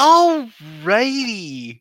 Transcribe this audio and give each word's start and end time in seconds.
Alrighty. 0.00 1.80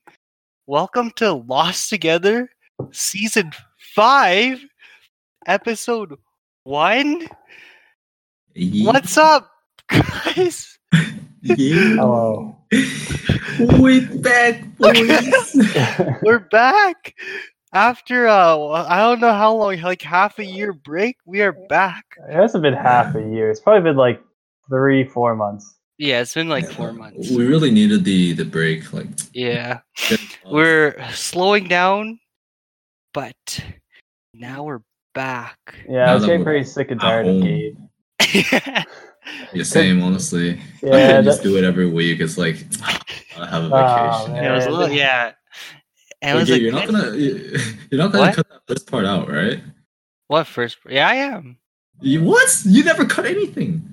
Welcome 0.68 1.12
to 1.16 1.32
Lost 1.32 1.90
Together, 1.90 2.50
Season 2.92 3.52
5, 3.96 4.66
Episode 5.48 6.18
1. 6.64 7.28
What's 8.84 9.18
up, 9.18 9.50
guys? 9.90 10.78
Yeah. 11.42 11.96
Hello. 11.96 12.58
We're 13.80 14.08
back, 14.18 14.66
boys. 14.78 15.56
We're 16.22 16.48
back. 16.52 17.16
After, 17.74 18.28
uh, 18.28 18.58
I 18.90 19.00
don't 19.00 19.22
know 19.22 19.32
how 19.34 19.56
long, 19.56 19.80
like 19.80 20.02
half 20.02 20.38
a 20.38 20.46
year 20.46 20.74
break, 20.74 21.16
we 21.26 21.42
are 21.42 21.54
back. 21.70 22.04
It 22.30 22.36
hasn't 22.36 22.62
been 22.62 22.74
half 22.74 23.16
a 23.16 23.22
year. 23.22 23.50
It's 23.50 23.62
probably 23.62 23.90
been 23.90 23.96
like 23.96 24.22
three, 24.70 25.06
four 25.06 25.34
months. 25.34 25.78
Yeah, 25.98 26.22
it's 26.22 26.34
been 26.34 26.50
like 26.50 26.70
four 26.72 26.94
months. 26.94 27.30
We 27.30 27.46
really 27.46 27.72
needed 27.72 28.04
the 28.04 28.34
the 28.34 28.46
break. 28.46 28.92
Like 28.94 29.08
Yeah. 29.34 29.82
We're 30.52 30.96
slowing 31.12 31.68
down, 31.68 32.20
but 33.14 33.36
now 34.34 34.64
we're 34.64 34.82
back. 35.14 35.58
Yeah, 35.88 36.06
Now 36.06 36.12
I 36.12 36.14
was 36.16 36.26
getting 36.26 36.44
pretty 36.44 36.64
sick 36.66 36.92
and 36.92 37.00
tired 37.00 37.28
of 37.28 37.34
home. 37.36 37.44
Gabe. 37.44 37.78
the 39.54 39.64
same, 39.64 40.02
honestly. 40.02 40.60
I 40.84 40.88
Yeah, 40.88 41.22
just 41.22 41.44
do 41.44 41.58
it 41.58 41.64
every 41.64 41.88
week. 41.90 42.20
It's 42.20 42.38
like 42.38 42.66
I 43.38 43.46
have 43.48 43.66
a 43.66 43.70
Oh, 43.72 44.26
vacation. 44.26 44.44
it 44.44 44.52
was 44.52 44.66
a 44.66 44.70
Yeah, 44.70 44.76
little, 44.78 44.96
yeah. 44.96 45.32
And 46.24 46.32
it 46.32 46.34
Wait, 46.34 46.40
was 46.42 46.50
Gabe, 46.50 46.54
like, 46.54 46.62
you're 46.62 46.72
not 46.74 46.88
gonna 46.88 47.16
you're 47.92 48.02
not 48.02 48.12
gonna 48.12 48.26
What? 48.26 48.36
cut 48.36 48.50
that 48.50 48.62
first 48.68 48.90
part 48.90 49.06
out, 49.06 49.30
right? 49.30 49.62
what 50.28 50.48
first? 50.48 50.78
Yeah, 50.90 51.08
I 51.08 51.16
am. 51.16 51.58
You, 52.00 52.24
what? 52.24 52.62
You 52.66 52.84
never 52.84 53.06
cut 53.06 53.26
anything. 53.26 53.91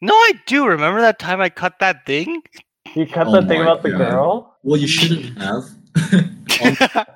No, 0.00 0.14
I 0.14 0.32
do. 0.46 0.66
Remember 0.66 1.00
that 1.00 1.18
time 1.18 1.40
I 1.40 1.50
cut 1.50 1.74
that 1.80 2.06
thing? 2.06 2.42
you 2.94 3.06
cut 3.06 3.26
Oh 3.26 3.32
that 3.32 3.48
thing 3.48 3.58
my 3.58 3.64
about 3.64 3.82
the 3.82 3.90
girl? 3.90 4.56
Well, 4.62 4.80
you 4.80 4.86
shouldn't 4.86 5.38
have. 5.38 5.64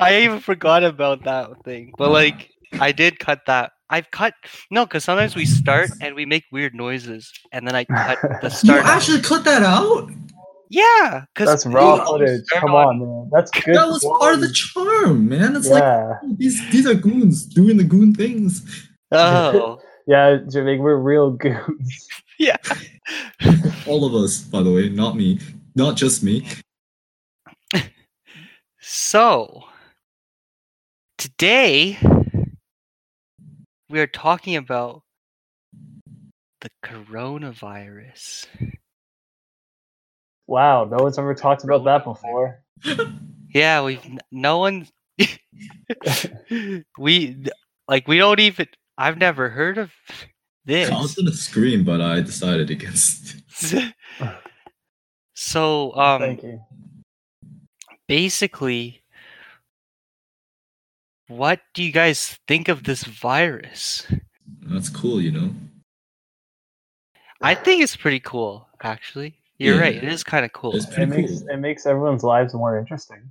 I 0.00 0.20
even 0.22 0.40
forgot 0.40 0.84
about 0.84 1.24
that 1.24 1.64
thing. 1.64 1.92
But 1.96 2.10
like, 2.10 2.50
I 2.80 2.92
did 2.92 3.18
cut 3.18 3.40
that. 3.46 3.72
I've 3.90 4.10
cut 4.10 4.34
no, 4.70 4.84
because 4.84 5.04
sometimes 5.04 5.34
we 5.34 5.46
start 5.46 5.90
and 6.02 6.14
we 6.14 6.26
make 6.26 6.44
weird 6.52 6.74
noises, 6.74 7.32
and 7.52 7.66
then 7.66 7.74
I 7.74 7.84
cut 7.84 8.18
the 8.42 8.48
you 8.48 8.50
start. 8.50 8.84
actually 8.84 9.22
cut 9.22 9.44
that 9.44 9.62
out. 9.62 10.10
yeah, 10.68 11.24
because 11.32 11.48
That's 11.48 11.64
raw 11.64 12.04
footage. 12.04 12.42
Come 12.52 12.74
on- 12.74 12.86
on, 12.86 13.00
man. 13.00 13.30
That's 13.32 13.50
good. 13.50 13.74
That 13.74 13.88
was 13.88 14.04
part 14.20 14.34
of 14.34 14.40
the 14.40 14.52
charm, 14.52 15.28
man. 15.30 15.56
It's 15.56 15.68
like 15.70 15.82
yeah. 15.82 16.18
oh, 16.22 16.36
these 16.36 16.70
these 16.70 16.86
are 16.86 16.94
goons 16.94 17.46
doing 17.46 17.78
the 17.78 17.84
goon 17.84 18.12
things. 18.14 18.62
Oh, 19.10 19.80
Yeah, 20.08 20.38
Jamaica, 20.48 20.80
we're 20.80 20.96
real 20.96 21.32
goons. 21.32 22.08
yeah. 22.38 22.56
All 23.86 24.06
of 24.06 24.14
us, 24.14 24.40
by 24.40 24.62
the 24.62 24.72
way, 24.72 24.88
not 24.88 25.16
me, 25.16 25.38
not 25.74 25.98
just 25.98 26.22
me. 26.22 26.46
So 28.80 29.64
today 31.18 31.98
we 33.90 34.00
are 34.00 34.06
talking 34.06 34.56
about 34.56 35.02
the 36.62 36.70
coronavirus. 36.82 38.46
Wow, 40.46 40.84
no 40.84 41.02
one's 41.02 41.18
ever 41.18 41.34
talked 41.34 41.64
about 41.64 41.84
that 41.84 42.04
before. 42.04 42.62
Yeah, 43.54 43.82
we've 43.82 44.00
no 44.30 44.58
one. 44.58 44.86
we 46.98 47.44
like 47.88 48.06
we 48.06 48.18
don't 48.18 48.40
even. 48.40 48.66
I've 48.98 49.16
never 49.16 49.48
heard 49.48 49.78
of 49.78 49.92
this. 50.64 50.90
I 50.92 51.00
was 51.00 51.14
gonna 51.14 51.32
scream, 51.32 51.84
but 51.84 52.00
I 52.00 52.20
decided 52.20 52.68
against. 52.70 53.36
so 55.34 55.94
um, 55.96 56.20
Thank 56.20 56.42
you. 56.42 56.60
basically, 58.08 59.02
what 61.28 61.60
do 61.74 61.82
you 61.82 61.92
guys 61.92 62.38
think 62.48 62.68
of 62.68 62.84
this 62.84 63.04
virus? 63.04 64.06
That's 64.62 64.88
cool, 64.88 65.20
you 65.20 65.30
know. 65.30 65.50
I 67.40 67.54
think 67.54 67.82
it's 67.82 67.94
pretty 67.96 68.20
cool, 68.20 68.66
actually. 68.82 69.36
You're 69.58 69.76
Yeah. 69.76 69.80
right. 69.82 69.94
It 69.96 70.04
is 70.04 70.24
kind 70.24 70.44
of 70.44 70.52
cool. 70.52 70.74
It's 70.74 70.86
It 70.96 71.06
makes 71.06 71.40
cool. 71.40 71.48
it 71.50 71.56
makes 71.58 71.86
everyone's 71.86 72.24
lives 72.24 72.52
more 72.54 72.76
interesting. 72.78 73.30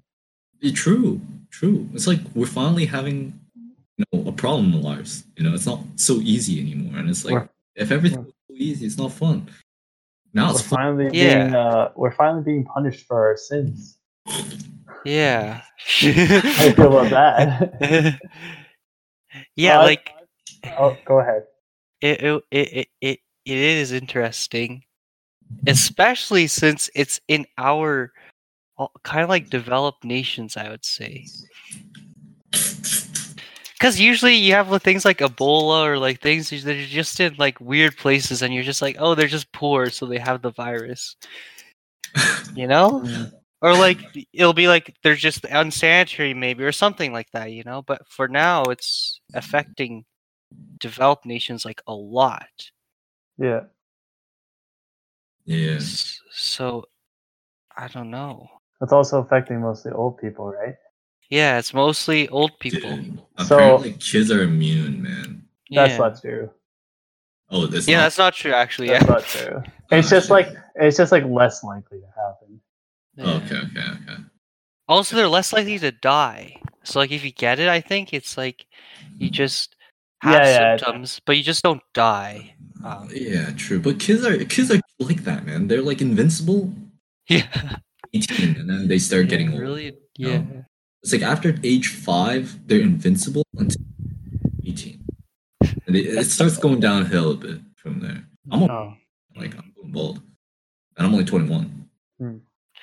Yeah, 0.62 0.72
true, 0.74 1.20
true. 1.52 1.90
It's 1.94 2.08
like 2.08 2.20
we're 2.34 2.46
finally 2.48 2.86
having, 2.86 3.40
you 3.98 4.06
know, 4.14 4.28
a 4.30 4.32
problem 4.32 4.68
in 4.74 4.76
our 4.76 4.82
lives. 4.96 5.24
You 5.36 5.44
know, 5.44 5.54
it's 5.54 5.66
not 5.66 5.80
so 5.96 6.16
easy 6.22 6.60
anymore, 6.62 7.00
and 7.00 7.10
it's 7.10 7.26
like 7.26 7.34
We're- 7.34 7.48
if 7.76 7.92
everything 7.92 8.24
was 8.26 8.34
so 8.50 8.56
easy, 8.56 8.86
it's 8.86 8.98
not 8.98 9.12
fun. 9.12 9.50
Now 10.34 10.48
We're 10.48 10.52
it's 10.60 10.62
fun. 10.62 10.78
finally 10.78 11.10
Yeah. 11.18 11.44
being 11.44 11.56
uh, 11.56 11.92
we're 11.96 12.12
finally 12.16 12.44
being 12.44 12.66
punished 12.66 13.06
for 13.08 13.26
our 13.28 13.38
sins. 13.38 13.98
Yeah. 15.06 15.62
How 15.78 16.02
do 16.02 16.08
you 16.12 16.74
feel 16.74 16.98
about 17.00 17.10
that? 17.12 18.20
yeah, 19.56 19.80
Uh, 19.80 19.84
like 19.84 20.10
oh, 20.78 20.98
go 21.06 21.20
ahead. 21.22 21.44
it 22.02 22.22
it, 22.22 22.44
it 22.52 22.68
it 22.74 22.88
it 23.02 23.20
it 23.46 23.58
is 23.58 23.92
interesting, 23.94 24.84
especially 25.66 26.48
since 26.48 26.90
it's 26.94 27.22
in 27.28 27.46
our 27.58 28.12
kind 29.04 29.24
of 29.24 29.30
like 29.30 29.50
developed 29.50 30.04
nations. 30.04 30.58
I 30.58 30.70
would 30.70 30.84
say. 30.86 31.26
Because 33.78 34.00
usually 34.00 34.36
you 34.36 34.54
have 34.54 34.82
things 34.82 35.06
like 35.06 35.20
Ebola 35.20 35.86
or 35.86 36.00
like 36.00 36.20
things 36.20 36.50
that 36.50 36.76
are 36.76 36.86
just 36.86 37.20
in 37.20 37.36
like 37.38 37.60
weird 37.60 37.96
places, 37.98 38.42
and 38.42 38.54
you're 38.54 38.64
just 38.64 38.82
like, 38.82 38.96
oh, 39.00 39.14
they're 39.14 39.28
just 39.28 39.52
poor, 39.52 39.90
so 39.90 40.06
they 40.06 40.18
have 40.18 40.42
the 40.42 40.52
virus. 40.52 41.16
You 42.56 42.68
know, 42.68 43.08
or 43.62 43.74
like 43.74 44.00
it'll 44.34 44.54
be 44.54 44.68
like 44.68 44.96
they're 45.04 45.16
just 45.16 45.46
unsanitary, 45.46 46.34
maybe, 46.34 46.64
or 46.64 46.72
something 46.72 47.14
like 47.14 47.30
that. 47.34 47.52
You 47.52 47.64
know, 47.64 47.84
but 47.84 48.02
for 48.10 48.28
now, 48.28 48.64
it's 48.64 49.22
affecting 49.34 50.06
developed 50.80 51.26
nations 51.26 51.66
like 51.66 51.82
a 51.88 51.94
lot. 51.94 52.48
Yeah. 53.38 53.62
yeah. 55.46 55.76
S- 55.76 56.20
So 56.32 56.86
I 57.78 57.88
don't 57.88 58.10
know. 58.10 58.48
It's 58.82 58.94
also 58.94 59.22
affecting 59.22 59.62
mostly 59.62 59.92
old 59.92 60.18
people, 60.18 60.52
right? 60.52 60.76
Yeah, 61.30 61.58
it's 61.60 61.74
mostly 61.74 62.28
old 62.30 62.58
people. 62.60 63.00
So- 63.46 63.56
Apparently, 63.56 63.94
kids 63.94 64.32
are 64.32 64.44
immune, 64.44 65.02
man. 65.04 65.44
That's 65.70 65.92
yeah. 65.94 65.98
not 65.98 66.22
true. 66.22 66.50
Oh, 67.50 67.66
that's 67.68 67.88
yeah, 67.88 67.98
not. 67.98 68.04
that's 68.04 68.18
not 68.18 68.34
true. 68.34 68.52
Actually, 68.54 68.90
That's 68.90 69.06
yeah. 69.06 69.12
not 69.12 69.24
true. 69.24 69.64
It's 69.92 70.10
just 70.10 70.30
like 70.30 70.50
it's 70.76 70.98
just 70.98 71.14
like 71.14 71.24
less 71.26 71.64
likely 71.64 72.00
to 72.00 72.08
happen. 72.08 72.60
Yeah. 73.16 73.36
Okay, 73.38 73.56
okay, 73.56 73.88
okay. 74.04 74.22
Also, 74.90 75.16
they're 75.16 75.30
less 75.30 75.54
likely 75.54 75.80
to 75.80 75.92
die. 75.92 76.60
So, 76.84 77.00
like, 77.00 77.12
if 77.12 77.24
you 77.24 77.32
get 77.32 77.60
it, 77.60 77.70
I 77.70 77.80
think 77.80 78.14
it's 78.14 78.38
like 78.38 78.66
you 79.18 79.30
just 79.30 79.76
have 80.22 80.34
Yeah, 80.34 80.46
yeah. 80.50 80.78
symptoms, 80.78 81.22
but 81.26 81.38
you 81.38 81.44
just 81.44 81.64
don't 81.64 81.82
die. 81.94 82.54
Um, 82.84 83.08
Yeah, 83.14 83.52
true. 83.56 83.80
But 83.80 84.00
kids 84.00 84.26
are 84.26 84.38
kids 84.46 84.72
are 84.72 84.82
like 85.00 85.24
that, 85.24 85.46
man. 85.46 85.68
They're 85.68 85.82
like 85.82 86.02
invincible. 86.02 86.74
yeah, 87.30 87.78
18, 88.14 88.56
and 88.58 88.70
then 88.70 88.88
they 88.90 89.00
start 89.00 89.30
getting 89.30 89.52
old. 89.54 89.62
really. 89.62 89.92
No. 90.20 90.30
Yeah, 90.30 90.42
It's 91.04 91.14
like 91.14 91.22
after 91.22 91.56
age 91.64 91.88
five, 91.90 92.58
they're 92.68 92.82
invincible 92.82 93.44
until 93.58 93.82
18. 94.66 95.00
And 95.86 95.96
it, 95.96 96.06
it 96.08 96.26
starts 96.26 96.58
going 96.58 96.80
downhill 96.80 97.32
a 97.32 97.36
bit 97.36 97.60
from 97.76 98.00
there. 98.02 98.24
I'm 98.52 98.64
a, 98.64 98.72
Oh. 98.72 98.94
like 99.36 99.56
I'm 99.58 99.72
going 99.76 99.92
bald, 99.92 100.22
and 100.98 101.06
I'm 101.08 101.14
only 101.14 101.26
21. 101.26 101.86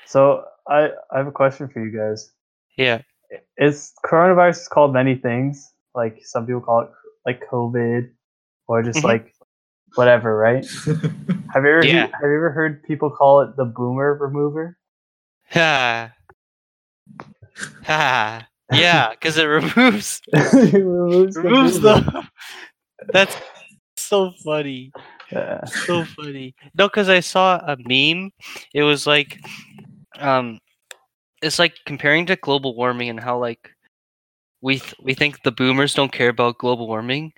So 0.07 0.45
I 0.69 0.91
I 1.11 1.19
have 1.19 1.27
a 1.27 1.33
question 1.33 1.69
for 1.69 1.85
you 1.85 1.91
guys. 1.91 2.31
yeah. 2.77 3.03
Is 3.59 3.93
coronavirus 4.07 4.69
called 4.71 4.93
many 4.93 5.17
things? 5.17 5.73
Like 5.95 6.21
some 6.25 6.47
people 6.47 6.61
call 6.61 6.83
it 6.83 6.91
like 7.27 7.43
COVID, 7.51 8.11
or 8.69 8.83
just 8.83 9.01
Mhm. 9.01 9.05
like 9.05 9.35
whatever, 9.97 10.37
right? 10.37 10.65
Have 11.53 11.65
you 11.65 11.71
ever 11.71 11.85
Yeah. 11.85 12.07
have 12.13 12.23
you 12.31 12.37
ever 12.37 12.51
heard 12.53 12.83
people 12.85 13.11
call 13.11 13.41
it 13.41 13.57
the 13.57 13.65
boomer 13.65 14.15
remover? 14.15 14.79
Ha. 15.51 16.13
Ha. 17.85 18.47
Yeah, 18.73 19.11
because 19.11 19.37
it 19.39 19.45
removes 19.45 20.21
It 20.33 20.73
removes 20.73 21.35
the 21.35 21.43
removes 21.43 21.79
boomer. 21.79 22.01
the. 22.01 22.29
That's 23.13 23.37
so 23.99 24.33
funny. 24.43 24.91
Yeah. 25.31 25.65
so 25.67 26.05
funny. 26.17 26.55
No, 26.75 26.89
because 26.89 27.11
I 27.11 27.21
saw 27.21 27.59
a 27.59 27.77
meme. 27.79 28.33
It 28.73 28.83
was 28.83 29.07
like, 29.07 29.39
um, 30.19 30.59
it's 31.43 31.59
like 31.59 31.75
comparing 31.85 32.25
to 32.27 32.37
global 32.37 32.75
warming 32.75 33.11
and 33.11 33.21
how 33.21 33.39
like 33.39 33.71
we 34.63 34.79
th- 34.79 34.95
we 35.03 35.13
think 35.13 35.43
the 35.43 35.53
boomers 35.53 35.93
don't 35.95 36.11
care 36.13 36.31
about 36.31 36.57
global 36.59 36.89
warming, 36.89 37.33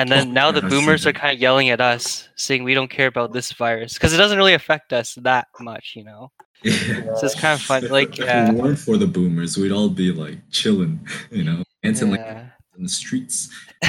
and 0.00 0.10
then 0.10 0.28
Oh, 0.28 0.32
now 0.32 0.50
the 0.52 0.62
boomers 0.62 1.06
are 1.06 1.12
kind 1.12 1.34
of 1.34 1.40
yelling 1.40 1.68
at 1.70 1.80
us, 1.80 2.28
saying 2.36 2.64
we 2.64 2.74
don't 2.74 2.90
care 2.90 3.06
about 3.06 3.32
this 3.32 3.52
virus 3.52 3.94
because 3.94 4.12
it 4.12 4.16
doesn't 4.16 4.38
really 4.38 4.54
affect 4.54 4.92
us 4.92 5.14
that 5.22 5.46
much, 5.60 5.92
you 5.96 6.04
know. 6.04 6.30
Yeah. 6.62 7.14
So 7.16 7.26
it's 7.26 7.34
kind 7.40 7.54
of 7.58 7.62
fun. 7.62 7.88
Like, 7.88 8.18
if 8.18 8.24
yeah, 8.26 8.50
it 8.50 8.54
weren't 8.54 8.78
for 8.78 8.96
the 8.98 9.06
boomers, 9.06 9.56
we'd 9.56 9.72
all 9.72 9.88
be 9.88 10.12
like 10.12 10.38
chilling, 10.50 11.00
you 11.30 11.42
know, 11.44 11.62
dancing 11.82 12.10
like 12.10 12.20
yeah. 12.20 12.48
in 12.76 12.82
the 12.82 12.88
streets. 12.88 13.48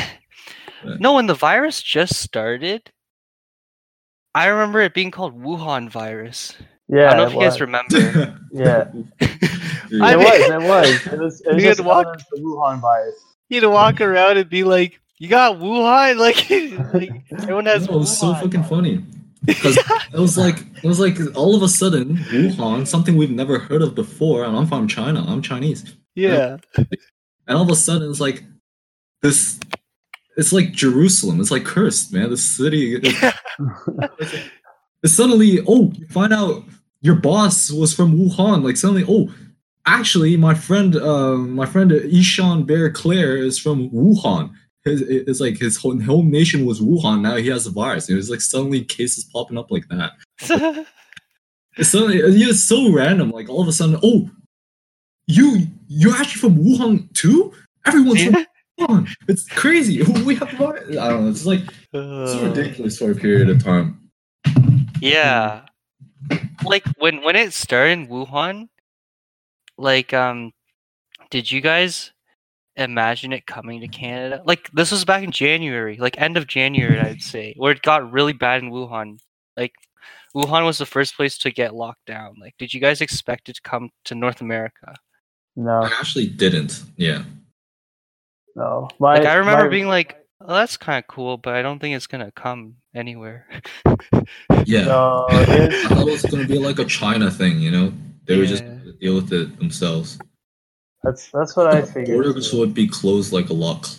No, 1.00 1.13
when 1.13 1.28
the 1.28 1.36
virus 1.36 1.80
just 1.84 2.16
started, 2.16 2.90
I 4.34 4.48
remember 4.48 4.80
it 4.81 4.96
being 4.96 5.12
called 5.12 5.40
Wuhan 5.40 5.90
virus. 5.90 6.58
Yeah, 6.88 7.12
I 7.12 7.13
don't 7.13 7.18
know 7.18 7.24
it 7.24 7.28
if 7.28 7.34
you 7.36 7.40
guys 7.42 7.62
remember. 7.62 8.40
Yeah, 8.52 8.88
I 10.02 10.13
it 10.13 10.18
mean- 10.18 10.18
was. 10.18 10.50
It 10.50 10.62
was. 10.62 11.08
It 11.13 11.19
was. 11.19 11.42
It 11.42 11.54
was 11.54 11.63
You 11.63 11.69
just 11.69 11.78
could 11.80 11.86
walk- 11.86 12.06
known 12.08 12.16
as 12.16 12.25
the 12.31 12.42
Wuhan 12.42 12.81
virus. 12.81 13.16
You'd 13.50 13.66
walk 13.68 14.02
around 14.02 14.38
and 14.38 14.50
be 14.50 14.63
like, 14.63 15.00
"You 15.21 15.27
got 15.29 15.59
Wuhan?" 15.59 16.18
Like, 16.25 16.50
like 16.94 17.12
everyone 17.31 17.68
has. 17.68 17.88
No, 17.89 17.97
it 17.97 18.00
was 18.00 18.19
so 18.19 18.33
fucking 18.33 18.63
funny. 18.63 19.06
Because 19.45 19.77
it 20.13 20.19
was 20.19 20.35
like 20.35 20.57
it 20.83 20.88
was 20.88 21.00
like 21.00 21.18
all 21.35 21.56
of 21.56 21.62
a 21.62 21.69
sudden 21.69 22.18
Wuhan, 22.18 22.88
something 22.88 23.15
we've 23.18 23.29
never 23.29 23.59
heard 23.59 23.83
of 23.83 23.94
before, 23.94 24.44
and 24.44 24.57
I'm 24.57 24.65
from 24.65 24.88
China. 24.88 25.23
I'm 25.27 25.41
Chinese, 25.44 25.95
Yeah. 26.15 26.57
and 26.75 27.57
all 27.57 27.62
of 27.62 27.69
a 27.69 27.75
sudden 27.75 28.09
it's 28.09 28.19
like 28.19 28.44
this. 29.21 29.59
It's 30.38 30.53
like 30.53 30.71
Jerusalem. 30.71 31.39
It's 31.39 31.51
like 31.51 31.65
cursed, 31.65 32.12
man. 32.13 32.29
The 32.31 32.38
city. 32.38 33.00
It's, 33.03 33.38
it's 35.03 35.13
suddenly, 35.13 35.59
oh, 35.67 35.91
you 35.94 36.07
find 36.07 36.33
out 36.33 36.63
your 37.01 37.15
boss 37.15 37.69
was 37.69 37.94
from 37.94 38.17
Wuhan. 38.17 38.63
Like 38.63 38.77
suddenly, 38.77 39.03
oh, 39.07 39.31
actually, 39.85 40.38
my 40.38 40.53
friend, 40.53 40.95
uh, 40.95 41.35
my 41.35 41.65
friend 41.65 41.91
Ishan 41.91 42.63
Bear 42.63 42.89
Claire 42.91 43.38
is 43.38 43.59
from 43.59 43.89
Wuhan. 43.91 44.51
His, 44.83 45.01
it's 45.01 45.39
like 45.39 45.57
his 45.57 45.78
whole 45.78 46.00
home 46.01 46.31
nation 46.31 46.66
was 46.66 46.81
Wuhan. 46.81 47.22
Now 47.22 47.36
he 47.36 47.50
has 47.50 47.66
the 47.66 47.72
virus. 47.72 48.10
It 48.10 48.16
was 48.16 48.30
like 48.30 48.42
suddenly 48.42 48.83
cases 48.83 49.24
popping 49.25 49.57
up 49.57 49.72
like 49.72 49.88
that. 49.89 50.86
It's 51.78 51.89
suddenly, 51.89 52.18
it's 52.18 52.63
so 52.63 52.92
random. 52.92 53.30
Like 53.31 53.48
all 53.48 53.62
of 53.62 53.68
a 53.68 53.72
sudden, 53.72 53.98
oh, 54.04 54.30
you 55.28 55.68
you're 55.88 56.16
actually 56.16 56.42
from 56.42 56.63
Wuhan 56.63 57.13
too. 57.13 57.54
Everyone's 57.86 58.24
from 58.25 58.45
Wuhan. 58.80 59.16
It's 59.28 59.48
crazy. 59.48 60.04
We 60.25 60.36
have 60.36 60.51
virus. 60.51 60.98
I 60.98 61.10
don't 61.10 61.24
know. 61.24 61.30
It's 61.30 61.45
like 61.45 61.62
it's 61.94 62.34
so 62.34 62.44
ridiculous 62.44 62.98
for 62.98 63.12
a 63.12 63.16
period 63.16 63.50
of 63.50 63.63
time. 63.63 64.10
Yeah. 65.00 65.62
Like 66.66 66.86
when 66.98 67.24
when 67.24 67.36
it 67.36 67.54
started 67.54 67.92
in 67.94 68.07
Wuhan, 68.07 68.68
like 69.77 70.13
um 70.13 70.51
did 71.30 71.51
you 71.51 71.62
guys 71.62 72.12
imagine 72.75 73.33
it 73.33 73.45
coming 73.45 73.81
to 73.81 73.88
Canada? 73.88 74.41
Like 74.45 74.69
this 74.73 74.91
was 74.91 75.06
back 75.06 75.23
in 75.23 75.31
January, 75.31 75.97
like 75.97 76.19
end 76.19 76.38
of 76.38 76.47
January 76.47 77.00
I'd 77.00 77.21
say, 77.33 77.53
where 77.57 77.71
it 77.71 77.81
got 77.81 78.12
really 78.12 78.33
bad 78.33 78.63
in 78.63 78.71
Wuhan. 78.71 79.19
Like 79.57 79.73
Wuhan 80.35 80.65
was 80.65 80.77
the 80.77 80.85
first 80.85 81.15
place 81.15 81.38
to 81.39 81.51
get 81.51 81.75
locked 81.75 82.06
down. 82.06 82.35
Like 82.39 82.56
did 82.57 82.73
you 82.73 82.79
guys 82.79 83.01
expect 83.01 83.50
it 83.50 83.56
to 83.56 83.62
come 83.62 83.89
to 84.06 84.15
North 84.15 84.41
America? 84.41 84.95
No, 85.56 85.81
I 85.83 85.88
actually 86.00 86.27
didn't. 86.27 86.83
Yeah. 86.95 87.23
no. 88.56 88.88
My, 89.00 89.17
Like 89.17 89.27
I 89.27 89.35
remember 89.35 89.65
my- 89.65 89.69
being 89.69 89.88
like, 89.88 90.17
"Oh, 90.39 90.53
that's 90.56 90.77
kind 90.77 90.97
of 91.03 91.07
cool, 91.07 91.38
but 91.38 91.56
I 91.56 91.62
don't 91.62 91.79
think 91.79 91.95
it's 91.95 92.07
going 92.07 92.24
to 92.25 92.31
come 92.31 92.75
anywhere." 92.95 93.47
Yeah. 94.65 94.85
No, 94.85 95.25
I 95.29 95.45
thought 95.89 96.07
it 96.07 96.12
was 96.12 96.21
gonna 96.24 96.47
be 96.47 96.57
like 96.57 96.79
a 96.79 96.85
China 96.85 97.29
thing, 97.29 97.59
you 97.59 97.71
know? 97.71 97.91
They 98.27 98.38
were 98.38 98.45
just 98.45 98.63
deal 99.00 99.15
with 99.15 99.33
it 99.33 99.57
themselves. 99.59 100.17
That's 101.03 101.30
that's 101.31 101.56
what 101.56 101.68
I 101.68 101.81
figured. 101.81 102.21
Borders 102.21 102.53
would 102.53 102.74
be 102.74 102.88
closed 102.88 103.33
like 103.33 103.50
a 103.50 103.53
lot 103.53 103.98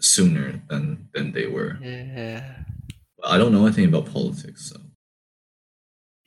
sooner 0.00 0.60
than 0.68 1.08
than 1.14 1.32
they 1.32 1.46
were. 1.46 1.78
yeah. 1.82 2.44
I 3.24 3.38
don't 3.38 3.52
know 3.52 3.64
anything 3.64 3.84
about 3.84 4.12
politics, 4.12 4.70
so 4.70 4.80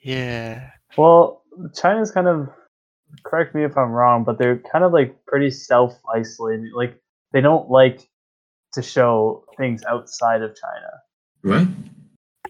Yeah. 0.02 0.70
Well, 0.98 1.44
China's 1.74 2.12
kind 2.12 2.28
of 2.28 2.50
correct 3.24 3.54
me 3.54 3.66
if 3.66 3.78
I'm 3.78 3.92
wrong, 3.92 4.24
but 4.24 4.38
they're 4.38 4.60
kind 4.72 4.86
of 4.86 4.94
like 4.94 5.26
pretty 5.26 5.52
self 5.52 6.00
isolated. 6.14 6.72
Like 6.74 6.98
they 7.34 7.42
don't 7.42 7.70
like 7.70 8.08
to 8.74 8.82
show 8.82 9.46
things 9.58 9.84
outside 9.84 10.42
of 10.42 10.56
China 10.56 11.02
right? 11.46 11.68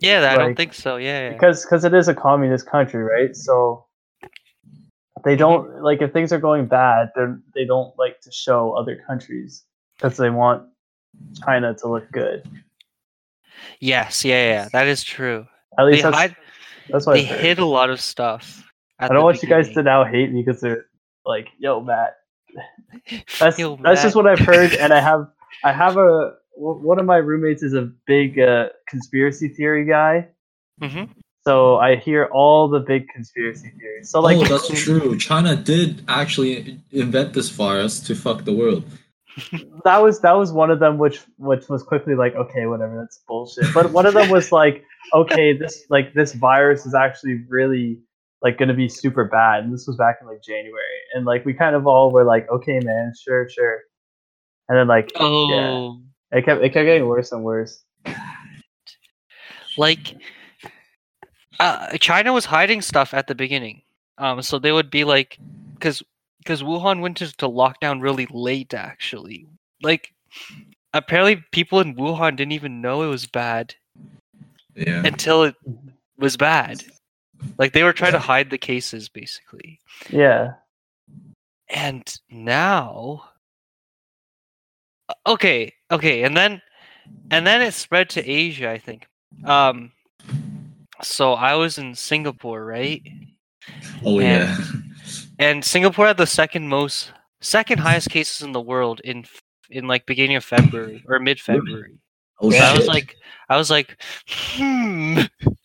Yeah, 0.01 0.33
I 0.33 0.37
don't 0.37 0.55
think 0.55 0.73
so. 0.73 0.97
Yeah. 0.97 1.27
yeah. 1.27 1.33
because 1.33 1.63
because 1.63 1.83
it 1.83 1.93
is 1.93 2.07
a 2.07 2.15
communist 2.15 2.65
country, 2.65 3.03
right? 3.03 3.35
So 3.35 3.84
they 5.25 5.35
don't 5.35 5.81
like 5.81 6.01
if 6.01 6.13
things 6.13 6.31
are 6.31 6.39
going 6.39 6.67
bad, 6.67 7.11
they 7.15 7.25
they 7.55 7.65
don't 7.65 7.97
like 7.97 8.21
to 8.21 8.31
show 8.31 8.73
other 8.73 9.03
countries 9.07 9.63
because 9.97 10.17
they 10.17 10.29
want 10.29 10.63
China 11.43 11.73
to 11.75 11.87
look 11.89 12.09
good. 12.11 12.47
Yes, 13.79 14.23
yeah, 14.23 14.47
yeah, 14.47 14.69
that 14.71 14.87
is 14.87 15.03
true. 15.03 15.47
At 15.77 15.85
They 15.89 15.91
least 15.91 16.03
that's, 16.03 16.15
hide, 16.15 16.35
that's 16.89 17.05
they 17.05 17.23
hid 17.23 17.59
a 17.59 17.65
lot 17.65 17.89
of 17.89 17.99
stuff. 17.99 18.63
I 18.99 19.07
don't 19.07 19.23
want 19.23 19.41
you 19.43 19.49
guys 19.49 19.69
to 19.73 19.83
now 19.83 20.05
hate 20.05 20.31
me 20.31 20.43
because 20.45 20.61
they're 20.61 20.85
like, 21.25 21.47
"Yo, 21.57 21.81
Matt." 21.81 22.15
That's 23.39 23.59
Yo, 23.59 23.75
that's 23.75 24.01
just 24.01 24.15
what 24.15 24.27
I've 24.27 24.39
heard, 24.39 24.73
and 24.73 24.93
I 24.93 25.01
have 25.09 25.27
I 25.65 25.73
have 25.73 25.97
a 25.97 26.35
one 26.55 26.99
of 26.99 27.05
my 27.05 27.17
roommates 27.17 27.61
is 27.63 27.73
a 27.73 27.91
big 28.07 28.39
uh, 28.39 28.69
conspiracy 28.87 29.49
theory 29.49 29.85
guy, 29.85 30.27
hmm 30.79 31.03
so 31.47 31.77
I 31.77 31.95
hear 31.95 32.25
all 32.31 32.67
the 32.67 32.79
big 32.79 33.07
conspiracy 33.09 33.71
theories. 33.79 34.09
So 34.09 34.19
like, 34.19 34.37
oh, 34.37 34.45
that's 34.45 34.83
true. 34.83 35.17
China 35.17 35.55
did 35.55 36.03
actually 36.07 36.79
invent 36.91 37.33
this 37.33 37.49
virus 37.49 37.99
to 38.01 38.15
fuck 38.15 38.45
the 38.45 38.53
world. 38.53 38.83
that 39.83 40.01
was 40.01 40.21
that 40.21 40.31
was 40.31 40.51
one 40.51 40.71
of 40.71 40.79
them, 40.79 40.97
which 40.97 41.21
which 41.37 41.67
was 41.69 41.83
quickly 41.83 42.15
like, 42.15 42.35
okay, 42.35 42.65
whatever, 42.65 42.97
that's 42.99 43.21
bullshit. 43.27 43.65
But 43.73 43.91
one 43.91 44.05
of 44.05 44.13
them 44.13 44.29
was 44.29 44.51
like, 44.51 44.83
okay, 45.13 45.55
this 45.55 45.85
like 45.89 46.13
this 46.13 46.33
virus 46.33 46.85
is 46.85 46.95
actually 46.95 47.43
really 47.49 47.99
like 48.41 48.57
going 48.57 48.69
to 48.69 48.75
be 48.75 48.87
super 48.87 49.25
bad, 49.25 49.63
and 49.63 49.73
this 49.73 49.85
was 49.87 49.97
back 49.97 50.17
in 50.21 50.27
like 50.27 50.41
January, 50.41 50.99
and 51.13 51.25
like 51.25 51.45
we 51.45 51.53
kind 51.53 51.75
of 51.75 51.85
all 51.85 52.11
were 52.11 52.23
like, 52.23 52.49
okay, 52.49 52.79
man, 52.79 53.11
sure, 53.21 53.49
sure, 53.49 53.79
and 54.69 54.77
then 54.77 54.87
like 54.87 55.11
Oh, 55.15 56.01
it 56.31 56.45
kept 56.45 56.63
it 56.63 56.73
kept 56.73 56.85
getting 56.85 57.05
worse 57.07 57.31
and 57.31 57.43
worse. 57.43 57.83
like 59.77 60.15
uh, 61.59 61.97
China 61.99 62.33
was 62.33 62.45
hiding 62.45 62.81
stuff 62.81 63.13
at 63.13 63.27
the 63.27 63.35
beginning. 63.35 63.81
Um, 64.17 64.41
so 64.41 64.59
they 64.59 64.71
would 64.71 64.89
be 64.89 65.03
like, 65.03 65.39
because 65.77 66.01
because 66.39 66.61
Wuhan 66.63 67.01
went 67.01 67.21
into 67.21 67.47
lockdown 67.47 68.01
really 68.01 68.27
late, 68.29 68.73
actually. 68.73 69.47
Like, 69.81 70.13
apparently, 70.93 71.43
people 71.51 71.79
in 71.79 71.95
Wuhan 71.95 72.35
didn't 72.35 72.51
even 72.53 72.81
know 72.81 73.01
it 73.01 73.07
was 73.07 73.25
bad 73.25 73.73
Yeah. 74.75 75.01
until 75.05 75.43
it 75.43 75.55
was 76.17 76.37
bad. 76.37 76.83
Like 77.57 77.73
they 77.73 77.83
were 77.83 77.93
trying 77.93 78.13
to 78.13 78.19
hide 78.19 78.49
the 78.49 78.57
cases, 78.57 79.09
basically. 79.09 79.79
Yeah, 80.09 80.53
and 81.69 82.19
now 82.29 83.23
okay 85.25 85.73
okay 85.91 86.23
and 86.23 86.35
then 86.35 86.61
and 87.31 87.45
then 87.45 87.61
it 87.61 87.73
spread 87.73 88.09
to 88.09 88.27
asia 88.29 88.69
i 88.69 88.77
think 88.77 89.07
um 89.43 89.91
so 91.01 91.33
i 91.33 91.53
was 91.55 91.77
in 91.77 91.93
singapore 91.95 92.63
right 92.65 93.01
Oh 94.03 94.19
and- 94.19 94.21
yeah. 94.21 94.57
and 95.39 95.63
singapore 95.65 96.07
had 96.07 96.17
the 96.17 96.27
second 96.27 96.67
most 96.67 97.11
second 97.41 97.79
highest 97.79 98.09
cases 98.09 98.41
in 98.41 98.51
the 98.51 98.61
world 98.61 99.01
in 99.03 99.25
in 99.69 99.87
like 99.87 100.05
beginning 100.05 100.35
of 100.35 100.43
february 100.43 101.03
or 101.07 101.19
mid 101.19 101.39
february 101.39 101.97
Oh 102.41 102.53
i 102.53 102.77
was 102.77 102.87
like 102.87 103.15
i 103.49 103.57
was 103.57 103.69
like 103.69 104.01
hmm 104.27 105.19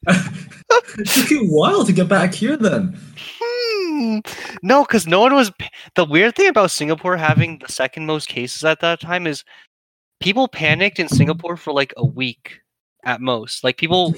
it 0.07 1.07
took 1.07 1.31
you 1.31 1.43
a 1.43 1.47
while 1.47 1.85
to 1.85 1.93
get 1.93 2.09
back 2.09 2.33
here 2.35 2.57
then. 2.57 2.99
Hmm. 3.41 4.19
No, 4.63 4.83
because 4.85 5.07
no 5.07 5.21
one 5.21 5.35
was. 5.35 5.51
The 5.95 6.05
weird 6.05 6.37
thing 6.37 6.49
about 6.49 6.71
Singapore 6.71 7.17
having 7.17 7.59
the 7.59 7.71
second 7.71 8.07
most 8.07 8.29
cases 8.29 8.65
at 8.65 8.81
that 8.81 9.01
time 9.01 9.27
is 9.27 9.45
people 10.21 10.49
panicked 10.49 10.99
in 10.99 11.09
Singapore 11.09 11.57
for 11.57 11.73
like 11.73 11.93
a 11.97 12.05
week 12.07 12.61
at 13.05 13.21
most. 13.21 13.65
Like 13.65 13.77
people 13.77 14.15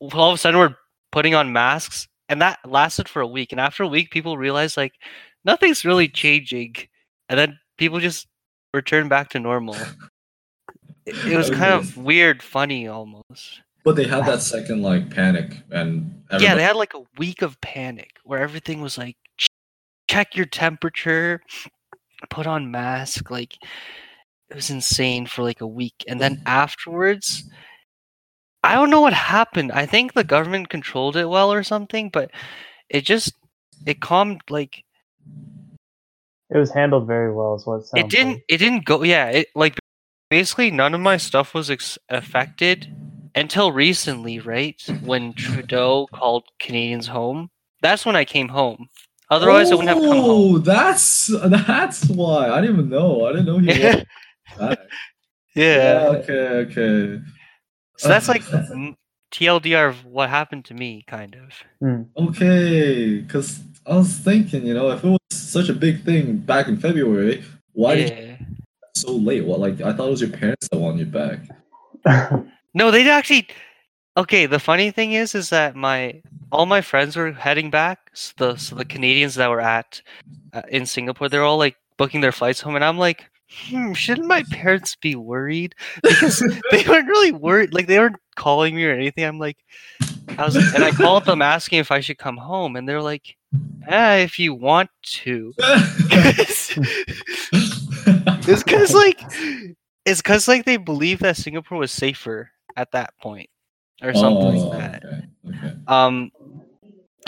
all 0.00 0.30
of 0.30 0.34
a 0.34 0.38
sudden 0.38 0.58
were 0.58 0.76
putting 1.12 1.34
on 1.34 1.52
masks, 1.52 2.08
and 2.28 2.40
that 2.42 2.58
lasted 2.64 3.08
for 3.08 3.20
a 3.20 3.26
week. 3.26 3.52
And 3.52 3.60
after 3.60 3.82
a 3.82 3.88
week, 3.88 4.10
people 4.10 4.36
realized 4.38 4.76
like 4.76 4.94
nothing's 5.44 5.84
really 5.84 6.08
changing, 6.08 6.74
and 7.28 7.38
then 7.38 7.58
people 7.78 8.00
just 8.00 8.26
returned 8.74 9.10
back 9.10 9.30
to 9.30 9.40
normal. 9.40 9.76
It, 11.06 11.16
it 11.32 11.36
was 11.36 11.50
kind 11.50 11.72
of 11.72 11.96
weird, 11.96 12.42
funny 12.42 12.86
almost. 12.86 13.62
But 13.82 13.96
they 13.96 14.04
had 14.04 14.26
that 14.26 14.42
second 14.42 14.82
like 14.82 15.10
panic 15.10 15.56
and 15.70 16.22
Yeah, 16.38 16.54
they 16.54 16.62
had 16.62 16.76
like 16.76 16.94
a 16.94 17.02
week 17.16 17.40
of 17.42 17.60
panic 17.62 18.16
where 18.24 18.40
everything 18.40 18.82
was 18.82 18.98
like 18.98 19.16
check 20.10 20.36
your 20.36 20.46
temperature, 20.46 21.40
put 22.28 22.46
on 22.46 22.70
mask, 22.70 23.30
like 23.30 23.56
it 24.50 24.56
was 24.56 24.68
insane 24.68 25.24
for 25.26 25.42
like 25.42 25.60
a 25.60 25.66
week. 25.66 26.04
And 26.08 26.20
then 26.20 26.42
afterwards, 26.46 27.44
I 28.62 28.74
don't 28.74 28.90
know 28.90 29.00
what 29.00 29.14
happened. 29.14 29.72
I 29.72 29.86
think 29.86 30.12
the 30.12 30.24
government 30.24 30.68
controlled 30.68 31.16
it 31.16 31.28
well 31.28 31.52
or 31.52 31.62
something, 31.62 32.10
but 32.10 32.30
it 32.88 33.02
just 33.02 33.34
it 33.86 34.00
calmed 34.00 34.42
like 34.50 34.84
it 36.50 36.58
was 36.58 36.72
handled 36.72 37.06
very 37.06 37.32
well. 37.32 37.54
Is 37.54 37.66
what 37.66 37.82
it, 37.94 38.04
it 38.04 38.08
didn't 38.10 38.32
like. 38.32 38.44
it 38.48 38.58
didn't 38.58 38.84
go 38.84 39.02
yeah, 39.02 39.28
it 39.28 39.48
like 39.54 39.78
basically 40.28 40.70
none 40.70 40.94
of 40.94 41.00
my 41.00 41.16
stuff 41.16 41.54
was 41.54 41.70
ex- 41.70 41.98
affected 42.08 42.94
until 43.34 43.72
recently, 43.72 44.38
right? 44.40 44.80
When 45.02 45.32
Trudeau 45.32 46.06
called 46.12 46.44
Canadians 46.58 47.06
home. 47.06 47.50
That's 47.82 48.04
when 48.04 48.16
I 48.16 48.24
came 48.24 48.48
home. 48.48 48.88
Otherwise, 49.30 49.70
I 49.70 49.76
wouldn't 49.76 49.88
have 49.88 50.02
come 50.02 50.18
home. 50.18 50.30
Oh, 50.30 50.58
that's 50.58 51.28
that's 51.28 52.04
why 52.06 52.50
I 52.50 52.60
didn't 52.60 52.76
even 52.76 52.88
know. 52.90 53.26
I 53.26 53.32
didn't 53.32 53.46
know 53.46 53.58
he 53.58 53.66
was 53.68 54.04
back. 54.58 54.78
yeah. 55.54 56.08
Okay. 56.08 56.32
Okay. 56.32 57.22
So 58.00 58.08
that's 58.08 58.28
like 58.28 58.42
TLDR 59.30 59.90
of 59.90 60.06
what 60.06 60.30
happened 60.30 60.64
to 60.66 60.74
me, 60.74 61.04
kind 61.06 61.36
of. 61.36 61.52
Hmm. 61.80 62.02
Okay, 62.16 63.18
because 63.18 63.60
I 63.84 63.96
was 63.96 64.16
thinking, 64.16 64.66
you 64.66 64.72
know, 64.72 64.90
if 64.90 65.04
it 65.04 65.08
was 65.08 65.18
such 65.30 65.68
a 65.68 65.74
big 65.74 66.02
thing 66.02 66.38
back 66.38 66.66
in 66.66 66.78
February, 66.78 67.44
why 67.72 67.96
did 67.96 68.10
you 68.10 68.16
yeah. 68.16 68.36
so 68.94 69.12
late? 69.12 69.44
What 69.44 69.60
like 69.60 69.82
I 69.82 69.92
thought 69.92 70.08
it 70.08 70.10
was 70.10 70.22
your 70.22 70.30
parents 70.30 70.66
that 70.70 70.78
wanted 70.78 71.00
you 71.00 71.06
back. 71.06 72.44
No, 72.72 72.92
they 72.92 73.08
actually. 73.10 73.48
Okay, 74.16 74.46
the 74.46 74.60
funny 74.60 74.92
thing 74.92 75.12
is, 75.12 75.34
is 75.34 75.50
that 75.50 75.74
my 75.74 76.22
all 76.52 76.66
my 76.66 76.80
friends 76.80 77.16
were 77.16 77.32
heading 77.32 77.68
back. 77.68 78.10
So 78.14 78.32
the 78.36 78.56
so 78.58 78.76
the 78.76 78.84
Canadians 78.84 79.34
that 79.34 79.50
were 79.50 79.60
at 79.60 80.00
uh, 80.52 80.62
in 80.68 80.86
Singapore, 80.86 81.28
they're 81.28 81.42
all 81.42 81.58
like 81.58 81.76
booking 81.96 82.20
their 82.20 82.32
flights 82.32 82.60
home, 82.60 82.76
and 82.76 82.84
I'm 82.84 82.96
like, 82.96 83.29
hmm, 83.50 83.92
shouldn't 83.92 84.28
my 84.28 84.44
parents 84.50 84.96
be 84.96 85.16
worried? 85.16 85.74
Because 86.02 86.42
they 86.70 86.84
weren't 86.88 87.08
really 87.08 87.32
worried. 87.32 87.74
Like 87.74 87.86
they 87.86 87.98
weren't 87.98 88.16
calling 88.36 88.74
me 88.76 88.84
or 88.86 88.92
anything. 88.92 89.24
I'm 89.24 89.38
like, 89.38 89.58
I 90.38 90.44
was, 90.46 90.56
and 90.56 90.84
I 90.84 90.92
called 90.92 91.24
them 91.24 91.42
asking 91.42 91.80
if 91.80 91.90
I 91.90 92.00
should 92.00 92.18
come 92.18 92.36
home, 92.36 92.76
and 92.76 92.88
they're 92.88 93.02
like, 93.02 93.36
ah, 93.88 94.14
if 94.16 94.38
you 94.38 94.54
want 94.54 94.90
to. 95.02 95.54
it's 95.58 96.74
because 98.64 98.94
like 98.94 99.26
it's 100.04 100.22
because 100.22 100.48
like 100.48 100.64
they 100.64 100.76
believe 100.76 101.20
that 101.20 101.36
Singapore 101.36 101.78
was 101.78 101.92
safer 101.92 102.50
at 102.76 102.92
that 102.92 103.12
point 103.20 103.48
or 104.02 104.14
something 104.14 104.46
Oh, 104.46 104.50
like 104.50 104.70
that. 104.70 105.02
Okay, 105.04 105.22
okay. 105.48 105.74
Um, 105.86 106.30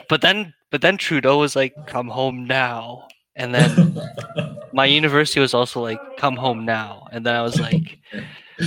but 0.08 0.20
then 0.20 0.54
but 0.70 0.80
then 0.80 0.96
Trudeau 0.96 1.38
was 1.38 1.54
like, 1.56 1.74
"Come 1.86 2.08
home 2.08 2.46
now," 2.46 3.08
and 3.36 3.54
then 3.54 3.98
my 4.72 4.84
university 4.86 5.40
was 5.40 5.54
also 5.54 5.80
like, 5.80 6.00
"Come 6.18 6.36
home 6.36 6.64
now," 6.64 7.06
and 7.12 7.24
then 7.24 7.34
I 7.34 7.42
was 7.42 7.60
like, 7.60 7.98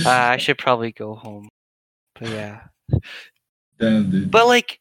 ah, 0.04 0.30
"I 0.30 0.36
should 0.36 0.58
probably 0.58 0.92
go 0.92 1.14
home." 1.14 1.48
But 2.18 2.28
yeah, 2.30 2.60
Damn, 3.78 4.10
dude. 4.10 4.30
but 4.30 4.46
like, 4.46 4.80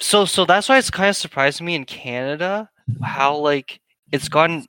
so 0.00 0.24
so 0.24 0.44
that's 0.44 0.68
why 0.68 0.78
it's 0.78 0.90
kind 0.90 1.08
of 1.10 1.16
surprised 1.16 1.60
me 1.60 1.74
in 1.74 1.84
Canada 1.84 2.68
how 3.02 3.36
like 3.36 3.80
it's 4.12 4.28
gone. 4.28 4.66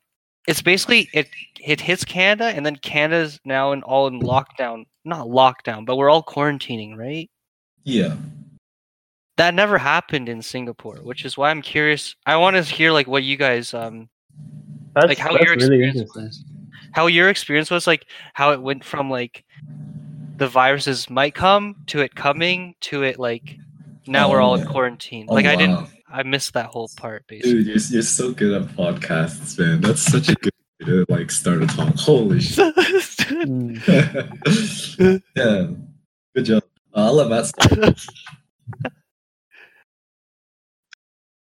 It's 0.48 0.62
basically 0.62 1.10
it 1.14 1.28
it 1.60 1.80
hits 1.82 2.04
Canada, 2.06 2.46
and 2.46 2.66
then 2.66 2.76
Canada's 2.78 3.40
now 3.46 3.72
in 3.72 3.84
all 3.84 4.08
in 4.08 4.20
lockdown. 4.22 4.86
Not 5.06 5.28
lockdown, 5.28 5.86
but 5.86 5.96
we're 5.96 6.10
all 6.10 6.24
quarantining, 6.24 6.96
right? 6.98 7.30
yeah. 7.84 8.16
That 9.40 9.54
never 9.54 9.78
happened 9.78 10.28
in 10.28 10.42
Singapore, 10.42 10.98
which 11.02 11.24
is 11.24 11.38
why 11.38 11.50
I'm 11.50 11.62
curious. 11.62 12.14
I 12.26 12.36
want 12.36 12.58
to 12.58 12.62
hear 12.62 12.92
like 12.92 13.08
what 13.08 13.24
you 13.24 13.38
guys 13.38 13.74
um 13.74 14.10
That's, 14.94 15.08
like 15.08 15.18
how 15.18 15.32
that's 15.32 15.46
your 15.46 15.56
really 15.56 15.62
experience 15.86 15.96
interesting. 15.96 16.24
was. 16.26 16.44
How 16.92 17.08
your 17.08 17.30
experience 17.30 17.72
was 17.72 17.88
like 17.88 18.06
how 18.34 18.52
it 18.52 18.62
went 18.62 18.84
from 18.84 19.10
like 19.10 19.46
the 20.36 20.50
viruses 20.50 21.10
might 21.10 21.36
come 21.36 21.78
to 21.88 22.02
it 22.02 22.16
coming 22.16 22.76
to 22.82 23.04
it 23.04 23.18
like 23.18 23.56
now 24.08 24.30
we're 24.30 24.42
Oh, 24.42 24.48
all 24.48 24.56
in 24.56 24.68
quarantine. 24.68 25.28
Oh, 25.30 25.36
like 25.36 25.46
I 25.46 25.56
didn't. 25.56 25.88
I 26.12 26.24
missed 26.24 26.52
that 26.56 26.66
whole 26.66 26.90
part 26.98 27.26
basically. 27.28 27.64
Dude, 27.64 27.68
you're, 27.68 27.78
you're 27.92 28.02
so 28.02 28.34
good 28.34 28.62
at 28.62 28.68
podcasts, 28.76 29.58
man. 29.58 29.80
That's 29.80 30.02
such 30.02 30.28
a 30.28 30.36
good 30.36 30.52
way 30.82 30.86
to 30.88 31.06
like 31.08 31.32
start 31.32 31.64
a 31.64 31.68
talk. 31.68 31.96
Holy 31.96 32.42
shit. 32.42 32.76
Yeah. 35.36 35.68
Good 36.36 36.46
job. 36.46 36.64
Uh, 36.94 37.06
I'll 37.06 37.14
let 37.14 37.30
Matt 37.30 37.46
start. 37.46 38.06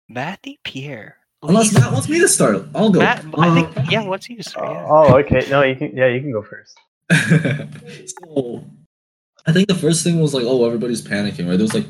Matthew 0.09 0.55
Pierre. 0.63 1.17
Oh, 1.43 1.49
Unless 1.49 1.69
he's- 1.71 1.81
Matt 1.83 1.93
wants 1.93 2.09
me 2.09 2.19
to 2.19 2.27
start. 2.27 2.65
I'll 2.73 2.89
go. 2.89 2.99
Matt, 2.99 3.25
I 3.37 3.53
think 3.53 3.77
Uh, 3.77 3.83
yeah, 3.89 4.03
what's 4.03 4.29
you 4.29 4.41
start? 4.41 4.69
Yeah. 4.71 4.87
Oh, 4.89 5.17
okay. 5.19 5.45
No, 5.49 5.61
you 5.63 5.75
can. 5.75 5.95
Yeah, 5.95 6.07
you 6.07 6.21
can 6.21 6.31
go 6.31 6.41
first. 6.43 6.77
so 7.11 8.63
I 9.45 9.51
think 9.51 9.67
the 9.67 9.75
first 9.75 10.03
thing 10.03 10.19
was 10.19 10.33
like, 10.33 10.43
oh, 10.45 10.65
everybody's 10.65 11.01
panicking, 11.01 11.47
right? 11.47 11.57
There 11.57 11.59
was 11.59 11.73
like 11.75 11.85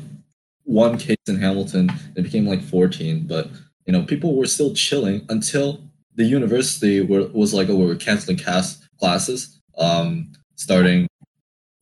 one 0.64 0.98
case 0.98 1.16
in 1.28 1.36
Hamilton, 1.40 1.90
it 2.16 2.22
became 2.22 2.46
like 2.46 2.60
14, 2.62 3.26
but 3.26 3.48
you 3.86 3.92
know, 3.92 4.02
people 4.02 4.34
were 4.36 4.46
still 4.46 4.74
chilling 4.74 5.24
until 5.28 5.80
the 6.16 6.24
university 6.24 7.00
were, 7.00 7.28
was 7.28 7.54
like, 7.54 7.68
oh, 7.70 7.76
we're 7.76 7.94
canceling 7.94 8.36
cast 8.36 8.84
classes 8.98 9.60
um, 9.78 10.32
starting 10.56 11.06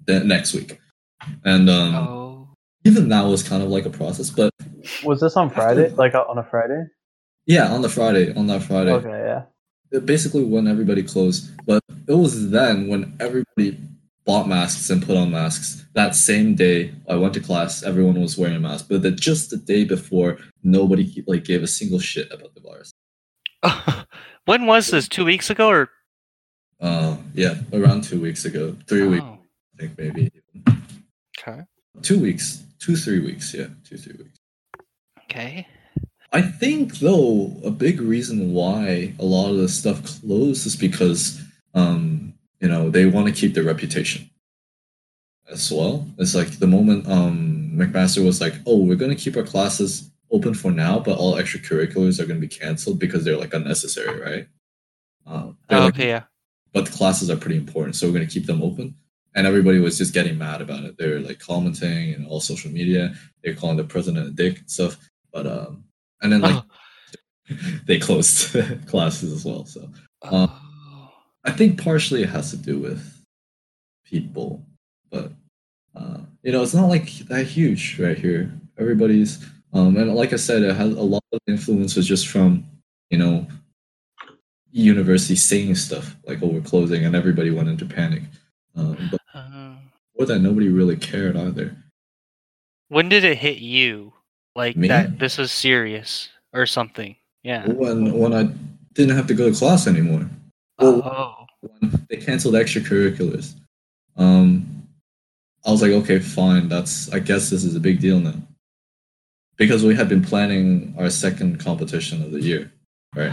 the 0.06 0.20
next 0.22 0.52
week. 0.54 0.78
And 1.44 1.70
um, 1.70 1.94
Oh. 1.96 2.48
even 2.84 3.08
that 3.08 3.22
was 3.24 3.42
kind 3.42 3.62
of 3.62 3.70
like 3.70 3.86
a 3.86 3.90
process, 3.90 4.28
but 4.30 4.52
Was 5.04 5.20
this 5.20 5.36
on 5.36 5.50
Friday? 5.50 5.90
Like 5.96 6.14
uh, 6.14 6.24
on 6.28 6.38
a 6.38 6.44
Friday? 6.44 6.84
yeah, 7.46 7.72
on 7.72 7.82
the 7.82 7.88
Friday, 7.88 8.34
on 8.34 8.46
that 8.46 8.62
Friday, 8.62 8.92
Okay, 8.92 9.08
yeah. 9.10 9.42
it 9.92 10.06
basically 10.06 10.44
when 10.44 10.66
everybody 10.66 11.02
closed. 11.02 11.50
But 11.66 11.82
it 12.08 12.14
was 12.14 12.50
then 12.50 12.88
when 12.88 13.16
everybody 13.20 13.78
bought 14.24 14.48
masks 14.48 14.88
and 14.90 15.04
put 15.04 15.16
on 15.16 15.30
masks. 15.30 15.84
That 15.94 16.14
same 16.14 16.54
day, 16.54 16.92
I 17.08 17.14
went 17.16 17.34
to 17.34 17.40
class. 17.40 17.82
Everyone 17.82 18.18
was 18.20 18.38
wearing 18.38 18.56
a 18.56 18.60
mask, 18.60 18.86
but 18.88 19.02
the, 19.02 19.10
just 19.10 19.50
the 19.50 19.58
day 19.58 19.84
before, 19.84 20.38
nobody 20.62 21.22
like 21.26 21.44
gave 21.44 21.62
a 21.62 21.66
single 21.66 21.98
shit 22.00 22.32
about 22.32 22.54
the 22.54 22.60
virus. 22.60 22.92
when 24.46 24.66
was 24.66 24.88
this? 24.88 25.06
Two 25.08 25.24
weeks 25.26 25.50
ago 25.50 25.68
or 25.68 25.90
Uh, 26.80 27.16
yeah, 27.34 27.54
around 27.72 28.04
two 28.04 28.20
weeks 28.20 28.44
ago, 28.46 28.74
three 28.88 29.06
weeks, 29.06 29.24
Oh, 29.24 29.38
I 29.74 29.82
think 29.82 29.98
maybe 29.98 30.30
okay. 31.38 31.62
two 32.02 32.18
weeks, 32.20 32.62
two 32.78 32.96
three 32.96 33.20
weeks. 33.20 33.52
Yeah, 33.54 33.68
two 33.88 33.96
three 33.98 34.16
weeks. 34.18 34.38
Okay. 35.34 35.66
I 36.32 36.42
think 36.42 36.98
though 36.98 37.52
a 37.64 37.70
big 37.70 38.00
reason 38.00 38.52
why 38.52 39.14
a 39.18 39.24
lot 39.24 39.50
of 39.50 39.56
the 39.56 39.68
stuff 39.68 40.20
closed 40.20 40.66
is 40.66 40.76
because 40.76 41.40
um, 41.74 42.34
you 42.60 42.68
know 42.68 42.88
they 42.90 43.06
want 43.06 43.26
to 43.26 43.32
keep 43.32 43.54
their 43.54 43.64
reputation 43.64 44.30
as 45.50 45.72
well. 45.72 46.06
It's 46.18 46.34
like 46.34 46.58
the 46.58 46.66
moment 46.66 47.08
um, 47.08 47.72
McMaster 47.74 48.24
was 48.24 48.40
like, 48.40 48.54
"Oh, 48.66 48.78
we're 48.78 48.94
going 48.96 49.14
to 49.14 49.20
keep 49.20 49.36
our 49.36 49.42
classes 49.42 50.10
open 50.30 50.54
for 50.54 50.70
now, 50.70 50.98
but 51.00 51.18
all 51.18 51.34
extracurriculars 51.34 52.20
are 52.20 52.26
going 52.26 52.40
to 52.40 52.46
be 52.46 52.48
canceled 52.48 52.98
because 53.00 53.24
they're 53.24 53.36
like 53.36 53.54
unnecessary, 53.54 54.20
right?" 54.20 54.48
Uh, 55.26 55.52
they're 55.68 55.78
Oh, 55.78 55.84
like, 55.86 55.94
okay, 55.94 56.08
yeah. 56.08 56.24
but 56.72 56.86
the 56.86 56.92
classes 56.92 57.28
are 57.30 57.36
pretty 57.36 57.56
important, 57.56 57.96
so 57.96 58.06
we're 58.06 58.14
going 58.14 58.26
to 58.26 58.32
keep 58.32 58.46
them 58.46 58.62
open. 58.62 58.94
And 59.36 59.48
everybody 59.48 59.80
was 59.80 59.98
just 59.98 60.14
getting 60.14 60.38
mad 60.38 60.60
about 60.62 60.84
it. 60.84 60.96
They're 60.96 61.18
like 61.18 61.40
commenting 61.40 62.14
and 62.14 62.24
all 62.26 62.40
social 62.40 62.70
media. 62.70 63.14
They're 63.42 63.54
calling 63.54 63.76
the 63.76 63.82
president 63.84 64.28
a 64.28 64.30
dick 64.30 64.58
and 64.60 64.70
stuff. 64.70 64.96
But 65.34 65.46
um, 65.46 65.84
and 66.22 66.32
then 66.32 66.40
like 66.40 66.64
Oh. 66.64 66.64
they 67.86 67.98
closed 67.98 68.56
classes 68.86 69.30
as 69.34 69.44
well. 69.44 69.66
So 69.66 69.90
Oh. 70.22 70.60
I 71.44 71.50
think 71.50 71.78
partially 71.82 72.22
it 72.22 72.30
has 72.30 72.50
to 72.52 72.56
do 72.56 72.78
with 72.78 73.04
people, 74.06 74.64
but 75.10 75.32
uh, 75.94 76.20
you 76.42 76.52
know, 76.52 76.62
it's 76.62 76.72
not 76.72 76.88
like 76.88 77.10
that 77.28 77.46
huge 77.46 77.98
right 78.00 78.16
here. 78.16 78.50
Everybody's 78.78 79.44
um, 79.74 79.96
and 79.98 80.14
like 80.14 80.32
I 80.32 80.36
said, 80.36 80.62
it 80.62 80.74
has 80.74 80.94
a 80.94 81.02
lot 81.02 81.22
of 81.34 81.40
influence 81.46 81.96
was 81.96 82.06
just 82.08 82.28
from 82.28 82.64
you 83.10 83.18
know 83.18 83.46
university 84.70 85.36
saying 85.36 85.74
stuff 85.74 86.16
like, 86.26 86.38
"Oh, 86.42 86.46
we're 86.46 86.62
closing," 86.62 87.04
and 87.04 87.14
everybody 87.14 87.50
went 87.50 87.68
into 87.68 87.84
panic. 87.84 88.22
Um, 88.74 89.10
but 89.10 89.20
Uh, 89.34 89.74
more 90.16 90.26
that 90.26 90.38
nobody 90.40 90.68
really 90.70 90.96
cared 90.96 91.36
either. 91.36 91.76
when 92.88 93.10
did 93.10 93.24
it 93.24 93.38
hit 93.38 93.58
you? 93.58 94.13
Like 94.56 94.76
Me? 94.76 94.88
that 94.88 95.18
this 95.18 95.38
was 95.38 95.50
serious 95.52 96.28
or 96.52 96.66
something? 96.66 97.16
Yeah. 97.42 97.66
When 97.68 98.12
when 98.16 98.32
I 98.32 98.49
didn't 98.94 99.16
have 99.16 99.26
to 99.28 99.34
go 99.34 99.50
to 99.50 99.56
class 99.56 99.87
anymore. 99.87 100.28
Well, 100.78 101.02
Oh. 101.04 101.46
when 101.61 102.06
they 102.08 102.16
canceled 102.16 102.54
extracurriculars. 102.54 103.54
Um, 104.16 104.87
I 105.66 105.70
was 105.70 105.82
like, 105.82 105.92
okay, 105.92 106.18
fine. 106.20 106.68
That's 106.68 107.12
I 107.12 107.18
guess 107.18 107.50
this 107.50 107.64
is 107.64 107.75
a 107.75 107.80
big 107.80 108.00
deal 108.00 108.20
now, 108.20 108.34
because 109.56 109.82
we 109.84 109.94
had 109.94 110.08
been 110.08 110.23
planning 110.23 110.94
our 110.99 111.11
second 111.11 111.58
competition 111.58 112.23
of 112.23 112.30
the 112.30 112.40
year, 112.40 112.70
right? 113.16 113.32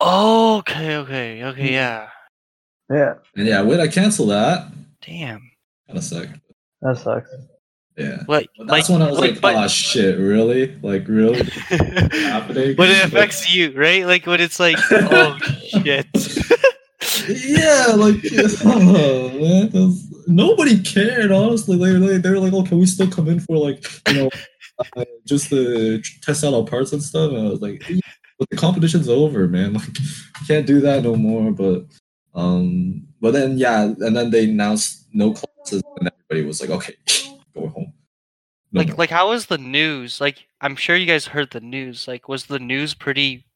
Oh, 0.00 0.58
okay, 0.58 0.96
okay, 0.96 1.44
okay, 1.44 1.72
yeah. 1.72 2.08
Yeah, 2.90 3.14
And 3.34 3.46
yeah, 3.48 3.62
when 3.62 3.80
I 3.80 3.88
cancel 3.88 4.26
that, 4.26 4.68
Damn. 5.02 5.40
kind 5.86 5.98
of 5.98 6.04
sucked. 6.04 6.38
that 6.82 6.98
sucks. 6.98 7.30
Yeah, 7.96 8.22
Like, 8.28 8.50
but 8.58 8.66
like, 8.66 8.80
that's 8.82 8.90
when 8.90 9.00
I 9.02 9.10
was 9.10 9.18
like, 9.18 9.40
but, 9.40 9.54
oh 9.56 9.68
shit, 9.68 10.18
really? 10.18 10.76
Like, 10.82 11.08
really 11.08 11.42
happening? 11.68 12.76
when 12.76 12.90
it 12.90 13.04
affects 13.06 13.52
you, 13.54 13.72
right? 13.72 14.04
Like 14.06 14.26
when 14.26 14.40
it's 14.40 14.60
like, 14.60 14.76
oh 14.90 15.38
shit. 15.68 16.06
yeah, 17.28 17.94
like 17.96 18.16
oh, 18.64 19.30
man, 19.40 19.70
that's- 19.70 20.12
nobody 20.26 20.82
cared. 20.82 21.32
Honestly, 21.32 21.76
they 21.78 21.98
they 21.98 22.18
they 22.18 22.30
were 22.30 22.38
like, 22.40 22.52
"Oh, 22.52 22.62
can 22.64 22.78
we 22.78 22.86
still 22.86 23.08
come 23.10 23.28
in 23.28 23.40
for 23.40 23.56
like 23.56 23.84
you 24.08 24.14
know 24.14 24.30
uh, 24.96 25.04
just 25.24 25.48
to 25.50 26.02
test 26.22 26.44
out 26.44 26.52
our 26.54 26.64
parts 26.64 26.92
and 26.92 27.02
stuff?" 27.02 27.30
And 27.32 27.46
I 27.46 27.50
was 27.50 27.60
like, 27.62 27.82
"Yeah, 27.88 28.00
"But 28.38 28.50
the 28.50 28.56
competition's 28.56 29.08
over, 29.08 29.48
man. 29.48 29.74
Like, 29.74 29.88
can't 30.46 30.66
do 30.66 30.80
that 30.80 31.02
no 31.04 31.16
more." 31.16 31.50
But 31.52 31.84
um, 32.34 33.06
but 33.20 33.32
then 33.32 33.56
yeah, 33.58 33.84
and 33.84 34.14
then 34.16 34.30
they 34.30 34.44
announced 34.44 35.06
no 35.12 35.32
classes, 35.32 35.82
and 35.98 36.10
everybody 36.30 36.46
was 36.46 36.60
like, 36.60 36.70
"Okay, 36.70 36.94
go 37.06 37.14
home." 37.14 37.25
No 38.76 38.82
like 38.82 38.98
like 38.98 39.10
how 39.10 39.30
was 39.30 39.46
the 39.46 39.58
news? 39.58 40.20
Like 40.20 40.46
I'm 40.60 40.76
sure 40.76 40.96
you 40.96 41.06
guys 41.06 41.26
heard 41.26 41.50
the 41.50 41.60
news. 41.60 42.06
Like 42.06 42.28
was 42.28 42.46
the 42.46 42.58
news 42.58 42.94
pretty 42.94 43.46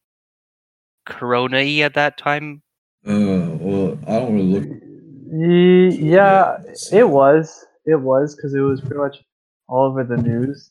corona-y 1.06 1.80
at 1.80 1.94
that 1.94 2.16
time? 2.16 2.62
uh, 3.06 3.12
well, 3.12 3.98
I 4.06 4.18
don't 4.18 4.34
really 4.34 4.60
look. 4.60 6.00
Yeah, 6.00 6.58
it 6.92 7.08
was. 7.08 7.64
It 7.86 7.96
was 8.00 8.34
because 8.34 8.54
it 8.54 8.60
was 8.60 8.80
pretty 8.80 8.96
much 8.98 9.22
all 9.68 9.86
over 9.86 10.04
the 10.04 10.16
news. 10.16 10.70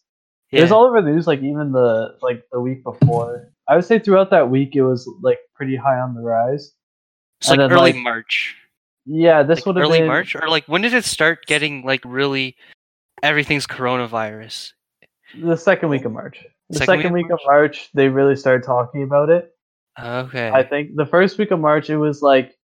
Yeah. 0.52 0.60
It 0.60 0.62
was 0.64 0.72
all 0.72 0.86
over 0.86 1.02
the 1.02 1.12
news, 1.12 1.28
like 1.28 1.42
even 1.42 1.72
the 1.72 2.16
like 2.22 2.44
the 2.52 2.60
week 2.60 2.84
before. 2.84 3.52
I 3.68 3.76
would 3.76 3.86
say 3.86 4.00
throughout 4.00 4.32
that 4.32 4.50
week, 4.50 4.76
it 4.76 4.82
was 4.82 5.10
like 5.22 5.40
pretty 5.56 5.76
high 5.76 6.00
on 6.00 6.16
the 6.16 6.22
rise. 6.22 6.74
it's 7.40 7.50
like 7.50 7.60
then, 7.60 7.72
early 7.72 7.94
like, 7.94 8.02
March. 8.02 8.56
Yeah, 9.06 9.44
this 9.44 9.60
Like 9.60 9.66
would 9.68 9.76
have 9.78 9.86
early 9.86 10.00
been 10.00 10.08
March, 10.08 10.36
or 10.36 10.50
like 10.50 10.66
when 10.66 10.82
did 10.82 10.94
it 10.94 11.06
start 11.06 11.46
getting 11.46 11.84
like 11.84 12.02
really 12.06 12.56
everything's 13.24 13.68
coronavirus? 13.68 14.74
the 15.38 15.56
second 15.56 15.90
week 15.90 16.06
of 16.06 16.12
March. 16.12 16.46
The 16.70 16.78
Second 16.78 17.00
second, 17.00 17.14
week 17.14 17.26
of 17.26 17.32
week 17.32 17.40
of 17.40 17.40
March, 17.46 17.90
they 17.94 18.10
really 18.10 18.36
started 18.36 18.64
talking 18.64 19.04
about 19.04 19.30
it. 19.30 19.56
Okay. 20.00 20.50
I 20.50 20.64
think 20.64 20.96
the 20.96 21.06
first 21.06 21.38
week 21.38 21.52
of 21.52 21.60
March, 21.60 21.90
it 21.90 21.98
was 21.98 22.22
like 22.22 22.56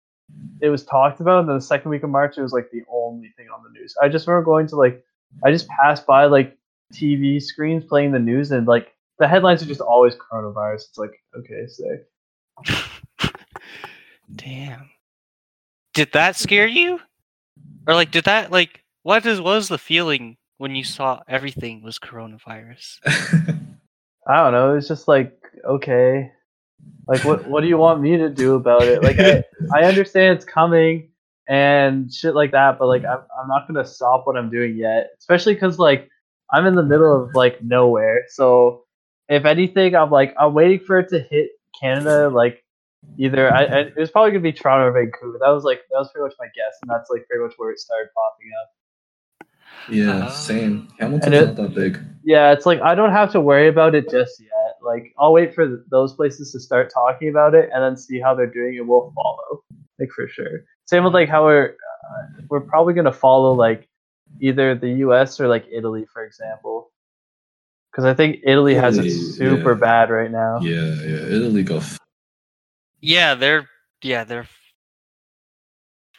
it 0.60 0.68
was 0.68 0.84
talked 0.84 1.20
about, 1.20 1.40
and 1.40 1.48
then 1.48 1.56
the 1.56 1.62
second 1.62 1.90
week 1.90 2.02
of 2.02 2.10
March, 2.10 2.38
it 2.38 2.42
was 2.42 2.52
like 2.52 2.70
the 2.70 2.82
only 2.88 3.32
thing 3.36 3.46
on 3.54 3.62
the 3.62 3.78
news. 3.78 3.94
I 4.02 4.08
just 4.08 4.26
remember 4.26 4.44
going 4.44 4.66
to 4.68 4.76
like, 4.76 5.04
I 5.44 5.50
just 5.50 5.68
passed 5.68 6.06
by 6.06 6.26
like 6.26 6.56
TV 6.94 7.42
screens 7.42 7.84
playing 7.84 8.12
the 8.12 8.18
news, 8.18 8.52
and 8.52 8.66
like 8.66 8.94
the 9.18 9.28
headlines 9.28 9.62
are 9.62 9.66
just 9.66 9.80
always 9.80 10.14
coronavirus. 10.14 10.88
It's 10.88 10.98
like 10.98 11.20
okay, 11.36 11.66
sick. 11.66 12.84
Damn. 14.34 14.90
Did 15.94 16.12
that 16.12 16.36
scare 16.36 16.66
you? 16.66 17.00
Or 17.86 17.94
like 17.94 18.10
did 18.10 18.24
that 18.24 18.50
like 18.50 18.82
what 19.02 19.24
is 19.26 19.40
what 19.40 19.54
was 19.54 19.68
the 19.68 19.78
feeling 19.78 20.36
when 20.58 20.74
you 20.74 20.84
saw 20.84 21.20
everything 21.28 21.82
was 21.82 21.98
coronavirus? 21.98 22.98
I 24.26 24.42
don't 24.42 24.52
know. 24.52 24.76
It's 24.76 24.88
just 24.88 25.08
like 25.08 25.32
okay, 25.64 26.30
like 27.06 27.24
what 27.24 27.46
what 27.46 27.60
do 27.60 27.68
you 27.68 27.78
want 27.78 28.00
me 28.00 28.16
to 28.16 28.28
do 28.28 28.54
about 28.54 28.82
it? 28.82 29.02
Like 29.02 29.18
I, 29.18 29.44
I 29.74 29.84
understand 29.84 30.36
it's 30.36 30.44
coming 30.44 31.10
and 31.48 32.12
shit 32.12 32.34
like 32.34 32.52
that, 32.52 32.78
but 32.78 32.88
like 32.88 33.04
I'm 33.04 33.20
I'm 33.40 33.48
not 33.48 33.66
gonna 33.66 33.84
stop 33.84 34.26
what 34.26 34.36
I'm 34.36 34.50
doing 34.50 34.76
yet, 34.76 35.10
especially 35.18 35.54
because 35.54 35.78
like 35.78 36.08
I'm 36.52 36.66
in 36.66 36.74
the 36.74 36.82
middle 36.82 37.24
of 37.24 37.34
like 37.34 37.62
nowhere. 37.62 38.24
So 38.28 38.84
if 39.28 39.44
anything, 39.44 39.94
I'm 39.94 40.10
like 40.10 40.34
I'm 40.38 40.54
waiting 40.54 40.80
for 40.80 40.98
it 40.98 41.08
to 41.10 41.20
hit 41.20 41.50
Canada. 41.80 42.28
Like 42.28 42.64
either 43.18 43.52
I, 43.52 43.64
I 43.64 43.78
it 43.80 43.96
was 43.96 44.10
probably 44.10 44.32
gonna 44.32 44.40
be 44.40 44.52
Toronto 44.52 44.86
or 44.86 44.92
Vancouver. 44.92 45.38
That 45.40 45.50
was 45.50 45.64
like 45.64 45.82
that 45.90 45.98
was 45.98 46.10
pretty 46.12 46.24
much 46.24 46.34
my 46.40 46.46
guess, 46.46 46.74
and 46.82 46.90
that's 46.90 47.10
like 47.10 47.26
pretty 47.28 47.44
much 47.44 47.54
where 47.56 47.70
it 47.70 47.78
started 47.78 48.08
popping 48.14 48.50
up. 48.62 48.70
Yeah, 49.90 50.26
Oh. 50.28 50.30
same. 50.30 50.88
Hamilton's 50.98 51.34
it- 51.34 51.46
not 51.46 51.56
that 51.56 51.74
big. 51.74 51.98
Yeah, 52.24 52.52
it's 52.52 52.66
like 52.66 52.80
I 52.80 52.94
don't 52.94 53.12
have 53.12 53.30
to 53.32 53.40
worry 53.40 53.68
about 53.68 53.94
it 53.94 54.10
just 54.10 54.40
yet. 54.40 54.50
Like 54.82 55.12
I'll 55.18 55.32
wait 55.32 55.54
for 55.54 55.66
th- 55.66 55.80
those 55.90 56.14
places 56.14 56.50
to 56.52 56.60
start 56.60 56.90
talking 56.92 57.28
about 57.28 57.54
it 57.54 57.70
and 57.72 57.82
then 57.82 57.96
see 57.96 58.18
how 58.20 58.34
they're 58.34 58.46
doing, 58.50 58.78
and 58.78 58.88
we'll 58.88 59.12
follow, 59.14 59.62
like 60.00 60.10
for 60.10 60.26
sure. 60.28 60.64
Same 60.86 61.04
with 61.04 61.14
like 61.14 61.28
how 61.28 61.44
we're 61.44 61.76
uh, 61.76 62.42
we're 62.48 62.60
probably 62.60 62.94
gonna 62.94 63.12
follow 63.12 63.52
like 63.54 63.88
either 64.40 64.74
the 64.74 64.90
U.S. 65.06 65.38
or 65.40 65.46
like 65.48 65.66
Italy, 65.70 66.04
for 66.12 66.24
example, 66.24 66.90
because 67.92 68.04
I 68.04 68.12
think 68.14 68.40
Italy 68.44 68.74
has 68.74 68.98
it 68.98 69.08
super 69.10 69.72
yeah. 69.72 69.78
bad 69.78 70.10
right 70.10 70.30
now. 70.30 70.58
Yeah, 70.60 70.94
yeah. 71.02 71.26
Italy 71.36 71.62
got 71.62 71.82
f- 71.82 71.98
Yeah, 73.00 73.34
they're 73.36 73.68
yeah, 74.02 74.24
they're 74.24 74.48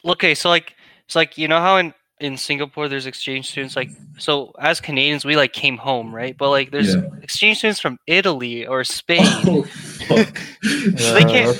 Okay, 0.05 0.35
so 0.35 0.47
like 0.49 0.73
it's 1.05 1.15
like 1.15 1.37
you 1.37 1.47
know 1.49 1.59
how 1.59 1.77
in 1.77 1.93
in 2.19 2.37
Singapore 2.37 2.87
there's 2.87 3.05
exchange 3.05 3.49
students 3.49 3.75
like 3.75 3.91
so 4.17 4.51
as 4.59 4.79
Canadians 4.81 5.23
we 5.25 5.35
like 5.35 5.53
came 5.53 5.77
home, 5.77 6.13
right? 6.13 6.35
But 6.37 6.49
like 6.49 6.71
there's 6.71 6.95
Yeah. 6.95 7.01
exchange 7.21 7.59
students 7.59 7.79
from 7.79 7.99
Italy 8.07 8.65
or 8.65 8.83
Spain 8.83 9.25
Oh, 9.47 9.63
fuck. 9.63 10.41
They 10.63 11.23
can't- 11.25 11.57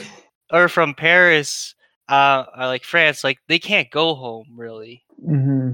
or 0.52 0.68
from 0.70 0.94
Paris 0.96 1.76
uh 2.10 2.46
or 2.58 2.66
like 2.68 2.84
France, 2.84 3.24
like 3.24 3.40
they 3.48 3.60
can't 3.60 3.90
go 3.92 4.16
home 4.16 4.48
really. 4.58 5.04
hmm 5.24 5.72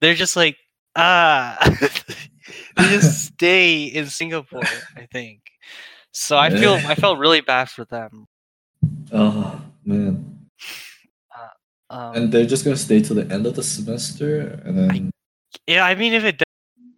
they're 0.00 0.14
just 0.14 0.36
like 0.36 0.56
ah 0.94 1.56
they 2.76 2.88
just 2.88 3.24
stay 3.26 3.84
in 3.84 4.06
singapore 4.06 4.62
i 4.96 5.06
think 5.12 5.40
so 6.12 6.36
i 6.38 6.48
feel 6.50 6.74
i 6.86 6.94
felt 6.94 7.18
really 7.18 7.40
bad 7.40 7.68
for 7.68 7.84
them 7.86 8.26
Oh 9.12 9.60
man. 9.84 10.35
Um, 11.90 12.16
And 12.16 12.32
they're 12.32 12.46
just 12.46 12.64
gonna 12.64 12.76
stay 12.76 13.00
till 13.00 13.16
the 13.16 13.32
end 13.32 13.46
of 13.46 13.54
the 13.54 13.62
semester, 13.62 14.60
and 14.64 14.78
then 14.78 15.10
yeah 15.66 15.84
i 15.84 15.94
mean 15.94 16.12
if 16.12 16.24
it 16.24 16.42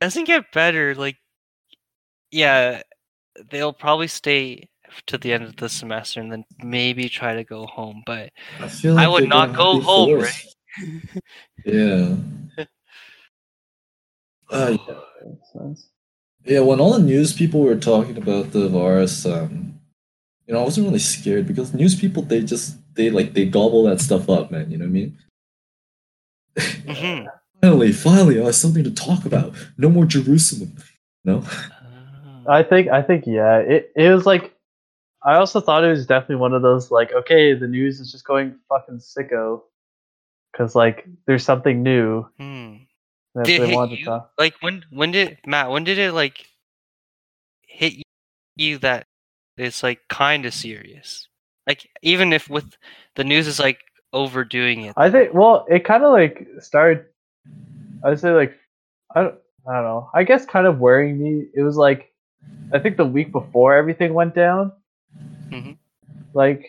doesn't 0.00 0.24
get 0.24 0.50
better 0.52 0.94
like 0.94 1.16
yeah 2.30 2.82
they'll 3.50 3.72
probably 3.72 4.08
stay 4.08 4.68
to 5.06 5.18
the 5.18 5.32
end 5.32 5.44
of 5.44 5.56
the 5.56 5.68
semester 5.68 6.20
and 6.20 6.32
then 6.32 6.44
maybe 6.62 7.08
try 7.08 7.34
to 7.34 7.44
go 7.44 7.66
home 7.66 8.02
but 8.06 8.30
I 8.58 8.68
feel 8.68 8.98
I 8.98 9.06
would 9.06 9.28
not 9.28 9.54
go 9.54 9.80
home, 9.80 10.08
forced. 10.08 10.56
Yeah. 11.64 12.16
Uh, 14.50 14.78
Makes 15.52 15.90
yeah, 16.46 16.60
when 16.60 16.80
all 16.80 16.94
the 16.94 17.04
news 17.04 17.34
people 17.34 17.60
were 17.60 17.76
talking 17.76 18.16
about 18.16 18.52
the 18.52 18.66
virus, 18.66 19.26
um, 19.26 19.78
you 20.46 20.54
know, 20.54 20.60
I 20.60 20.64
wasn't 20.64 20.86
really 20.86 21.00
scared 21.00 21.46
because 21.46 21.74
news 21.74 21.94
people 21.94 22.22
they 22.22 22.40
just 22.40 22.78
they 22.98 23.08
like 23.10 23.32
they 23.32 23.46
gobble 23.46 23.84
that 23.84 24.00
stuff 24.02 24.28
up, 24.28 24.50
man. 24.50 24.70
You 24.70 24.76
know 24.76 24.84
what 24.84 24.90
I 24.90 24.92
mean? 24.92 25.18
mhm. 26.58 27.26
Finally, 27.60 27.90
finally, 27.92 28.40
I 28.40 28.44
have 28.44 28.54
something 28.54 28.84
to 28.84 28.90
talk 28.92 29.24
about. 29.24 29.52
No 29.78 29.88
more 29.88 30.04
Jerusalem. 30.04 30.76
No. 31.24 31.42
Ah. 31.44 32.42
I 32.48 32.62
think 32.62 32.88
I 32.88 33.02
think 33.02 33.24
yeah. 33.26 33.58
It 33.58 33.90
it 33.96 34.10
was 34.14 34.26
like 34.26 34.54
I 35.24 35.34
also 35.34 35.60
thought 35.60 35.82
it 35.82 35.88
was 35.90 36.06
definitely 36.06 36.36
one 36.36 36.54
of 36.54 36.62
those 36.62 36.92
like 36.92 37.12
okay, 37.12 37.54
the 37.54 37.66
news 37.66 37.98
is 37.98 38.12
just 38.12 38.24
going 38.24 38.54
fucking 38.68 38.98
sicko 38.98 39.62
because 40.52 40.76
like 40.76 41.04
there's 41.26 41.44
something 41.44 41.82
new 41.82 42.22
Hmm. 42.38 42.76
that 43.34 43.44
Did 43.46 43.62
they 43.62 43.66
hit 43.68 43.74
want 43.74 43.90
to 43.90 44.04
talk. 44.04 44.30
Like 44.38 44.54
when 44.60 44.84
when 44.90 45.10
did 45.10 45.38
Matt? 45.44 45.70
When 45.70 45.82
did 45.82 45.98
it 45.98 46.12
like 46.12 46.46
hit 47.66 47.94
you 48.54 48.78
that 48.78 49.06
it's 49.56 49.82
like 49.82 50.00
kind 50.08 50.46
of 50.46 50.54
serious? 50.54 51.27
Like 51.68 51.88
even 52.00 52.32
if 52.32 52.48
with 52.48 52.76
the 53.14 53.24
news 53.24 53.46
is 53.46 53.60
like 53.60 53.80
overdoing 54.14 54.82
it. 54.82 54.94
I 54.96 55.10
think 55.10 55.34
well, 55.34 55.66
it 55.68 55.84
kind 55.84 56.02
of 56.02 56.12
like 56.12 56.48
started. 56.60 57.04
I'd 58.02 58.18
say 58.18 58.30
like 58.30 58.54
I 59.14 59.22
don't 59.22 59.34
I 59.68 59.74
don't 59.74 59.84
know. 59.84 60.10
I 60.14 60.24
guess 60.24 60.46
kind 60.46 60.66
of 60.66 60.78
worrying 60.78 61.22
me. 61.22 61.46
It 61.54 61.62
was 61.62 61.76
like 61.76 62.10
I 62.72 62.78
think 62.78 62.96
the 62.96 63.04
week 63.04 63.32
before 63.32 63.76
everything 63.76 64.14
went 64.14 64.34
down. 64.34 64.72
Mhm. 65.50 65.76
Like 66.32 66.64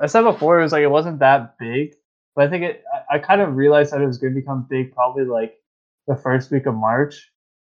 I 0.00 0.06
said 0.06 0.22
before, 0.22 0.58
it 0.58 0.62
was 0.62 0.72
like 0.72 0.82
it 0.82 0.90
wasn't 0.90 1.18
that 1.18 1.58
big, 1.58 1.94
but 2.34 2.46
I 2.46 2.50
think 2.50 2.64
it. 2.64 2.84
I, 3.10 3.16
I 3.16 3.18
kind 3.18 3.42
of 3.42 3.54
realized 3.54 3.92
that 3.92 4.00
it 4.00 4.06
was 4.06 4.16
going 4.16 4.34
to 4.34 4.40
become 4.40 4.66
big 4.70 4.94
probably 4.94 5.24
like 5.24 5.58
the 6.06 6.16
first 6.16 6.50
week 6.50 6.64
of 6.64 6.74
March, 6.74 7.30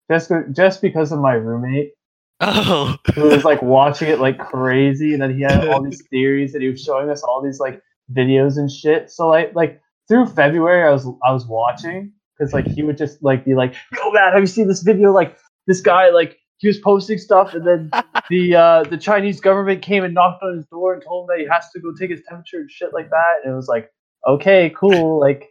just 0.10 0.32
just 0.54 0.82
because 0.82 1.12
of 1.12 1.20
my 1.20 1.34
roommate 1.34 1.94
Oh, 2.42 2.98
who 3.14 3.22
was 3.30 3.44
like 3.46 3.62
watching 3.62 4.10
it 4.10 4.20
like 4.20 4.40
crazy, 4.40 5.14
and 5.14 5.22
then 5.22 5.36
he 5.36 5.44
had 5.44 5.68
all 5.68 5.84
these 5.84 6.04
theories, 6.10 6.54
and 6.54 6.64
he 6.64 6.70
was 6.70 6.84
showing 6.84 7.10
us 7.10 7.22
all 7.22 7.42
these 7.42 7.60
like 7.60 7.82
videos 8.12 8.58
and 8.58 8.70
shit. 8.70 9.12
So 9.12 9.30
like 9.30 9.54
like 9.56 9.82
through 10.08 10.26
February, 10.28 10.84
I 10.88 10.92
was 10.92 11.08
I 11.24 11.32
was 11.32 11.46
watching 11.46 12.12
because 12.38 12.52
like 12.54 12.66
he 12.66 12.82
would 12.82 12.98
just 12.98 13.22
like 13.22 13.46
be 13.46 13.54
like, 13.54 13.76
"Yo, 13.96 14.12
man, 14.12 14.34
have 14.34 14.42
you 14.42 14.48
seen 14.48 14.68
this 14.68 14.82
video? 14.82 15.12
Like 15.12 15.38
this 15.68 15.82
guy 15.82 16.10
like 16.10 16.40
he 16.58 16.68
was 16.68 16.80
posting 16.80 17.20
stuff, 17.20 17.54
and 17.54 17.66
then 17.66 17.92
the 18.30 18.56
uh 18.56 18.84
the 18.84 18.98
Chinese 18.98 19.40
government 19.40 19.84
came 19.84 20.04
and 20.04 20.14
knocked 20.16 20.42
on 20.42 20.56
his 20.56 20.66
door 20.66 20.94
and 20.94 21.04
told 21.04 21.30
him 21.30 21.36
that 21.36 21.42
he 21.42 21.48
has 21.52 21.70
to 21.72 21.80
go 21.80 21.94
take 21.98 22.10
his 22.10 22.22
temperature 22.28 22.58
and 22.58 22.72
shit 22.72 22.92
like 22.92 23.10
that. 23.12 23.42
And 23.44 23.54
it 23.54 23.56
was 23.56 23.68
like, 23.68 23.92
okay, 24.28 24.72
cool, 24.76 25.20
like 25.20 25.50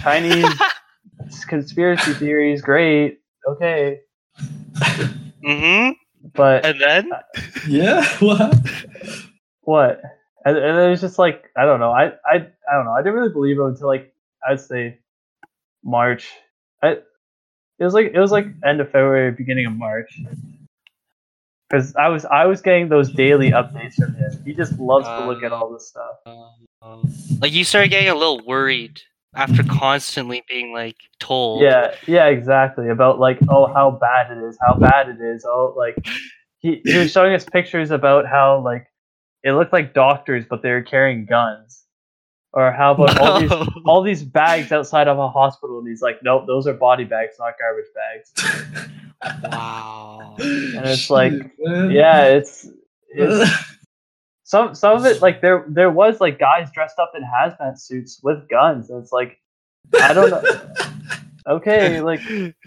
Chinese 0.00 0.52
conspiracy 1.46 2.12
theories, 2.14 2.60
great, 2.60 3.18
okay, 3.46 4.00
hmm 5.44 5.90
but 6.34 6.64
And 6.64 6.80
then 6.80 7.10
Yeah. 7.66 8.04
What? 8.20 8.54
what? 9.62 10.02
And, 10.44 10.56
and 10.56 10.78
it 10.78 10.88
was 10.88 11.00
just 11.00 11.18
like 11.18 11.50
I 11.56 11.64
don't 11.64 11.80
know. 11.80 11.90
I 11.90 12.12
I 12.24 12.46
I 12.70 12.74
don't 12.74 12.84
know. 12.84 12.92
I 12.92 13.00
didn't 13.00 13.14
really 13.14 13.32
believe 13.32 13.58
it 13.58 13.64
until 13.64 13.86
like 13.88 14.12
I'd 14.48 14.60
say 14.60 14.98
March. 15.84 16.30
I 16.82 16.98
it 17.78 17.84
was 17.84 17.94
like 17.94 18.12
it 18.12 18.18
was 18.18 18.32
like 18.32 18.46
end 18.64 18.80
of 18.80 18.86
February, 18.86 19.32
beginning 19.32 19.66
of 19.66 19.72
March. 19.72 20.20
Because 21.68 21.94
I 21.96 22.08
was 22.08 22.24
I 22.24 22.46
was 22.46 22.62
getting 22.62 22.88
those 22.88 23.12
daily 23.12 23.50
updates 23.50 23.94
from 23.94 24.14
him. 24.14 24.30
He 24.44 24.54
just 24.54 24.78
loves 24.78 25.06
to 25.06 25.26
look 25.26 25.42
at 25.42 25.52
all 25.52 25.72
this 25.72 25.88
stuff. 25.88 26.16
um, 26.82 27.12
like 27.40 27.52
you 27.52 27.64
started 27.64 27.88
getting 27.90 28.08
a 28.08 28.14
little 28.14 28.40
worried 28.46 29.02
after 29.34 29.62
constantly 29.68 30.44
being 30.48 30.72
like 30.72 30.96
told. 31.18 31.62
Yeah, 31.62 31.94
yeah, 32.06 32.26
exactly. 32.26 32.88
About 32.88 33.18
like, 33.18 33.38
oh, 33.48 33.72
how 33.72 33.90
bad 33.90 34.30
it 34.30 34.42
is, 34.42 34.58
how 34.60 34.74
bad 34.74 35.08
it 35.08 35.20
is. 35.20 35.44
Oh, 35.44 35.74
like 35.76 35.96
he, 36.58 36.80
he 36.84 36.96
was 36.96 37.12
showing 37.12 37.34
us 37.34 37.44
pictures 37.44 37.90
about 37.90 38.26
how 38.26 38.60
like 38.60 38.86
it 39.42 39.52
looked 39.52 39.72
like 39.72 39.94
doctors, 39.94 40.44
but 40.48 40.62
they 40.62 40.70
were 40.70 40.82
carrying 40.82 41.26
guns. 41.26 41.84
Or 42.54 42.72
how 42.72 42.94
about 42.94 43.18
all 43.20 43.40
these 43.40 43.52
all 43.84 44.02
these 44.02 44.22
bags 44.22 44.72
outside 44.72 45.06
of 45.06 45.18
a 45.18 45.28
hospital, 45.28 45.78
and 45.78 45.86
he's 45.86 46.00
like, 46.00 46.20
nope, 46.22 46.44
those 46.46 46.66
are 46.66 46.72
body 46.72 47.04
bags, 47.04 47.34
not 47.38 47.54
garbage 47.58 47.84
bags. 47.94 49.52
wow. 49.52 50.34
And 50.38 50.86
it's 50.86 51.10
like, 51.10 51.32
man. 51.58 51.90
Yeah, 51.90 52.24
it's 52.24 52.66
it's 53.10 53.50
some 54.48 54.74
some 54.74 54.96
of 54.96 55.04
it 55.04 55.20
like 55.20 55.42
there 55.42 55.66
there 55.68 55.90
was 55.90 56.22
like 56.22 56.38
guys 56.38 56.70
dressed 56.72 56.98
up 56.98 57.12
in 57.14 57.22
hazmat 57.22 57.78
suits 57.78 58.18
with 58.22 58.48
guns, 58.48 58.88
and 58.88 59.02
it's 59.02 59.12
like 59.12 59.38
I 60.00 60.14
don't 60.14 60.30
know. 60.30 60.42
okay, 61.48 62.00
like 62.00 62.20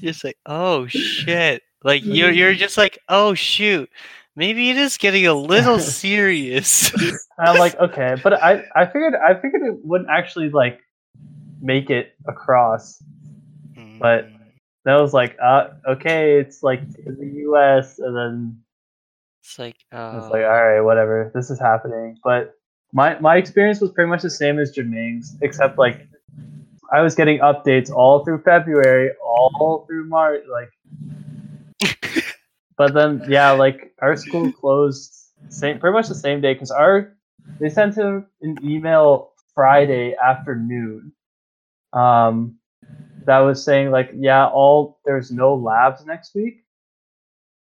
just 0.00 0.24
like, 0.24 0.36
oh 0.46 0.88
shit. 0.88 1.62
Like 1.84 2.04
you're 2.04 2.32
you're 2.32 2.54
just 2.54 2.76
like, 2.76 2.98
oh 3.08 3.34
shoot. 3.34 3.88
Maybe 4.34 4.70
it 4.70 4.76
is 4.76 4.96
getting 4.96 5.24
a 5.28 5.34
little 5.34 5.78
serious. 6.02 6.92
I'm 7.38 7.58
like, 7.60 7.76
okay, 7.78 8.16
but 8.24 8.42
I, 8.42 8.64
I 8.74 8.86
figured 8.86 9.14
I 9.14 9.34
figured 9.34 9.62
it 9.62 9.84
wouldn't 9.84 10.10
actually 10.10 10.48
like 10.50 10.80
make 11.60 11.90
it 11.90 12.14
across. 12.26 13.00
But- 14.00 14.26
Mm. 14.28 14.38
That 14.84 14.96
was 14.96 15.14
like, 15.14 15.36
uh, 15.40 15.68
okay, 15.86 16.40
it's 16.40 16.64
like 16.64 16.80
in 17.06 17.16
the 17.16 17.36
U.S. 17.42 18.00
and 18.00 18.16
then 18.16 18.58
it's 19.42 19.58
like 19.58 19.74
it's 19.74 19.92
uh, 19.92 20.28
like, 20.30 20.44
all 20.44 20.64
right, 20.64 20.80
whatever, 20.80 21.30
this 21.34 21.50
is 21.50 21.58
happening. 21.58 22.16
But 22.22 22.54
my 22.92 23.18
my 23.18 23.36
experience 23.36 23.80
was 23.80 23.90
pretty 23.90 24.08
much 24.08 24.22
the 24.22 24.30
same 24.30 24.58
as 24.58 24.72
Jermaine's, 24.72 25.36
except 25.42 25.78
like 25.78 26.06
I 26.92 27.00
was 27.00 27.14
getting 27.14 27.40
updates 27.40 27.90
all 27.90 28.24
through 28.24 28.42
February, 28.42 29.10
all 29.24 29.84
through 29.88 30.08
March, 30.08 30.42
like. 30.50 30.70
But 32.76 32.94
then, 32.94 33.24
yeah, 33.28 33.50
like 33.52 33.92
our 34.00 34.16
school 34.16 34.50
closed 34.52 35.12
same 35.48 35.78
pretty 35.78 35.92
much 35.92 36.08
the 36.08 36.14
same 36.14 36.40
day 36.40 36.54
because 36.54 36.70
our 36.70 37.16
they 37.58 37.68
sent 37.68 37.96
him 37.96 38.26
an 38.42 38.58
email 38.62 39.32
Friday 39.54 40.14
afternoon. 40.14 41.12
Um, 41.92 42.58
that 43.26 43.38
was 43.38 43.64
saying 43.64 43.90
like, 43.90 44.10
yeah, 44.14 44.46
all 44.46 44.98
there's 45.04 45.30
no 45.30 45.54
labs 45.54 46.04
next 46.06 46.34
week. 46.34 46.61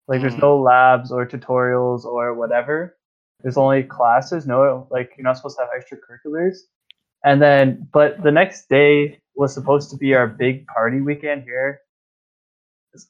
Like, 0.07 0.21
there's 0.21 0.35
Hmm. 0.35 0.41
no 0.41 0.59
labs 0.59 1.11
or 1.11 1.25
tutorials 1.25 2.05
or 2.05 2.33
whatever. 2.33 2.97
There's 3.41 3.57
only 3.57 3.83
classes. 3.83 4.47
No, 4.47 4.87
like 4.89 5.11
you're 5.17 5.23
not 5.23 5.37
supposed 5.37 5.57
to 5.57 5.63
have 5.65 5.71
extracurriculars. 5.79 6.57
And 7.23 7.41
then, 7.41 7.87
but 7.91 8.21
the 8.23 8.31
next 8.31 8.67
day 8.69 9.19
was 9.35 9.53
supposed 9.53 9.91
to 9.91 9.97
be 9.97 10.15
our 10.15 10.27
big 10.27 10.65
party 10.67 11.01
weekend 11.01 11.43
here, 11.43 11.81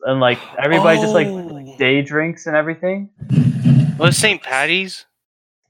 and 0.04 0.20
like 0.20 0.40
everybody 0.58 1.00
just 1.00 1.14
like 1.14 1.28
Oh. 1.28 1.76
day 1.78 2.02
drinks 2.02 2.46
and 2.48 2.56
everything. 2.56 3.10
Well, 3.98 4.10
it's 4.10 4.18
St. 4.18 4.42
Patty's. 4.42 5.06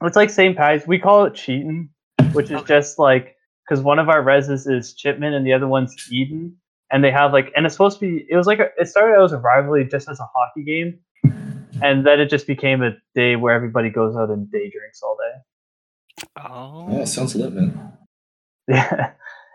It's 0.02 0.16
like 0.16 0.30
St. 0.30 0.56
Patty's. 0.58 0.88
We 0.88 0.98
call 1.00 1.26
it 1.26 1.34
Cheaton, 1.36 1.90
which 2.34 2.48
is 2.48 2.54
Okay. 2.62 2.68
just 2.68 3.00
like 3.00 3.36
because 3.68 3.84
one 3.84 4.00
of 4.00 4.10
our 4.10 4.24
reses 4.24 4.70
is 4.72 4.94
Chipman 4.96 5.34
and 5.34 5.46
the 5.46 5.54
other 5.54 5.68
one's 5.68 5.94
Eaton, 6.12 6.56
and 6.92 7.04
they 7.04 7.12
have 7.12 7.34
like, 7.34 7.52
and 7.56 7.66
it's 7.66 7.76
supposed 7.76 8.00
to 8.00 8.06
be. 8.08 8.26
It 8.30 8.36
was 8.38 8.48
like 8.48 8.60
a, 8.60 8.70
it 8.80 8.88
started 8.88 9.16
out 9.20 9.26
as 9.26 9.34
a 9.34 9.38
rivalry 9.40 9.86
just 9.86 10.10
as 10.10 10.20
a 10.20 10.28
hockey 10.34 10.64
game, 10.64 11.00
and 11.82 12.06
then 12.06 12.20
it 12.20 12.30
just 12.30 12.48
became 12.48 12.82
a 12.84 12.92
day 13.16 13.36
where 13.36 13.54
everybody 13.54 13.90
goes 13.90 14.16
out 14.16 14.30
and 14.30 14.52
day 14.52 14.70
drinks 14.70 15.02
all 15.04 15.18
day. 15.18 16.24
Oh. 16.38 16.88
Oh, 16.90 17.06
sounds 17.06 17.36
lit, 17.36 17.54
man. 17.54 17.94
Yeah, 18.70 19.12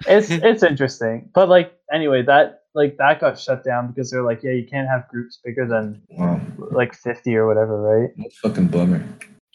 it's 0.06 0.30
it's 0.30 0.62
interesting, 0.62 1.28
but 1.34 1.48
like 1.50 1.72
anyway, 1.92 2.22
that 2.22 2.62
like 2.74 2.96
that 2.96 3.20
got 3.20 3.38
shut 3.38 3.62
down 3.62 3.88
because 3.88 4.10
they're 4.10 4.22
like, 4.22 4.42
yeah, 4.42 4.52
you 4.52 4.66
can't 4.66 4.88
have 4.88 5.06
groups 5.08 5.38
bigger 5.44 5.66
than 5.68 6.00
Wow, 6.10 6.40
like 6.70 6.94
fifty 6.94 7.36
or 7.36 7.46
whatever, 7.46 7.76
right? 7.78 8.10
what 8.16 8.32
a 8.32 8.36
fucking 8.48 8.68
bummer. 8.68 9.04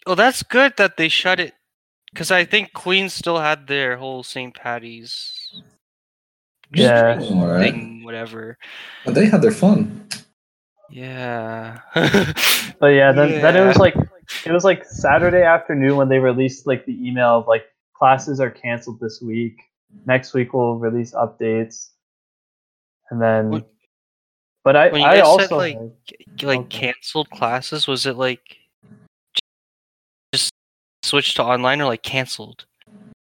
Well, 0.06 0.14
that's 0.14 0.44
good 0.44 0.76
that 0.76 0.96
they 0.96 1.08
shut 1.08 1.40
it, 1.40 1.54
because 2.12 2.30
I 2.30 2.44
think 2.44 2.72
Queens 2.72 3.12
still 3.14 3.38
had 3.40 3.66
their 3.66 3.96
whole 3.96 4.22
St. 4.22 4.54
Patty's 4.54 5.60
Yeah. 6.72 7.18
All 7.20 7.48
right, 7.48 7.72
thing, 7.72 8.04
whatever. 8.04 8.58
but 9.04 9.14
they 9.14 9.26
had 9.26 9.42
their 9.42 9.50
fun. 9.50 10.06
Yeah. 10.90 11.80
But 12.80 12.88
yeah, 12.88 13.10
then 13.10 13.42
then 13.42 13.56
it 13.56 13.66
was 13.66 13.76
like 13.76 13.96
it 14.46 14.52
was 14.52 14.62
like 14.62 14.84
Saturday 14.84 15.42
afternoon 15.42 15.96
when 15.96 16.08
they 16.08 16.18
released 16.20 16.64
like 16.64 16.86
the 16.86 16.92
email 17.04 17.38
of 17.40 17.48
like 17.48 17.64
classes 17.92 18.38
are 18.38 18.50
canceled 18.50 19.00
this 19.00 19.20
week. 19.20 19.56
Next 20.06 20.32
week 20.32 20.52
we'll 20.54 20.76
release 20.76 21.12
updates, 21.12 21.88
and 23.10 23.20
then. 23.20 23.50
When- 23.50 23.64
but 24.64 24.76
I 24.76 24.90
when 24.90 25.00
you 25.00 25.06
I 25.06 25.20
also 25.20 25.46
said, 25.48 25.56
like, 25.56 25.76
heard- 25.76 26.42
like 26.42 26.58
Okay. 26.60 26.78
canceled 26.92 27.30
classes, 27.30 27.86
was 27.88 28.06
it 28.06 28.16
like 28.16 28.58
just 30.32 30.52
switched 31.02 31.36
to 31.36 31.42
online 31.42 31.80
or 31.80 31.86
like 31.86 32.02
canceled? 32.02 32.66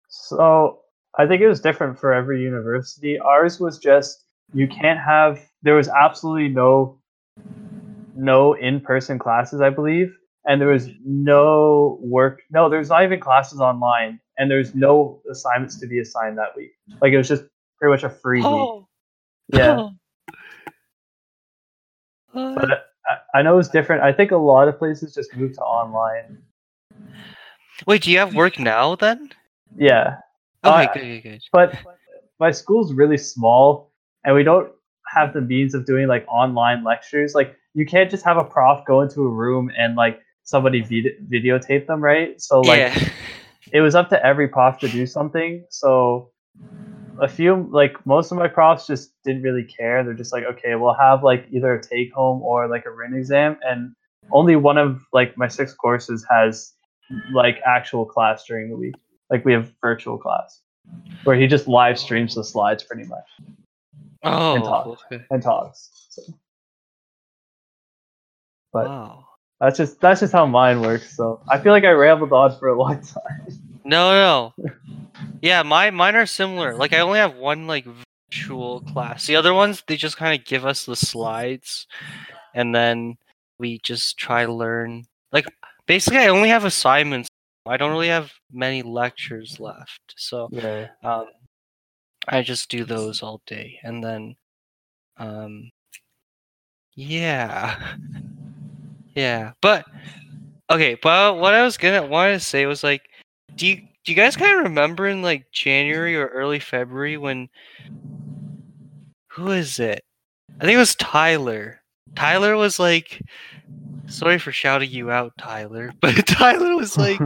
So 0.09 0.81
I 1.19 1.27
think 1.27 1.41
it 1.41 1.49
was 1.49 1.61
different 1.61 1.99
for 1.99 2.13
every 2.13 2.43
university. 2.43 3.19
Ours 3.19 3.61
was 3.61 3.79
just 3.79 4.25
you 4.55 4.67
can't 4.67 4.99
have 4.99 5.41
there 5.63 5.75
was 5.75 5.89
absolutely 5.89 6.49
no 6.49 6.99
no 8.17 8.55
in-person 8.55 9.19
classes, 9.19 9.61
I 9.61 9.71
believe, 9.71 10.17
and 10.47 10.61
there 10.61 10.69
was 10.69 10.89
no 11.05 11.99
work 12.01 12.43
no, 12.51 12.69
there's 12.69 12.89
not 12.89 13.03
even 13.05 13.21
classes 13.21 13.61
online 13.61 14.21
and 14.39 14.51
there's 14.51 14.75
no 14.75 15.21
assignments 15.31 15.79
to 15.81 15.87
be 15.87 15.99
assigned 16.01 16.39
that 16.39 16.57
week. 16.57 16.73
Like 17.01 17.13
it 17.13 17.17
was 17.19 17.29
just 17.29 17.45
pretty 17.79 17.93
much 17.93 18.03
a 18.05 18.11
free 18.11 18.41
week. 18.41 18.47
Oh. 18.47 18.89
Yeah. 19.53 19.89
But 22.35 22.87
I, 23.09 23.39
I 23.39 23.43
know 23.43 23.59
it's 23.59 23.69
different. 23.69 24.03
I 24.03 24.13
think 24.13 24.31
a 24.31 24.37
lot 24.37 24.69
of 24.69 24.79
places 24.79 25.15
just 25.15 25.35
moved 25.35 25.55
to 25.55 25.63
online. 25.63 26.37
Wait, 27.87 28.03
do 28.03 28.11
you 28.11 28.19
have 28.19 28.35
work 28.35 28.59
now 28.59 28.95
then? 28.95 29.31
Yeah. 29.75 30.17
Okay, 30.65 30.85
Uh, 30.87 30.93
good, 30.93 31.01
good, 31.01 31.23
good. 31.23 31.43
but 31.51 31.75
my 32.39 32.51
school's 32.51 32.93
really 32.93 33.17
small 33.17 33.91
and 34.25 34.35
we 34.35 34.43
don't 34.43 34.71
have 35.15 35.33
the 35.33 35.41
means 35.41 35.75
of 35.75 35.87
doing 35.87 36.09
like 36.09 36.27
online 36.29 36.85
lectures 36.85 37.35
like 37.35 37.57
you 37.77 37.85
can't 37.85 38.11
just 38.11 38.25
have 38.25 38.39
a 38.39 38.45
prof 38.45 38.85
go 38.87 39.03
into 39.03 39.21
a 39.21 39.29
room 39.29 39.71
and 39.77 39.97
like 39.97 40.19
somebody 40.45 40.81
vid- 40.81 41.31
videotape 41.31 41.87
them 41.87 42.03
right? 42.03 42.41
So 42.41 42.63
like 42.63 42.79
yeah. 42.79 43.09
it 43.73 43.83
was 43.83 43.95
up 43.95 44.09
to 44.09 44.27
every 44.27 44.49
prof 44.49 44.79
to 44.79 44.89
do 44.89 45.07
something. 45.07 45.65
So 45.69 46.31
a 47.21 47.29
few 47.29 47.69
like 47.71 47.95
most 48.07 48.33
of 48.33 48.39
my 48.39 48.49
profs 48.49 48.87
just 48.87 49.13
didn't 49.25 49.43
really 49.43 49.65
care. 49.65 50.03
They're 50.03 50.15
just 50.15 50.33
like 50.33 50.45
okay 50.45 50.75
we'll 50.75 50.95
have 50.95 51.23
like 51.23 51.47
either 51.53 51.75
a 51.75 51.83
take 51.83 52.15
home 52.15 52.41
or 52.43 52.67
like 52.67 52.87
a 52.87 52.91
written 52.91 53.19
exam. 53.19 53.59
And 53.63 53.95
only 54.33 54.57
one 54.57 54.79
of 54.79 55.03
like 55.13 55.37
my 55.37 55.47
six 55.47 55.75
courses 55.75 56.27
has 56.31 56.73
like 57.35 57.61
actual 57.67 58.07
class 58.07 58.45
during 58.47 58.71
the 58.71 58.77
week. 58.77 58.95
Like 59.29 59.45
we 59.45 59.53
have 59.53 59.71
virtual 59.83 60.17
class 60.17 60.63
where 61.25 61.37
he 61.37 61.47
just 61.47 61.69
live 61.69 61.99
streams 61.99 62.37
the 62.37 62.45
slides 62.45 62.85
pretty 62.85 63.07
much. 63.07 63.27
Oh, 64.23 64.59
talks. 64.61 65.03
okay. 65.13 65.23
and 65.31 65.43
talks. 65.43 65.91
So. 66.09 66.23
But 68.77 68.87
wow. 68.89 69.25
that's 69.61 69.79
just 69.79 70.01
that's 70.01 70.21
just 70.21 70.33
how 70.33 70.45
mine 70.45 70.81
works 70.81 71.17
so 71.17 71.41
i 71.49 71.59
feel 71.59 71.73
like 71.73 71.85
i 71.85 71.91
rambled 71.91 72.33
on 72.33 72.57
for 72.59 72.69
a 72.69 72.79
long 72.79 73.01
time 73.01 73.47
No, 73.87 74.53
no. 74.59 74.71
Yeah, 75.41 75.63
my 75.63 75.91
mine 75.91 76.17
are 76.17 76.27
similar. 76.27 76.75
Like 76.75 76.93
I 76.93 77.01
only 77.01 77.21
have 77.21 77.37
one 77.37 77.69
like 77.69 77.87
virtual 78.33 78.81
class. 78.81 79.27
The 79.27 79.37
other 79.37 79.55
ones 79.55 79.83
they 79.87 79.97
just 79.97 80.17
kind 80.17 80.39
of 80.39 80.45
give 80.45 80.67
us 80.67 80.85
the 80.85 80.97
slides, 80.97 81.87
and 82.53 82.75
then 82.75 83.17
we 83.61 83.79
just 83.85 84.19
try 84.19 84.45
to 84.45 84.53
learn. 84.53 85.05
Like 85.31 85.47
basically, 85.87 86.19
I 86.19 86.29
only 86.29 86.49
have 86.49 86.65
assignments. 86.65 87.29
I 87.65 87.77
don't 87.77 87.93
really 87.93 88.09
have 88.09 88.33
many 88.53 88.83
lectures 88.83 89.61
left, 89.61 90.15
so 90.17 90.49
yeah 90.51 90.89
um, 91.05 91.27
I 92.27 92.43
just 92.43 92.69
do 92.69 92.85
those 92.85 93.23
all 93.23 93.41
day, 93.47 93.79
and 93.85 94.03
then, 94.03 94.35
um, 95.17 95.71
yeah, 96.97 97.95
yeah. 99.17 99.53
But 99.61 99.85
okay, 100.71 100.97
but 101.03 101.39
what 101.39 101.55
I 101.55 101.65
was 101.65 101.77
gonna 101.77 102.07
want 102.07 102.35
to 102.35 102.41
say 102.41 102.67
was 102.67 102.85
like, 102.85 103.03
do 103.57 103.67
you 103.67 103.77
do 103.77 104.13
you 104.13 104.15
guys 104.15 104.37
kind 104.37 104.57
of 104.59 104.65
remember 104.65 105.09
in 105.09 105.23
like 105.23 105.51
January 105.51 106.17
or 106.17 106.29
early 106.29 106.61
February 106.61 107.17
when 107.17 107.49
who 109.33 109.51
is 109.51 109.81
it? 109.81 110.05
I 110.61 110.65
think 110.65 110.77
it 110.77 110.79
was 110.79 110.95
Tyler. 110.95 111.81
Tyler 112.15 112.57
was 112.57 112.79
like, 112.79 113.21
sorry 114.07 114.39
for 114.39 114.53
shouting 114.53 114.91
you 114.91 115.11
out, 115.11 115.33
Tyler, 115.39 115.93
but 116.01 116.15
Tyler 116.27 116.77
was 116.77 116.97
like, 116.97 117.21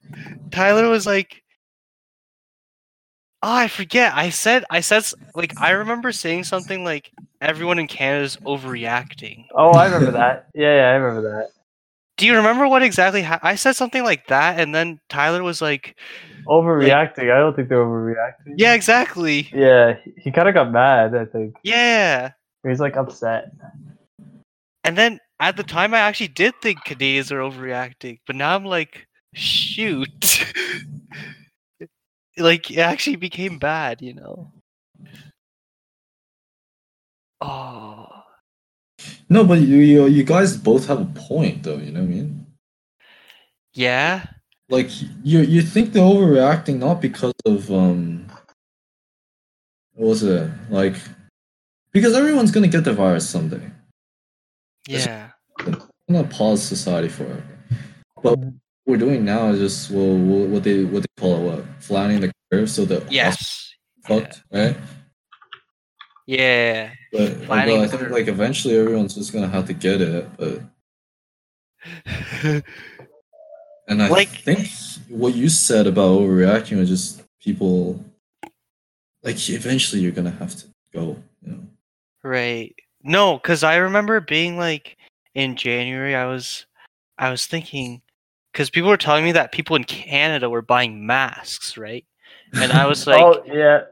Tyler 0.50 0.88
was 0.88 1.06
like, 1.06 1.42
oh, 3.42 3.54
I 3.54 3.68
forget. 3.68 4.12
I 4.14 4.30
said, 4.30 4.64
I 4.70 4.80
said, 4.80 5.04
like, 5.34 5.60
I 5.60 5.70
remember 5.70 6.12
saying 6.12 6.44
something 6.44 6.84
like, 6.84 7.10
everyone 7.40 7.78
in 7.78 7.86
Canada 7.86 8.24
is 8.24 8.36
overreacting. 8.46 9.44
oh 9.54 9.72
i 9.72 9.84
remember 9.86 10.12
that 10.12 10.48
yeah 10.54 10.74
yeah 10.76 10.88
i 10.90 10.94
remember 10.94 11.22
that 11.28 11.48
Do 12.16 12.26
you 12.26 12.34
remember 12.36 12.66
what 12.66 12.82
exactly 12.82 13.22
ha- 13.22 13.40
I 13.42 13.56
said 13.56 13.76
something 13.76 14.02
like 14.02 14.26
that, 14.28 14.58
and 14.58 14.74
then 14.74 15.00
Tyler 15.10 15.42
was 15.42 15.60
like, 15.60 15.96
overreacting 16.48 17.30
i 17.30 17.38
don't 17.38 17.54
think 17.56 17.68
they're 17.68 17.84
overreacting 17.84 18.54
"Yeah, 18.56 18.74
exactly. 18.74 19.48
yeah 19.52 19.94
he, 20.02 20.12
he 20.16 20.30
kind 20.30 20.48
of 20.48 20.54
got 20.54 20.70
mad 20.72 21.14
i 21.14 21.24
think 21.24 21.56
Yeah." 21.62 22.32
he's 22.62 22.80
like 22.80 22.96
upset 22.96 23.50
And 24.84 24.96
then 24.96 25.18
at 25.40 25.56
the 25.56 25.64
time, 25.64 25.92
I 25.94 25.98
actually 25.98 26.28
did 26.28 26.54
think 26.62 26.84
Canadians 26.84 27.32
are 27.32 27.40
overreacting, 27.42 28.20
but 28.26 28.36
now 28.36 28.54
I'm 28.54 28.64
like, 28.64 29.06
shoot. 29.34 30.46
like, 32.38 32.70
it 32.70 32.78
actually 32.78 33.16
became 33.16 33.58
bad, 33.58 34.00
you 34.00 34.14
know? 34.14 34.52
Oh. 37.40 38.08
No, 39.28 39.44
but 39.44 39.60
you, 39.60 39.78
you 39.78 40.06
you 40.06 40.24
guys 40.24 40.56
both 40.56 40.86
have 40.86 41.00
a 41.00 41.04
point, 41.04 41.62
though. 41.62 41.76
You 41.76 41.92
know 41.92 42.00
what 42.00 42.06
I 42.08 42.12
mean? 42.12 42.46
Yeah? 43.74 44.24
Like 44.68 44.88
you 45.22 45.40
you 45.40 45.62
think 45.62 45.92
they're 45.92 46.02
overreacting 46.02 46.78
not 46.78 47.00
because 47.00 47.34
of 47.44 47.70
um 47.70 48.26
what 49.94 50.08
was 50.08 50.22
it 50.22 50.50
like? 50.70 50.96
Because 51.92 52.14
everyone's 52.16 52.50
gonna 52.50 52.68
get 52.68 52.84
the 52.84 52.92
virus 52.92 53.28
someday. 53.28 53.70
Yeah. 54.88 55.30
I'm 55.60 55.78
gonna 56.10 56.24
pause 56.28 56.62
society 56.62 57.08
forever. 57.08 57.42
But 58.22 58.38
what 58.38 58.52
we're 58.86 58.96
doing 58.96 59.24
now 59.24 59.48
is 59.48 59.58
just 59.60 59.90
well, 59.90 60.16
what 60.16 60.64
they 60.64 60.84
what 60.84 61.02
they 61.02 61.20
call 61.20 61.36
it 61.36 61.56
what 61.56 61.64
flattening 61.80 62.20
the 62.20 62.32
curve 62.50 62.70
so 62.70 62.84
that 62.86 63.10
Yes. 63.12 63.72
fucked 64.04 64.42
right. 64.52 64.76
Yeah. 66.26 66.90
But 67.12 67.32
although 67.48 67.52
I 67.82 67.86
think 67.86 67.90
curve. 67.92 68.10
like 68.10 68.28
eventually 68.28 68.76
everyone's 68.76 69.14
just 69.14 69.32
gonna 69.32 69.48
have 69.48 69.66
to 69.68 69.72
get 69.72 70.00
it. 70.00 70.28
But 70.36 70.60
and 73.88 74.02
I 74.02 74.08
Like- 74.08 74.28
think 74.28 74.68
what 75.08 75.34
you 75.34 75.48
said 75.48 75.86
about 75.86 76.18
overreacting 76.20 76.78
was 76.78 76.88
just 76.88 77.22
people 77.40 78.04
like 79.22 79.36
eventually 79.48 80.02
you're 80.02 80.12
gonna 80.12 80.30
have 80.30 80.54
to 80.56 80.66
go. 80.92 81.16
You 81.42 81.52
know. 81.52 81.60
Right. 82.22 82.74
No, 83.04 83.36
because 83.38 83.62
I 83.62 83.76
remember 83.76 84.20
being 84.20 84.56
like 84.56 84.96
in 85.34 85.54
January, 85.54 86.16
I 86.16 86.26
was, 86.26 86.66
I 87.18 87.30
was 87.30 87.46
thinking, 87.46 88.02
because 88.52 88.68
people 88.70 88.88
were 88.90 88.96
telling 88.96 89.22
me 89.24 89.32
that 89.32 89.52
people 89.52 89.76
in 89.76 89.84
Canada 89.84 90.50
were 90.50 90.62
buying 90.62 91.06
masks, 91.06 91.76
right? 91.76 92.04
And 92.54 92.72
I 92.72 92.86
was 92.86 93.06
oh, 93.08 93.10
like, 93.12 93.22
oh 93.22 93.42
yeah. 93.46 93.82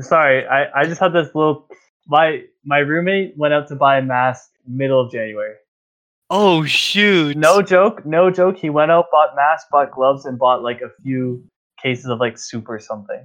Sorry, 0.00 0.46
I, 0.46 0.80
I 0.80 0.84
just 0.84 1.00
had 1.00 1.12
this 1.12 1.34
little 1.34 1.66
my 2.06 2.42
my 2.64 2.78
roommate 2.78 3.36
went 3.36 3.54
out 3.54 3.68
to 3.68 3.76
buy 3.76 3.98
a 3.98 4.02
mask 4.02 4.50
middle 4.66 5.00
of 5.00 5.10
January. 5.10 5.54
oh 6.30 6.64
shoot, 6.64 7.36
No 7.36 7.60
joke, 7.62 8.04
no 8.06 8.30
joke. 8.30 8.56
He 8.56 8.70
went 8.70 8.90
out, 8.90 9.06
bought 9.10 9.34
masks, 9.34 9.68
bought 9.70 9.90
gloves, 9.90 10.26
and 10.26 10.38
bought 10.38 10.62
like 10.62 10.80
a 10.80 10.90
few 11.02 11.44
cases 11.82 12.06
of 12.06 12.20
like 12.20 12.38
soup 12.38 12.68
or 12.68 12.78
something. 12.78 13.24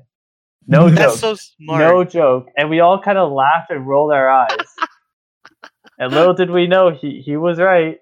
No 0.67 0.89
that's 0.89 1.19
joke. 1.19 1.19
so 1.19 1.35
smart. 1.35 1.79
No 1.79 2.03
joke. 2.03 2.47
And 2.57 2.69
we 2.69 2.79
all 2.79 2.99
kind 2.99 3.17
of 3.17 3.31
laughed 3.31 3.69
and 3.69 3.85
rolled 3.85 4.11
our 4.11 4.29
eyes. 4.29 4.67
and 5.99 6.11
little 6.11 6.33
did 6.33 6.49
we 6.49 6.65
know 6.67 6.89
he, 6.89 7.21
he 7.23 7.37
was 7.37 7.59
right. 7.59 7.99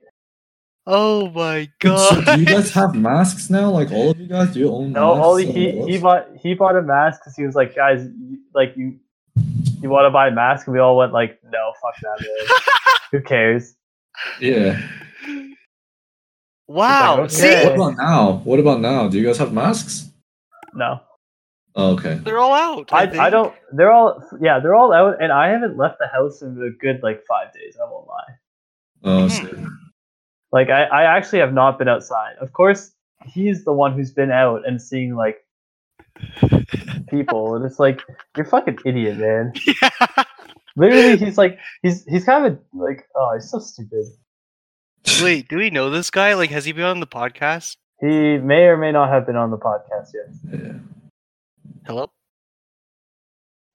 Oh 0.85 1.29
my 1.29 1.69
So 1.81 2.21
do 2.21 2.39
you 2.39 2.45
guys 2.45 2.71
have 2.71 2.93
masks 2.93 3.49
now? 3.49 3.69
Like 3.69 3.91
all 3.91 4.11
of 4.11 4.19
you 4.19 4.27
guys, 4.27 4.53
do 4.53 4.59
you 4.59 4.69
own 4.69 4.91
No, 4.91 5.15
masks? 5.15 5.25
only 5.27 5.45
and 5.47 5.55
he, 5.57 5.91
he 5.93 5.97
bought 5.97 6.27
he 6.37 6.53
bought 6.55 6.75
a 6.75 6.81
mask 6.81 7.21
because 7.21 7.35
he 7.35 7.43
was 7.45 7.55
like, 7.55 7.73
guys, 7.75 8.05
like 8.53 8.73
you 8.75 8.99
you 9.81 9.89
want 9.89 10.05
to 10.05 10.09
buy 10.11 10.27
a 10.27 10.31
mask? 10.31 10.67
And 10.67 10.73
we 10.73 10.79
all 10.79 10.97
went 10.97 11.13
like, 11.13 11.39
no, 11.49 11.71
fuck 11.81 11.95
that. 12.01 12.61
Who 13.11 13.21
cares? 13.21 13.75
Yeah. 14.41 14.79
wow. 16.67 17.21
okay. 17.21 17.29
See, 17.29 17.63
What 17.65 17.75
about 17.75 17.97
now? 17.97 18.31
What 18.43 18.59
about 18.59 18.81
now? 18.81 19.07
Do 19.07 19.17
you 19.19 19.25
guys 19.25 19.37
have 19.37 19.53
masks? 19.53 20.09
No, 20.73 20.99
Oh, 21.75 21.93
okay. 21.93 22.15
they're 22.23 22.39
all 22.39 22.53
out. 22.53 22.91
I, 22.91 23.05
think. 23.07 23.19
I 23.21 23.29
don't. 23.29 23.53
They're 23.71 23.91
all 23.91 24.21
yeah, 24.41 24.59
they're 24.59 24.75
all 24.75 24.91
out, 24.93 25.21
and 25.21 25.31
I 25.31 25.49
haven't 25.49 25.77
left 25.77 25.97
the 25.99 26.07
house 26.07 26.41
in 26.41 26.49
a 26.61 26.71
good 26.83 27.01
like 27.03 27.23
five 27.27 27.53
days. 27.53 27.77
I 27.81 27.89
won't 27.89 28.07
lie. 28.07 28.33
Oh, 29.05 29.27
Mhm. 29.27 29.67
So- 30.53 30.57
Like 30.57 30.69
I, 30.69 30.83
I 30.83 31.03
actually 31.17 31.39
have 31.39 31.53
not 31.53 31.77
been 31.79 31.87
outside. 31.87 32.35
Of 32.39 32.53
course, 32.53 32.91
he's 33.25 33.63
the 33.65 33.73
one 33.73 33.93
who's 33.93 34.11
been 34.11 34.31
out 34.31 34.67
and 34.67 34.81
seeing 34.81 35.15
like 35.15 35.37
people, 37.09 37.55
and 37.55 37.65
it's 37.65 37.79
like 37.79 38.01
you're 38.37 38.45
a 38.45 38.49
fucking 38.49 38.77
idiot, 38.85 39.17
man. 39.17 39.53
Yeah. 39.81 40.23
Literally, 40.75 41.17
he's 41.17 41.37
like 41.37 41.59
he's 41.83 42.03
he's 42.05 42.23
kind 42.25 42.47
of 42.47 42.59
like 42.73 43.07
oh, 43.15 43.33
he's 43.35 43.47
so 43.49 43.59
stupid. 43.59 44.05
Wait, 45.21 45.47
do 45.47 45.57
we 45.57 45.69
know 45.69 45.91
this 45.91 46.09
guy? 46.09 46.33
Like, 46.33 46.49
has 46.49 46.65
he 46.65 46.71
been 46.71 46.85
on 46.85 46.99
the 46.99 47.05
podcast? 47.05 47.77
He 48.01 48.37
may 48.39 48.63
or 48.65 48.75
may 48.77 48.91
not 48.91 49.09
have 49.09 49.27
been 49.27 49.35
on 49.35 49.51
the 49.51 49.57
podcast 49.57 50.09
yet. 50.15 50.59
yeah. 50.63 50.71
Hello. 51.85 52.09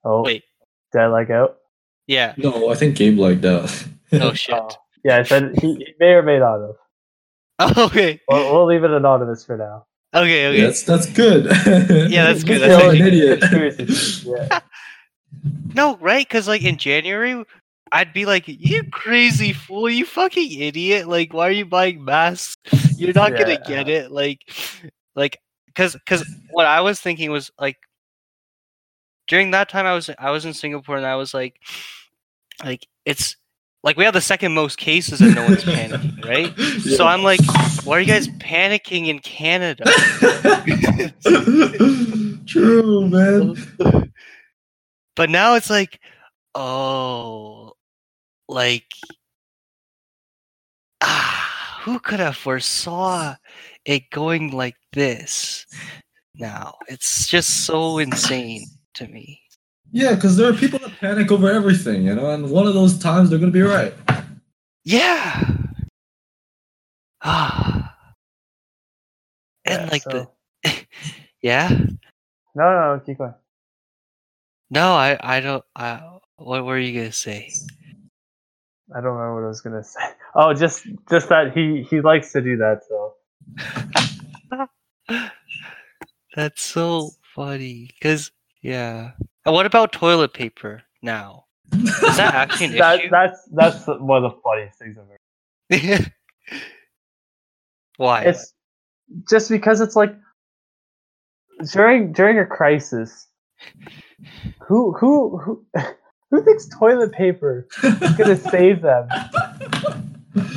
Oh, 0.04 0.22
Wait. 0.24 0.42
did 0.92 1.00
I 1.02 1.06
like 1.06 1.30
out? 1.30 1.58
Yeah. 2.08 2.34
No, 2.36 2.68
I 2.70 2.74
think 2.74 2.96
Gabe 2.96 3.16
like 3.18 3.42
that. 3.42 3.84
Oh 4.14 4.32
shit. 4.34 4.56
Oh, 4.56 4.68
yeah, 5.04 5.18
I 5.18 5.22
said 5.22 5.58
he, 5.58 5.74
he 5.74 5.94
may 5.98 6.12
or 6.12 6.22
may 6.22 6.38
not 6.38 6.60
have. 6.60 6.76
Oh, 7.58 7.84
okay. 7.86 8.20
We'll, 8.28 8.52
we'll 8.52 8.66
leave 8.66 8.84
it 8.84 8.90
anonymous 8.90 9.44
for 9.44 9.56
now. 9.56 9.86
Okay. 10.14 10.48
Okay. 10.48 10.60
That's 10.60 10.82
that's 10.82 11.06
good. 11.06 11.44
Yeah, 12.10 12.32
that's 12.32 12.44
good, 12.44 12.60
You're 12.62 12.90
an 12.90 13.02
idiot. 13.02 13.44
Yeah. 14.24 14.60
No, 15.74 15.96
right? 15.98 16.26
Because 16.26 16.48
like 16.48 16.62
in 16.62 16.78
January, 16.78 17.44
I'd 17.92 18.12
be 18.12 18.24
like, 18.26 18.44
"You 18.46 18.84
crazy 18.90 19.52
fool! 19.52 19.90
You 19.90 20.06
fucking 20.06 20.60
idiot! 20.60 21.08
Like, 21.08 21.32
why 21.32 21.48
are 21.48 21.52
you 21.52 21.66
buying 21.66 22.04
masks? 22.04 22.56
You're 22.96 23.12
not 23.12 23.32
gonna 23.36 23.58
get 23.66 23.88
it!" 23.88 24.10
Like, 24.10 24.40
like, 25.14 25.38
because 25.66 25.92
because 25.92 26.24
what 26.50 26.66
I 26.66 26.80
was 26.80 27.00
thinking 27.00 27.30
was 27.30 27.50
like, 27.58 27.76
during 29.26 29.50
that 29.52 29.68
time 29.68 29.86
I 29.86 29.94
was 29.94 30.10
I 30.18 30.30
was 30.30 30.44
in 30.44 30.54
Singapore 30.54 30.96
and 30.96 31.06
I 31.06 31.16
was 31.16 31.34
like, 31.34 31.60
like 32.64 32.86
it's 33.04 33.36
like 33.82 33.96
we 33.96 34.04
have 34.04 34.14
the 34.14 34.20
second 34.20 34.54
most 34.54 34.78
cases 34.78 35.20
and 35.20 35.34
no 35.34 35.44
one's 35.44 35.64
panicking, 35.64 36.24
right? 36.28 36.56
So 36.80 37.06
I'm 37.06 37.22
like, 37.22 37.40
why 37.84 37.96
are 37.96 38.00
you 38.00 38.06
guys 38.06 38.28
panicking 38.28 39.06
in 39.06 39.20
Canada? 39.20 39.84
True, 42.46 43.08
man. 43.08 44.12
But 45.14 45.30
now 45.30 45.54
it's 45.54 45.70
like, 45.70 46.00
oh, 46.54 47.72
like, 48.48 48.92
ah, 51.00 51.80
who 51.84 51.98
could 52.00 52.20
have 52.20 52.36
foresaw 52.36 53.36
it 53.84 54.10
going 54.10 54.50
like 54.50 54.76
this? 54.92 55.66
Now 56.34 56.74
it's 56.88 57.28
just 57.28 57.64
so 57.64 57.98
insane 57.98 58.66
to 58.94 59.06
me. 59.08 59.40
Yeah, 59.90 60.14
because 60.14 60.36
there 60.36 60.50
are 60.50 60.54
people 60.54 60.78
that 60.80 60.92
panic 61.00 61.30
over 61.32 61.50
everything, 61.50 62.02
you 62.04 62.14
know, 62.14 62.30
and 62.30 62.50
one 62.50 62.66
of 62.66 62.74
those 62.74 62.98
times 62.98 63.30
they're 63.30 63.38
gonna 63.38 63.50
be 63.52 63.62
right. 63.62 63.94
Yeah. 64.84 65.50
Ah. 67.22 67.94
And 69.64 69.82
Yeah, 69.84 69.88
like 69.90 70.02
so- 70.02 70.30
the, 70.64 70.86
yeah. 71.42 71.68
No, 72.54 72.64
no, 72.64 72.94
no, 72.96 73.00
keep 73.04 73.18
going. 73.18 73.34
No, 74.70 74.92
I, 74.92 75.16
I 75.20 75.40
don't. 75.40 75.64
I, 75.74 76.18
what 76.36 76.64
were 76.64 76.78
you 76.78 76.98
gonna 76.98 77.12
say? 77.12 77.50
I 78.94 79.00
don't 79.00 79.12
remember 79.14 79.36
what 79.36 79.44
I 79.44 79.48
was 79.48 79.60
gonna 79.62 79.84
say. 79.84 80.00
Oh, 80.34 80.52
just 80.54 80.86
just 81.10 81.28
that 81.30 81.52
he 81.54 81.82
he 81.88 82.00
likes 82.00 82.32
to 82.32 82.40
do 82.42 82.56
that. 82.58 82.82
So 82.88 83.14
That's 86.36 86.62
so 86.62 87.10
funny. 87.34 87.90
Cause 88.02 88.30
yeah. 88.62 89.12
And 89.48 89.54
what 89.54 89.64
about 89.64 89.92
toilet 89.92 90.34
paper 90.34 90.82
now? 91.00 91.46
Is 91.72 91.96
that 92.18 92.34
actually 92.34 92.66
an 92.66 92.72
that 92.80 92.98
issue? 93.00 93.08
that's 93.08 93.48
that's 93.50 93.86
one 93.86 94.22
of 94.22 94.30
the 94.30 94.38
funniest 94.44 94.78
things 94.78 94.98
I've 94.98 95.80
ever. 95.90 96.06
Why? 97.96 98.24
It's 98.24 98.52
just 99.26 99.48
because 99.48 99.80
it's 99.80 99.96
like 99.96 100.14
during 101.72 102.12
during 102.12 102.38
a 102.38 102.44
crisis. 102.44 103.26
Who 104.66 104.92
who 104.92 105.38
who 105.38 105.64
who 106.30 106.44
thinks 106.44 106.68
toilet 106.68 107.12
paper 107.12 107.66
is 107.82 108.16
gonna 108.18 108.36
save 108.36 108.82
them? 108.82 109.08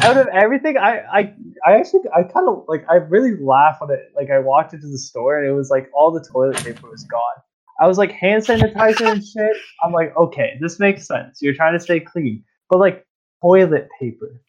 Out 0.03 0.17
of 0.17 0.27
everything, 0.33 0.77
I 0.77 0.99
I 1.09 1.33
I 1.65 1.73
actually 1.79 2.01
I 2.13 2.23
kind 2.23 2.49
of 2.49 2.65
like 2.67 2.83
I 2.89 2.95
really 2.95 3.37
laugh 3.37 3.77
when 3.79 3.91
it 3.91 4.11
like 4.17 4.29
I 4.29 4.39
walked 4.39 4.73
into 4.73 4.87
the 4.87 4.97
store 4.97 5.39
and 5.39 5.47
it 5.47 5.53
was 5.53 5.69
like 5.69 5.89
all 5.93 6.11
the 6.11 6.27
toilet 6.29 6.57
paper 6.57 6.89
was 6.89 7.05
gone. 7.05 7.41
I 7.81 7.87
was 7.87 7.97
like 7.97 8.11
hand 8.11 8.43
sanitizer 8.45 9.11
and 9.11 9.25
shit. 9.25 9.57
I'm 9.83 9.91
like, 9.91 10.15
okay, 10.15 10.55
this 10.61 10.79
makes 10.79 11.07
sense. 11.07 11.41
You're 11.41 11.55
trying 11.55 11.73
to 11.73 11.79
stay 11.79 11.99
clean, 11.99 12.43
but 12.69 12.77
like 12.77 13.07
toilet 13.41 13.89
paper, 13.99 14.39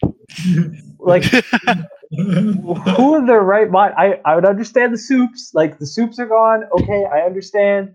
like 0.98 1.24
who 2.10 3.16
in 3.16 3.24
their 3.26 3.40
right 3.40 3.70
mind? 3.70 3.94
I, 3.96 4.20
I 4.26 4.34
would 4.34 4.44
understand 4.44 4.92
the 4.92 4.98
soups. 4.98 5.52
Like 5.54 5.78
the 5.78 5.86
soups 5.86 6.18
are 6.18 6.26
gone. 6.26 6.64
Okay, 6.72 7.06
I 7.06 7.20
understand. 7.20 7.94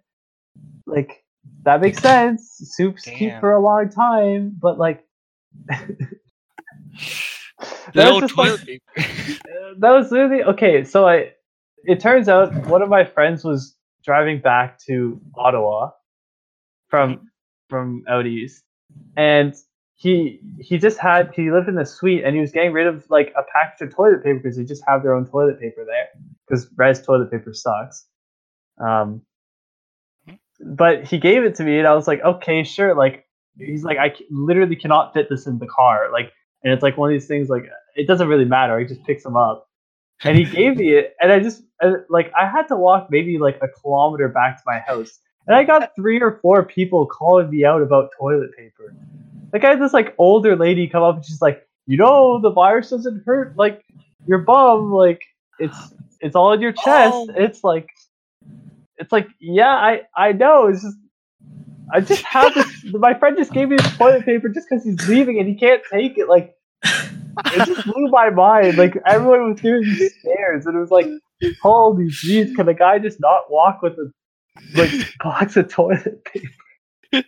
Like 0.88 1.23
that 1.63 1.82
makes 1.82 2.00
sense. 2.00 2.60
Soups 2.76 3.04
keep 3.04 3.39
for 3.39 3.52
a 3.54 3.62
long 3.62 3.89
time, 3.89 4.58
but 4.60 4.80
like 4.80 5.06
no 5.69 5.80
that's 7.93 8.19
just 8.21 8.38
like- 8.38 8.50
toilet 8.50 8.65
paper. 8.65 8.84
that 9.78 9.91
was 9.91 10.12
literally 10.12 10.43
okay. 10.43 10.84
So 10.84 11.08
I, 11.08 11.34
it 11.84 12.00
turns 12.00 12.28
out 12.28 12.56
one 12.65 12.82
of 12.82 12.89
my 12.89 13.06
friends 13.06 13.43
was 13.43 13.77
driving 14.04 14.40
back 14.40 14.80
to 14.86 15.20
Ottawa 15.36 15.92
from 16.90 17.30
from 17.70 18.04
out 18.08 18.26
east, 18.26 18.64
and 19.16 19.54
he 19.96 20.40
he 20.60 20.78
just 20.78 21.00
had 21.00 21.32
he 21.36 21.52
lived 21.52 21.68
in 21.68 21.78
a 21.78 21.86
suite 21.86 22.24
and 22.24 22.36
he 22.36 22.42
was 22.42 22.52
getting 22.52 22.72
rid 22.72 22.86
of 22.86 23.06
like 23.10 23.34
a 23.36 23.42
package 23.52 23.88
of 23.88 23.96
toilet 23.96 24.24
paper 24.24 24.40
because 24.40 24.56
they 24.56 24.64
just 24.64 24.84
have 24.88 25.02
their 25.02 25.16
own 25.16 25.26
toilet 25.26 25.60
paper 25.60 25.84
there 25.86 26.08
because 26.48 26.70
res 26.78 27.02
toilet 27.02 27.32
paper 27.32 27.54
sucks. 27.54 28.06
Um, 28.80 29.24
but 30.60 31.04
he 31.04 31.18
gave 31.18 31.44
it 31.44 31.56
to 31.56 31.64
me 31.64 31.80
and 31.80 31.88
I 31.88 31.96
was 31.96 32.08
like, 32.08 32.22
okay, 32.22 32.64
sure. 32.64 32.94
Like 32.94 33.26
he's 33.58 33.84
like, 33.84 33.98
I 33.98 34.14
literally 34.30 34.76
cannot 34.76 35.14
fit 35.14 35.30
this 35.30 35.48
in 35.48 35.58
the 35.58 35.68
car. 35.68 36.12
Like, 36.12 36.32
and 36.64 36.72
it's 36.72 36.84
like 36.84 36.96
one 36.96 37.10
of 37.10 37.14
these 37.14 37.28
things 37.28 37.50
like 37.50 37.66
it 37.96 38.08
doesn't 38.08 38.28
really 38.28 38.46
matter. 38.46 38.80
He 38.80 38.86
just 38.86 39.04
picks 39.04 39.24
them 39.24 39.36
up, 39.36 39.68
and 40.24 40.38
he 40.38 40.44
gave 40.44 40.78
me 40.78 40.94
it, 40.94 41.16
and 41.20 41.32
I 41.32 41.40
just 41.40 41.64
like 42.10 42.32
I 42.40 42.48
had 42.48 42.68
to 42.70 42.76
walk 42.76 43.08
maybe 43.10 43.38
like 43.38 43.60
a 43.62 43.68
kilometer 43.68 44.28
back 44.30 44.58
to 44.58 44.63
my 44.66 44.80
house, 44.80 45.20
and 45.46 45.56
I 45.56 45.63
got 45.63 45.96
three 45.96 46.22
or 46.22 46.40
four 46.42 46.66
people 46.66 47.06
calling 47.06 47.50
me 47.50 47.66
out 47.66 47.82
about 47.82 48.10
toilet 48.18 48.52
paper. 48.58 48.96
Like 49.54 49.63
I 49.63 49.70
had 49.72 49.82
this 49.82 49.94
like 49.94 50.16
older 50.18 50.56
lady 50.56 50.88
come 50.88 51.04
up 51.04 51.16
and 51.16 51.26
she's 51.26 51.42
like, 51.42 51.66
you 51.86 51.98
know, 51.98 52.40
the 52.42 52.52
virus 52.52 52.90
doesn't 52.90 53.24
hurt 53.26 53.58
like 53.58 53.84
your 54.28 54.40
bum, 54.40 54.92
like 54.92 55.22
it's 55.60 55.78
it's 56.20 56.36
all 56.36 56.54
in 56.54 56.62
your 56.62 56.74
chest. 56.74 57.13
Oh. 57.13 57.30
It's 57.36 57.63
like 57.63 57.90
it's 58.98 59.12
like 59.12 59.28
yeah, 59.40 59.74
I 59.74 60.02
I 60.16 60.32
know. 60.34 60.68
It's 60.68 60.82
just 60.84 60.98
I 61.94 62.02
just 62.02 62.24
have 62.24 62.54
this. 62.54 62.84
my 62.94 63.13
friend 63.13 63.38
just 63.38 63.54
gave 63.54 63.70
me 63.70 63.78
this 63.78 63.98
toilet 63.98 64.26
paper 64.26 64.50
just 64.50 64.68
because 64.70 64.84
he's 64.84 65.08
leaving 65.08 65.40
and 65.40 65.48
he 65.48 65.56
can't 65.56 65.82
take 65.92 66.18
it. 66.18 66.28
Like 66.28 66.56
it 66.84 67.66
just 67.66 67.86
blew 67.86 68.08
my 68.10 68.30
mind. 68.30 68.78
Like 68.78 68.98
everyone 69.06 69.52
was 69.52 69.62
doing 69.62 69.82
me 69.82 70.10
stares, 70.20 70.66
and 70.66 70.76
it 70.76 70.80
was 70.80 70.92
like, 70.92 71.08
holy 71.62 72.06
jeez, 72.06 72.56
can 72.56 72.65
the 72.65 72.73
guy 72.73 73.00
just 73.00 73.19
not 73.19 73.52
walk 73.52 73.82
with 73.82 73.93
a 73.93 74.12
like 74.76 74.91
box 75.23 75.58
of 75.58 75.69
toilet 75.71 76.23
paper? 76.26 77.26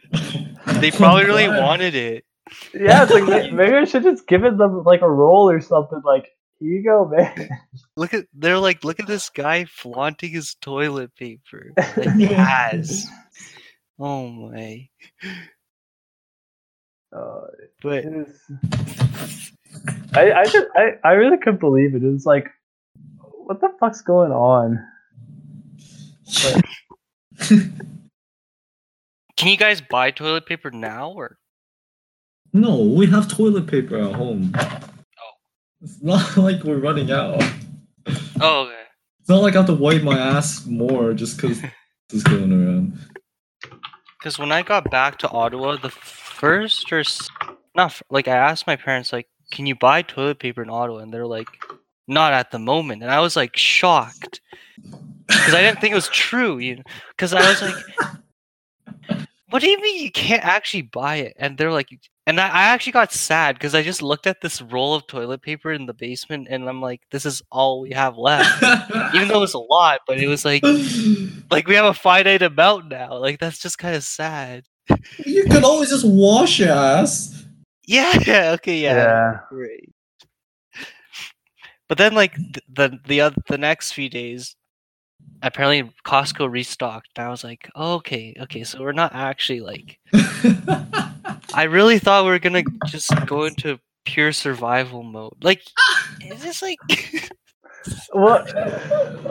They 0.79 0.91
probably 0.91 1.25
really 1.25 1.47
wanted 1.61 1.95
it. 1.95 2.25
Yeah, 2.73 3.03
it's 3.03 3.11
like 3.11 3.53
maybe 3.53 3.75
I 3.75 3.85
should 3.85 4.03
just 4.03 4.27
give 4.27 4.43
it 4.43 4.57
them 4.57 4.83
like 4.83 5.01
a 5.01 5.09
roll 5.09 5.49
or 5.49 5.61
something. 5.61 6.01
Like 6.03 6.29
here 6.59 6.69
you 6.71 6.83
go, 6.83 7.05
man. 7.07 7.49
Look 7.95 8.13
at 8.13 8.25
they're 8.33 8.59
like, 8.59 8.83
look 8.83 8.99
at 8.99 9.07
this 9.07 9.29
guy 9.29 9.65
flaunting 9.65 10.31
his 10.31 10.55
toilet 10.55 11.15
paper 11.15 11.71
that 11.75 12.15
he 12.17 12.25
has. 12.25 13.07
Oh 13.99 14.29
my! 14.29 14.89
Uh, 17.15 17.41
But 17.81 18.05
it 18.05 18.27
I 20.13 20.31
I, 20.31 20.45
just, 20.45 20.67
I 20.75 20.91
I 21.03 21.11
really 21.13 21.37
couldn't 21.37 21.59
believe 21.59 21.95
it. 21.95 22.03
It 22.03 22.11
was 22.11 22.25
like, 22.25 22.47
what 23.49 23.59
the 23.61 23.69
fuck's 23.79 24.01
going 24.03 24.31
on? 24.31 24.85
can 29.37 29.47
you 29.47 29.57
guys 29.57 29.81
buy 29.81 30.11
toilet 30.11 30.45
paper 30.45 30.69
now 30.69 31.09
or? 31.09 31.39
no, 32.53 32.83
we 32.83 33.07
have 33.07 33.27
toilet 33.27 33.65
paper 33.65 33.97
at 33.97 34.13
home. 34.13 34.53
Oh. 34.55 34.79
It's 35.81 35.99
not 36.03 36.37
like 36.43 36.63
we're 36.63 36.77
running 36.77 37.11
out. 37.11 37.41
Oh, 38.39 38.65
okay. 38.65 38.83
It's 39.19 39.29
not 39.29 39.41
like 39.41 39.55
I 39.55 39.57
have 39.57 39.65
to 39.65 39.73
wipe 39.73 40.03
my 40.03 40.19
ass 40.19 40.67
more 40.67 41.15
just 41.15 41.37
because 41.37 41.59
this 41.61 41.71
is 42.11 42.23
going 42.23 42.53
around. 42.53 42.99
Because 44.19 44.37
when 44.37 44.51
I 44.51 44.61
got 44.61 44.91
back 44.91 45.17
to 45.19 45.29
Ottawa, 45.29 45.77
the 45.77 45.89
first 45.89 46.93
or 46.93 47.03
not 47.75 47.99
like 48.11 48.27
I 48.27 48.35
asked 48.37 48.67
my 48.67 48.75
parents 48.75 49.11
like, 49.11 49.27
"Can 49.51 49.65
you 49.65 49.73
buy 49.73 50.03
toilet 50.03 50.37
paper 50.37 50.61
in 50.61 50.69
Ottawa?" 50.69 50.99
And 50.99 51.11
they're 51.11 51.25
like, 51.25 51.47
"Not 52.09 52.33
at 52.33 52.51
the 52.51 52.59
moment." 52.59 53.03
And 53.03 53.11
I 53.11 53.19
was 53.19 53.35
like 53.35 53.55
shocked 53.55 54.41
because 55.27 55.53
I 55.53 55.61
didn't 55.61 55.79
think 55.79 55.91
it 55.91 55.95
was 55.95 56.09
true. 56.09 56.57
You, 56.57 56.83
because 57.09 57.33
I 57.33 57.47
was 57.47 57.61
like, 57.61 59.19
"What 59.49 59.61
do 59.61 59.69
you 59.69 59.79
mean 59.81 60.03
you 60.03 60.11
can't 60.11 60.43
actually 60.43 60.83
buy 60.83 61.17
it?" 61.17 61.33
And 61.37 61.57
they're 61.57 61.71
like, 61.71 61.89
and 62.29 62.39
I, 62.39 62.47
I 62.47 62.63
actually 62.65 62.91
got 62.91 63.11
sad 63.11 63.55
because 63.55 63.73
I 63.73 63.81
just 63.81 64.03
looked 64.03 64.27
at 64.27 64.39
this 64.39 64.61
roll 64.61 64.93
of 64.93 65.07
toilet 65.07 65.41
paper 65.41 65.71
in 65.71 65.87
the 65.87 65.95
basement, 65.95 66.47
and 66.49 66.69
I'm 66.69 66.79
like, 66.79 67.01
"This 67.09 67.25
is 67.25 67.41
all 67.51 67.81
we 67.81 67.89
have 67.91 68.17
left." 68.17 68.61
Even 69.15 69.27
though 69.27 69.37
it 69.37 69.39
was 69.39 69.55
a 69.55 69.59
lot, 69.59 70.01
but 70.05 70.19
it 70.19 70.27
was 70.27 70.45
like, 70.45 70.61
like 71.51 71.67
we 71.67 71.73
have 71.73 71.85
a 71.85 71.93
finite 71.95 72.43
amount 72.43 72.89
now. 72.89 73.17
Like 73.17 73.39
that's 73.39 73.57
just 73.57 73.79
kind 73.79 73.95
of 73.95 74.03
sad. 74.03 74.65
you 75.25 75.45
could 75.45 75.63
always 75.63 75.89
just 75.89 76.05
wash 76.05 76.59
your 76.59 76.69
ass. 76.69 77.45
Yeah, 77.87 78.13
yeah, 78.27 78.51
okay, 78.51 78.77
yeah, 78.77 79.39
great. 79.49 79.89
But 81.89 81.97
then, 81.97 82.13
like 82.13 82.35
the 82.71 82.97
the 83.07 83.23
oth- 83.23 83.45
the 83.47 83.57
next 83.57 83.93
few 83.93 84.09
days, 84.09 84.55
apparently 85.41 85.91
Costco 86.05 86.49
restocked, 86.49 87.09
and 87.17 87.27
I 87.27 87.29
was 87.29 87.43
like, 87.43 87.67
oh, 87.75 87.95
okay, 87.95 88.35
okay, 88.41 88.63
so 88.63 88.79
we're 88.81 88.91
not 88.91 89.13
actually 89.15 89.61
like. 89.61 89.99
I 91.53 91.63
really 91.63 91.97
thought 91.97 92.25
we 92.25 92.29
were 92.29 92.39
gonna 92.39 92.63
just 92.85 93.11
go 93.25 93.45
into 93.45 93.79
pure 94.05 94.31
survival 94.31 95.01
mode. 95.01 95.43
Like, 95.43 95.63
is 96.21 96.41
this 96.41 96.61
like? 96.61 96.79
Well, 98.13 98.45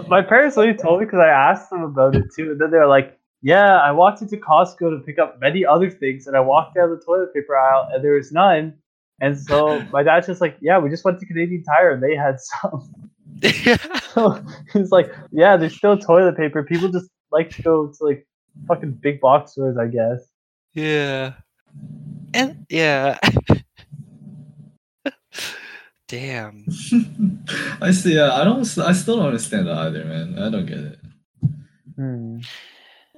my 0.08 0.22
parents 0.22 0.56
only 0.56 0.74
told 0.74 1.00
me 1.00 1.06
because 1.06 1.20
I 1.20 1.28
asked 1.28 1.68
them 1.70 1.82
about 1.82 2.16
it 2.16 2.24
too, 2.34 2.52
and 2.52 2.60
then 2.60 2.70
they 2.70 2.78
were 2.78 2.86
like, 2.86 3.18
"Yeah, 3.42 3.78
I 3.78 3.92
walked 3.92 4.22
into 4.22 4.36
Costco 4.36 4.78
to 4.90 5.02
pick 5.04 5.18
up 5.18 5.38
many 5.38 5.66
other 5.66 5.90
things, 5.90 6.26
and 6.26 6.36
I 6.36 6.40
walked 6.40 6.74
down 6.74 6.90
the 6.90 6.98
toilet 6.98 7.32
paper 7.34 7.56
aisle, 7.56 7.88
and 7.92 8.02
there 8.02 8.14
was 8.14 8.32
none." 8.32 8.74
And 9.20 9.38
so 9.38 9.80
my 9.92 10.02
dad's 10.02 10.26
just 10.26 10.40
like, 10.40 10.56
"Yeah, 10.60 10.78
we 10.78 10.90
just 10.90 11.04
went 11.04 11.18
to 11.20 11.26
Canadian 11.26 11.64
Tire, 11.64 11.92
and 11.92 12.02
they 12.02 12.14
had 12.14 12.38
some." 12.40 13.10
So 14.14 14.42
he's 14.72 14.90
like, 14.90 15.12
"Yeah, 15.30 15.56
there's 15.56 15.76
still 15.76 15.98
toilet 15.98 16.36
paper. 16.36 16.62
People 16.62 16.88
just 16.88 17.08
like 17.30 17.50
to 17.50 17.62
go 17.62 17.86
to 17.86 18.04
like 18.04 18.26
fucking 18.66 18.92
big 18.92 19.20
box 19.20 19.52
stores, 19.52 19.76
I 19.76 19.86
guess." 19.86 20.28
yeah, 20.74 21.34
and 22.34 22.66
yeah. 22.68 23.18
Damn. 26.08 26.64
I 27.82 27.90
see. 27.90 28.14
Yeah, 28.14 28.32
I 28.34 28.42
don't. 28.44 28.60
I 28.78 28.92
still 28.92 29.16
don't 29.16 29.26
understand 29.26 29.66
that 29.68 29.76
either, 29.76 30.04
man. 30.04 30.38
I 30.38 30.48
don't 30.48 30.64
get 30.66 30.78
it. 30.78 30.98
Hmm. 31.96 32.38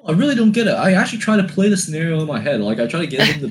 I 0.05 0.13
really 0.13 0.35
don't 0.35 0.51
get 0.53 0.67
it. 0.67 0.75
I 0.75 0.95
actually 0.95 1.19
try 1.19 1.37
to 1.37 1.45
play 1.45 1.69
the 1.69 1.77
scenario 1.77 2.21
in 2.21 2.27
my 2.27 2.41
head. 2.41 2.61
Like 2.61 2.81
I 2.81 2.87
try 2.87 3.01
to 3.01 3.07
get 3.07 3.41
them 3.41 3.51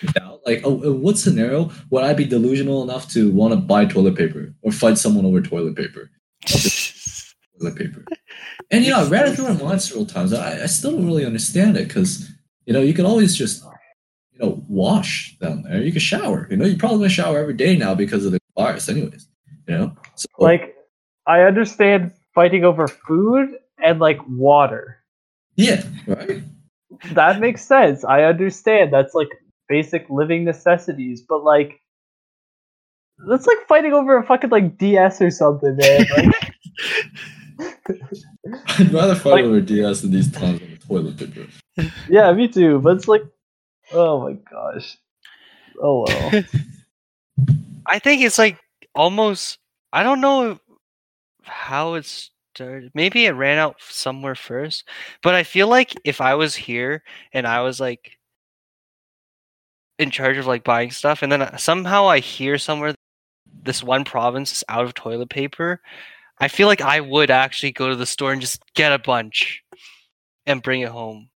to 0.00 0.06
doubt. 0.12 0.27
Like, 0.46 0.62
oh, 0.64 0.82
uh, 0.84 0.92
what 0.92 1.18
scenario 1.18 1.70
would 1.90 2.04
I 2.04 2.14
be 2.14 2.24
delusional 2.24 2.82
enough 2.82 3.10
to 3.12 3.30
want 3.32 3.52
to 3.52 3.56
buy 3.60 3.84
toilet 3.84 4.16
paper 4.16 4.54
or 4.62 4.72
fight 4.72 4.98
someone 4.98 5.24
over 5.26 5.40
toilet 5.40 5.76
paper? 5.76 6.10
Toilet 7.60 7.76
paper. 7.76 8.04
And 8.70 8.84
you 8.84 8.92
know, 8.92 9.00
I 9.00 9.08
read 9.08 9.28
it 9.28 9.34
through 9.34 9.52
my 9.52 9.62
mind 9.62 9.82
several 9.82 10.06
times. 10.06 10.32
I, 10.32 10.62
I 10.62 10.66
still 10.66 10.92
don't 10.92 11.06
really 11.06 11.26
understand 11.26 11.76
it 11.76 11.88
because 11.88 12.30
you 12.66 12.72
know 12.72 12.80
you 12.80 12.94
can 12.94 13.04
always 13.04 13.34
just 13.34 13.64
you 14.32 14.38
know 14.38 14.62
wash 14.68 15.36
down 15.40 15.62
there. 15.62 15.82
You 15.82 15.90
can 15.90 16.00
shower. 16.00 16.46
You 16.50 16.56
know, 16.56 16.64
you're 16.64 16.78
probably 16.78 16.98
gonna 16.98 17.08
shower 17.08 17.38
every 17.38 17.54
day 17.54 17.76
now 17.76 17.94
because 17.94 18.24
of 18.24 18.32
the 18.32 18.38
virus, 18.56 18.88
anyways. 18.88 19.26
You 19.66 19.76
know, 19.78 19.96
so 20.14 20.28
Like, 20.38 20.76
I 21.26 21.42
understand 21.42 22.12
fighting 22.34 22.64
over 22.64 22.86
food 22.86 23.50
and 23.82 23.98
like 23.98 24.20
water. 24.28 25.02
yeah, 25.56 25.82
right. 26.06 26.42
that 27.12 27.40
makes 27.40 27.64
sense. 27.64 28.04
I 28.04 28.22
understand. 28.22 28.92
That's 28.92 29.14
like 29.14 29.28
basic 29.68 30.08
living 30.10 30.44
necessities, 30.44 31.22
but 31.22 31.44
like 31.44 31.80
that's 33.28 33.46
like 33.46 33.58
fighting 33.68 33.92
over 33.92 34.16
a 34.16 34.24
fucking 34.24 34.50
like 34.50 34.78
DS 34.78 35.20
or 35.20 35.30
something, 35.30 35.76
man. 35.76 36.06
Like, 36.16 36.52
I'd 38.78 38.92
rather 38.92 39.14
fight 39.14 39.30
Like- 39.32 39.44
over 39.44 39.60
DS 39.60 40.02
than 40.02 40.12
these 40.12 40.30
times 40.30 40.60
on 40.62 40.70
the 40.70 40.76
toilet 40.86 41.16
paper. 41.18 41.46
yeah, 42.08 42.32
me 42.32 42.48
too. 42.48 42.78
But 42.80 42.96
it's 42.96 43.08
like, 43.08 43.22
oh 43.92 44.20
my 44.22 44.32
gosh. 44.50 44.96
Oh 45.80 46.04
well. 46.06 46.42
I 47.86 47.98
think 47.98 48.22
it's 48.22 48.38
like 48.38 48.58
almost. 48.94 49.58
I 49.92 50.02
don't 50.02 50.20
know 50.20 50.58
how 51.42 51.94
it 51.94 52.04
started. 52.04 52.90
Maybe 52.94 53.24
it 53.26 53.30
ran 53.30 53.56
out 53.58 53.76
somewhere 53.80 54.34
first, 54.34 54.84
but 55.22 55.34
I 55.34 55.42
feel 55.44 55.66
like 55.68 55.94
if 56.04 56.20
I 56.20 56.34
was 56.34 56.54
here 56.54 57.02
and 57.32 57.46
I 57.46 57.62
was 57.62 57.80
like 57.80 58.17
in 59.98 60.10
charge 60.10 60.36
of 60.36 60.46
like 60.46 60.64
buying 60.64 60.90
stuff, 60.90 61.22
and 61.22 61.30
then 61.30 61.42
uh, 61.42 61.56
somehow 61.56 62.08
I 62.08 62.20
hear 62.20 62.58
somewhere 62.58 62.94
this 63.62 63.82
one 63.82 64.04
province 64.04 64.52
is 64.52 64.64
out 64.68 64.84
of 64.84 64.94
toilet 64.94 65.30
paper, 65.30 65.80
I 66.40 66.48
feel 66.48 66.68
like 66.68 66.80
I 66.80 67.00
would 67.00 67.30
actually 67.30 67.72
go 67.72 67.88
to 67.88 67.96
the 67.96 68.06
store 68.06 68.32
and 68.32 68.40
just 68.40 68.62
get 68.74 68.92
a 68.92 68.98
bunch 68.98 69.62
and 70.46 70.62
bring 70.62 70.82
it 70.82 70.88
home, 70.88 71.30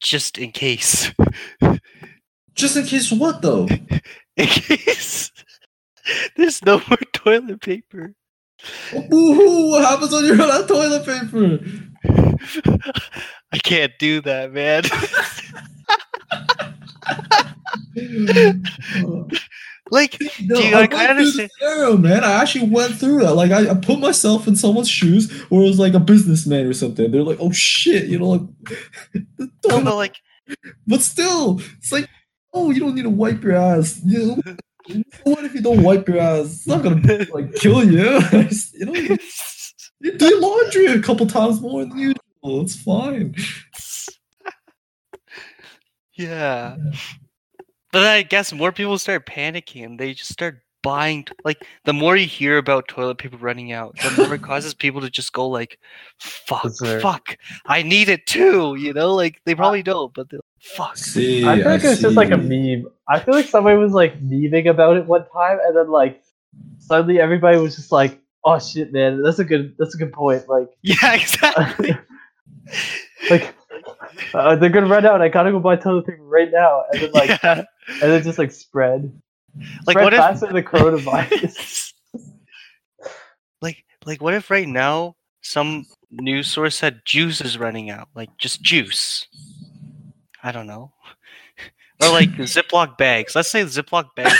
just 0.00 0.38
in 0.38 0.52
case. 0.52 1.12
Just 2.56 2.76
in 2.76 2.84
case 2.84 3.10
what 3.10 3.40
though? 3.40 3.68
in 4.36 4.46
case 4.46 5.30
there's 6.36 6.62
no 6.64 6.82
more 6.88 6.98
toilet 7.12 7.60
paper. 7.62 8.12
Ooh, 8.92 9.70
what 9.70 9.84
happens 9.84 10.12
when 10.12 10.24
you 10.24 10.34
run 10.34 10.50
out 10.50 10.62
of 10.62 10.68
toilet 10.68 11.06
paper? 11.06 11.60
I 13.52 13.58
can't 13.58 13.92
do 13.98 14.20
that, 14.22 14.52
man. 14.52 14.82
like, 19.90 20.16
No, 20.42 20.56
Do 20.56 20.66
you, 20.66 20.74
I 20.76 20.80
like, 20.80 20.94
I 20.94 21.06
went 21.06 21.18
through 21.18 21.32
the 21.32 21.42
understand- 21.42 21.50
scenario, 21.58 21.96
man. 21.96 22.24
I 22.24 22.40
actually 22.40 22.68
went 22.68 22.94
through 22.96 23.20
that. 23.20 23.34
Like, 23.34 23.50
I, 23.50 23.70
I 23.70 23.74
put 23.74 23.98
myself 23.98 24.46
in 24.46 24.56
someone's 24.56 24.88
shoes, 24.88 25.30
or 25.50 25.62
it 25.62 25.66
was 25.66 25.78
like 25.78 25.94
a 25.94 26.00
businessman 26.00 26.66
or 26.66 26.72
something. 26.72 27.10
They're 27.10 27.22
like, 27.22 27.38
"Oh 27.40 27.52
shit," 27.52 28.06
you 28.06 28.18
know, 28.18 28.28
like. 28.28 28.42
no, 29.38 29.48
toilet- 29.68 29.94
like, 29.96 30.16
But 30.86 31.00
still, 31.02 31.60
it's 31.78 31.90
like, 31.92 32.08
oh, 32.52 32.70
you 32.70 32.80
don't 32.80 32.94
need 32.94 33.02
to 33.02 33.10
wipe 33.10 33.42
your 33.42 33.56
ass. 33.56 34.00
You 34.04 34.36
know, 34.36 35.02
what 35.24 35.44
if 35.44 35.54
you 35.54 35.60
don't 35.60 35.82
wipe 35.82 36.08
your 36.08 36.18
ass? 36.18 36.46
It's 36.46 36.66
not 36.66 36.82
gonna 36.82 37.26
like 37.32 37.54
kill 37.56 37.84
you. 37.84 38.20
you 38.74 38.86
know, 38.86 38.94
you 38.94 39.16
you 40.00 40.16
do 40.18 40.40
laundry 40.40 40.86
a 40.86 41.00
couple 41.00 41.26
times 41.26 41.60
more 41.60 41.84
than 41.84 41.96
usual. 41.98 42.62
It's 42.62 42.74
fine. 42.80 43.34
yeah. 46.14 46.76
But 47.92 48.00
then 48.00 48.08
I 48.16 48.22
guess 48.22 48.52
more 48.52 48.72
people 48.72 48.98
start 48.98 49.26
panicking 49.26 49.84
and 49.84 49.98
they 49.98 50.14
just 50.14 50.32
start 50.32 50.60
buying 50.82 51.26
like 51.44 51.62
the 51.84 51.92
more 51.92 52.16
you 52.16 52.26
hear 52.26 52.56
about 52.56 52.88
toilet 52.88 53.18
paper 53.18 53.36
running 53.36 53.72
out, 53.72 53.96
the 53.98 54.24
more 54.24 54.34
it 54.34 54.42
causes 54.42 54.72
people 54.84 55.00
to 55.02 55.10
just 55.10 55.32
go 55.32 55.48
like, 55.48 55.78
"Fuck, 56.18 56.64
Is 56.66 56.78
there- 56.78 57.00
fuck, 57.00 57.36
I 57.66 57.82
need 57.82 58.08
it 58.08 58.26
too." 58.26 58.76
You 58.76 58.92
know, 58.92 59.14
like 59.14 59.40
they 59.44 59.54
probably 59.54 59.82
don't, 59.82 60.12
but 60.14 60.30
they're 60.30 60.38
like, 60.38 60.62
"Fuck." 60.76 60.96
See, 60.96 61.44
I 61.46 61.56
feel 61.56 61.66
like 61.70 61.84
it's 61.84 62.00
just 62.00 62.16
like 62.16 62.30
a 62.30 62.38
meme. 62.38 62.86
I 63.08 63.18
feel 63.20 63.34
like 63.34 63.46
somebody 63.46 63.76
was 63.76 63.92
like 63.92 64.20
memeing 64.22 64.68
about 64.70 64.96
it 64.96 65.06
one 65.06 65.26
time, 65.32 65.58
and 65.66 65.76
then 65.76 65.90
like 65.90 66.22
suddenly 66.78 67.20
everybody 67.20 67.58
was 67.58 67.76
just 67.76 67.92
like, 67.92 68.18
"Oh 68.44 68.58
shit, 68.58 68.92
man, 68.92 69.22
that's 69.22 69.38
a 69.40 69.44
good 69.44 69.74
that's 69.78 69.94
a 69.94 69.98
good 69.98 70.12
point." 70.12 70.48
Like, 70.48 70.68
Yeah, 70.82 71.14
exactly. 71.14 71.98
like 73.30 73.54
uh, 74.34 74.56
they're 74.56 74.70
gonna 74.70 74.86
run 74.86 75.06
out. 75.06 75.22
I 75.22 75.28
gotta 75.28 75.50
go 75.50 75.60
buy 75.60 75.76
toilet 75.76 76.06
paper 76.06 76.22
right 76.22 76.50
now, 76.50 76.84
and 76.92 77.02
then 77.02 77.12
like 77.12 77.28
yeah. 77.42 77.64
and 77.88 78.02
then 78.02 78.22
just 78.22 78.38
like 78.38 78.52
spread. 78.52 79.12
Like 79.86 79.94
spread 79.94 80.04
what 80.04 80.14
faster 80.14 80.46
than 80.46 80.56
the 80.56 80.62
coronavirus? 80.62 81.92
like 83.62 83.84
like 84.04 84.22
what 84.22 84.34
if 84.34 84.50
right 84.50 84.68
now 84.68 85.16
some 85.42 85.86
news 86.10 86.48
source 86.48 86.76
said 86.76 87.02
juice 87.04 87.40
is 87.40 87.58
running 87.58 87.90
out, 87.90 88.08
like 88.14 88.30
just 88.38 88.62
juice. 88.62 89.26
I 90.42 90.52
don't 90.52 90.66
know. 90.66 90.92
Or 92.02 92.08
like 92.08 92.30
Ziploc 92.30 92.96
bags. 92.96 93.34
Let's 93.34 93.50
say 93.50 93.62
Ziploc 93.62 94.14
bags. 94.16 94.34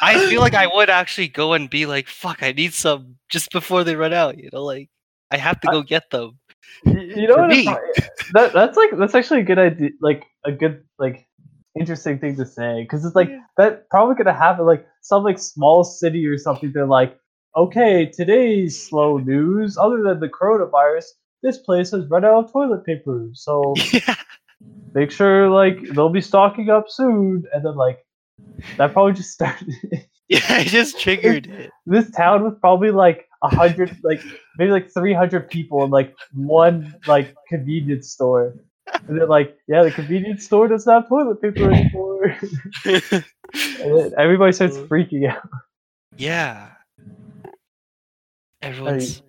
I 0.00 0.26
feel 0.30 0.40
like 0.40 0.54
I 0.54 0.66
would 0.66 0.88
actually 0.88 1.28
go 1.28 1.52
and 1.52 1.68
be 1.68 1.84
like, 1.84 2.08
"Fuck, 2.08 2.42
I 2.42 2.52
need 2.52 2.72
some 2.72 3.16
just 3.28 3.52
before 3.52 3.84
they 3.84 3.94
run 3.94 4.14
out." 4.14 4.38
You 4.38 4.48
know, 4.50 4.64
like 4.64 4.88
I 5.30 5.36
have 5.36 5.60
to 5.60 5.68
go 5.70 5.82
get 5.82 6.08
them. 6.10 6.38
You 6.84 7.28
know. 7.28 7.48
That 8.32 8.52
that's 8.52 8.76
like 8.76 8.90
that's 8.98 9.14
actually 9.14 9.40
a 9.40 9.44
good 9.44 9.58
idea. 9.58 9.90
Like 10.00 10.24
a 10.44 10.52
good 10.52 10.84
like 10.98 11.26
interesting 11.78 12.18
thing 12.18 12.36
to 12.36 12.46
say 12.46 12.82
because 12.82 13.04
it's 13.04 13.16
like 13.16 13.30
that 13.56 13.88
probably 13.90 14.14
gonna 14.14 14.36
happen. 14.36 14.66
Like 14.66 14.86
some 15.02 15.24
like 15.24 15.38
small 15.38 15.84
city 15.84 16.26
or 16.26 16.38
something. 16.38 16.72
They're 16.72 16.86
like, 16.86 17.18
okay, 17.56 18.06
today's 18.06 18.88
slow 18.88 19.18
news. 19.18 19.76
Other 19.78 20.02
than 20.02 20.20
the 20.20 20.28
coronavirus, 20.28 21.04
this 21.42 21.58
place 21.58 21.90
has 21.90 22.06
run 22.08 22.24
out 22.24 22.44
of 22.44 22.52
toilet 22.52 22.84
paper. 22.84 23.28
So 23.34 23.74
yeah. 23.92 24.14
make 24.94 25.10
sure 25.10 25.48
like 25.50 25.80
they'll 25.94 26.08
be 26.08 26.20
stocking 26.20 26.70
up 26.70 26.86
soon. 26.88 27.44
And 27.52 27.64
then 27.64 27.76
like 27.76 28.04
that 28.76 28.92
probably 28.92 29.12
just 29.12 29.32
started. 29.32 29.72
Yeah, 30.28 30.40
I 30.48 30.64
just 30.64 30.98
triggered 30.98 31.46
it. 31.46 31.70
this 31.86 32.10
town 32.12 32.44
was 32.44 32.54
probably 32.58 32.90
like 32.90 33.28
a 33.42 33.54
hundred, 33.54 33.94
like 34.02 34.22
maybe 34.56 34.70
like 34.70 34.90
three 34.90 35.12
hundred 35.12 35.50
people 35.50 35.84
in 35.84 35.90
like 35.90 36.14
one 36.32 36.94
like 37.06 37.34
convenience 37.48 38.10
store. 38.10 38.54
And 39.06 39.18
they're 39.18 39.26
like, 39.26 39.56
yeah, 39.68 39.82
the 39.82 39.90
convenience 39.90 40.44
store 40.46 40.66
doesn't 40.68 40.90
have 40.90 41.08
toilet 41.08 41.42
paper 41.42 41.70
anymore. 41.70 42.36
everybody 44.18 44.52
starts 44.52 44.78
freaking 44.78 45.28
out. 45.30 45.46
yeah. 46.16 46.70
Everyone's 48.62 49.22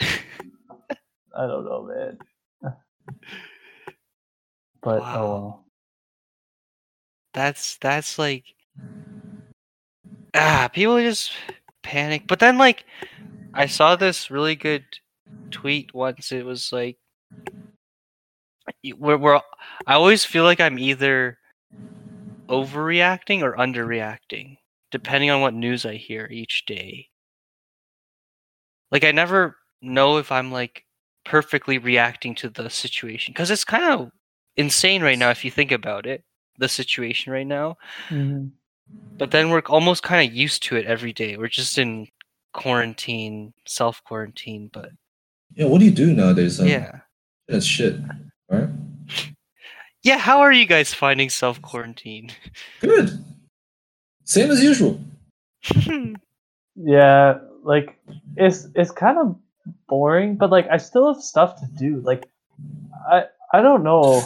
I 0.00 1.46
don't 1.46 1.64
know, 1.64 1.82
man. 1.92 2.18
But 4.80 5.00
oh 5.00 5.00
Wow. 5.00 5.16
oh 5.16 5.30
well. 5.30 5.64
that's 7.34 7.76
that's 7.78 8.16
like 8.18 8.44
ah 10.36 10.68
people 10.72 11.00
just 11.00 11.32
panic. 11.82 12.26
But 12.26 12.38
then 12.40 12.58
like 12.58 12.84
i 13.54 13.66
saw 13.66 13.96
this 13.96 14.30
really 14.30 14.56
good 14.56 14.84
tweet 15.50 15.94
once. 15.94 16.32
It 16.32 16.44
was 16.44 16.72
like 16.72 16.98
we're, 18.98 19.16
we're 19.16 19.40
i 19.86 19.94
always 19.94 20.24
feel 20.24 20.44
like 20.44 20.60
i'm 20.60 20.78
either 20.78 21.38
overreacting 22.50 23.42
or 23.42 23.56
underreacting 23.56 24.56
depending 24.90 25.30
on 25.30 25.40
what 25.40 25.54
news 25.54 25.84
i 25.86 25.94
hear 25.94 26.28
each 26.30 26.64
day. 26.66 27.08
Like 28.90 29.04
i 29.04 29.12
never 29.12 29.56
know 29.82 30.18
if 30.18 30.32
i'm 30.32 30.52
like 30.52 30.84
perfectly 31.24 31.78
reacting 31.78 32.34
to 32.36 32.48
the 32.48 32.70
situation 32.70 33.32
because 33.32 33.50
it's 33.50 33.64
kind 33.64 33.84
of 33.84 34.10
insane 34.56 35.02
right 35.02 35.18
now 35.18 35.30
if 35.30 35.44
you 35.44 35.50
think 35.50 35.72
about 35.72 36.06
it 36.06 36.24
the 36.58 36.68
situation 36.68 37.32
right 37.32 37.46
now 37.46 37.76
but 39.18 39.30
then 39.30 39.50
we're 39.50 39.62
almost 39.66 40.02
kind 40.02 40.28
of 40.28 40.34
used 40.34 40.62
to 40.62 40.76
it 40.76 40.86
every 40.86 41.12
day 41.12 41.36
we're 41.36 41.48
just 41.48 41.78
in 41.78 42.06
quarantine 42.52 43.52
self 43.66 44.02
quarantine 44.04 44.70
but 44.72 44.90
yeah, 45.54 45.66
what 45.66 45.78
do 45.78 45.84
you 45.84 45.90
do 45.90 46.12
nowadays? 46.12 46.60
Um, 46.60 46.66
yeah 46.66 47.00
that's 47.48 47.66
shit. 47.66 47.96
Right? 48.50 48.68
yeah 50.02 50.18
how 50.18 50.40
are 50.40 50.52
you 50.52 50.66
guys 50.66 50.92
finding 50.94 51.28
self 51.30 51.60
quarantine 51.62 52.30
Good. 52.80 53.24
Same 54.24 54.50
as 54.50 54.62
usual. 54.62 55.00
Yeah, 56.76 57.38
like 57.64 57.98
it's 58.36 58.68
it's 58.74 58.90
kind 58.90 59.16
of 59.18 59.36
boring, 59.88 60.36
but 60.36 60.50
like 60.50 60.68
I 60.70 60.76
still 60.76 61.12
have 61.12 61.22
stuff 61.22 61.58
to 61.60 61.66
do. 61.78 62.00
Like 62.00 62.28
I 63.10 63.24
I 63.52 63.62
don't 63.62 63.82
know. 63.82 64.22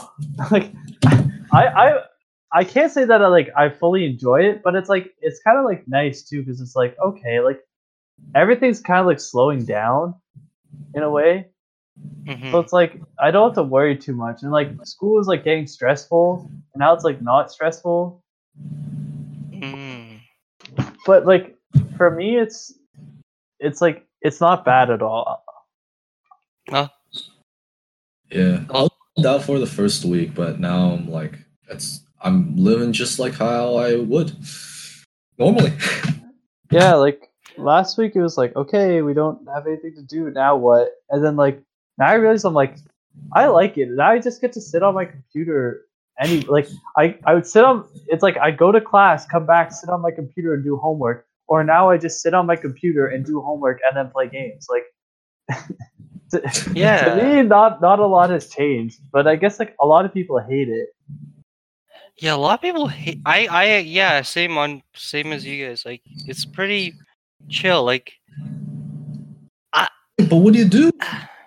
Like 0.50 0.72
I 1.52 1.66
I 1.68 2.02
I 2.52 2.64
can't 2.64 2.90
say 2.90 3.04
that 3.04 3.22
I 3.22 3.28
like 3.28 3.50
I 3.56 3.68
fully 3.68 4.04
enjoy 4.04 4.42
it, 4.42 4.62
but 4.62 4.74
it's 4.74 4.88
like 4.88 5.14
it's 5.20 5.40
kind 5.42 5.58
of 5.58 5.64
like 5.64 5.86
nice 5.86 6.22
too 6.22 6.42
because 6.42 6.60
it's 6.60 6.74
like 6.74 6.96
okay, 7.04 7.40
like 7.40 7.60
everything's 8.34 8.80
kind 8.80 9.00
of 9.00 9.06
like 9.06 9.20
slowing 9.20 9.64
down 9.64 10.14
in 10.94 11.02
a 11.02 11.10
way. 11.10 11.46
Mhm. 12.24 12.50
So 12.50 12.58
it's 12.58 12.72
like 12.72 13.00
I 13.20 13.30
don't 13.30 13.50
have 13.50 13.54
to 13.54 13.62
worry 13.62 13.96
too 13.96 14.14
much, 14.14 14.42
and 14.42 14.50
like 14.50 14.70
school 14.84 15.20
is 15.20 15.26
like 15.26 15.44
getting 15.44 15.66
stressful, 15.66 16.48
and 16.50 16.80
now 16.80 16.92
it's 16.92 17.04
like 17.04 17.22
not 17.22 17.52
stressful. 17.52 18.22
Mm. 19.52 20.20
But 21.06 21.26
like 21.26 21.56
for 21.96 22.10
me, 22.10 22.36
it's 22.36 22.74
it's 23.60 23.80
like 23.80 24.06
it's 24.22 24.40
not 24.40 24.64
bad 24.64 24.90
at 24.90 25.02
all. 25.02 25.44
Yeah. 28.30 28.64
I 28.70 28.88
was 29.16 29.26
out 29.26 29.42
for 29.42 29.58
the 29.58 29.66
first 29.66 30.04
week, 30.04 30.34
but 30.34 30.60
now 30.60 30.92
I'm 30.92 31.10
like, 31.10 31.38
it's 31.68 32.02
I'm 32.22 32.56
living 32.56 32.92
just 32.92 33.18
like 33.18 33.34
how 33.34 33.76
I 33.76 33.96
would 33.96 34.32
normally. 35.38 35.72
Yeah, 36.72 36.94
like 36.94 37.28
last 37.56 37.98
week 37.98 38.14
it 38.14 38.22
was 38.22 38.38
like, 38.38 38.54
okay, 38.54 39.02
we 39.02 39.12
don't 39.12 39.44
have 39.52 39.66
anything 39.66 39.92
to 39.96 40.02
do. 40.02 40.30
Now 40.30 40.54
what? 40.54 40.90
And 41.10 41.24
then 41.24 41.34
like 41.34 41.60
now 41.98 42.06
I 42.06 42.14
realize 42.14 42.44
I'm 42.44 42.54
like, 42.54 42.76
I 43.32 43.46
like 43.48 43.76
it. 43.76 43.88
Now 43.90 44.10
I 44.12 44.20
just 44.20 44.40
get 44.40 44.52
to 44.52 44.60
sit 44.60 44.80
on 44.84 44.94
my 44.94 45.04
computer. 45.04 45.86
Any 46.20 46.42
like 46.42 46.68
I 46.96 47.18
I 47.24 47.34
would 47.34 47.44
sit 47.44 47.64
on. 47.64 47.84
It's 48.06 48.22
like 48.22 48.36
I 48.38 48.52
go 48.52 48.70
to 48.70 48.80
class, 48.80 49.26
come 49.26 49.46
back, 49.46 49.72
sit 49.72 49.90
on 49.90 50.00
my 50.00 50.12
computer 50.12 50.54
and 50.54 50.62
do 50.62 50.76
homework. 50.76 51.26
Or 51.48 51.64
now 51.64 51.90
I 51.90 51.98
just 51.98 52.22
sit 52.22 52.34
on 52.34 52.46
my 52.46 52.54
computer 52.54 53.08
and 53.08 53.26
do 53.26 53.40
homework 53.40 53.80
and 53.84 53.96
then 53.96 54.08
play 54.10 54.28
games. 54.28 54.68
Like. 54.70 54.84
to- 56.30 56.40
To 56.70 56.72
Yeah. 56.78 57.16
me, 57.16 57.42
not 57.42 57.80
not 57.82 57.98
a 57.98 58.06
lot 58.06 58.30
has 58.30 58.48
changed, 58.48 59.00
but 59.10 59.26
I 59.26 59.34
guess 59.34 59.58
like 59.58 59.74
a 59.82 59.86
lot 59.86 60.04
of 60.04 60.14
people 60.14 60.38
hate 60.38 60.68
it. 60.68 60.90
Yeah, 62.20 62.34
a 62.34 62.36
lot 62.36 62.54
of 62.54 62.60
people 62.60 62.86
hate. 62.86 63.18
I, 63.24 63.46
I, 63.46 63.76
yeah, 63.78 64.20
same 64.20 64.58
on, 64.58 64.82
same 64.94 65.32
as 65.32 65.46
you 65.46 65.66
guys. 65.66 65.86
Like, 65.86 66.02
it's 66.26 66.44
pretty 66.44 66.92
chill. 67.48 67.82
Like, 67.82 68.12
I. 69.72 69.88
but 70.28 70.36
what 70.36 70.52
do 70.52 70.58
you 70.58 70.66
do? 70.66 70.90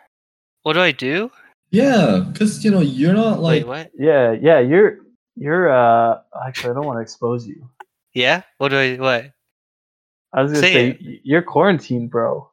what 0.64 0.74
do 0.74 0.82
I 0.82 0.92
do? 0.92 1.30
Yeah, 1.70 2.26
because 2.28 2.66
you 2.66 2.72
know 2.72 2.82
you're 2.82 3.14
not 3.14 3.40
like 3.40 3.62
Wait, 3.62 3.68
what? 3.68 3.92
Yeah, 3.98 4.32
yeah, 4.32 4.60
you're 4.60 5.00
you're 5.36 5.72
uh 5.72 6.20
actually 6.46 6.72
I 6.72 6.74
don't 6.74 6.86
want 6.86 6.98
to 6.98 7.02
expose 7.02 7.48
you. 7.48 7.70
Yeah, 8.14 8.42
what 8.58 8.70
do 8.70 8.78
I? 8.78 8.96
What? 8.96 9.32
I 10.34 10.42
was 10.42 10.52
gonna 10.52 10.62
Say 10.62 10.94
say 10.94 11.20
you're 11.24 11.42
quarantined, 11.44 12.10
bro. 12.10 12.50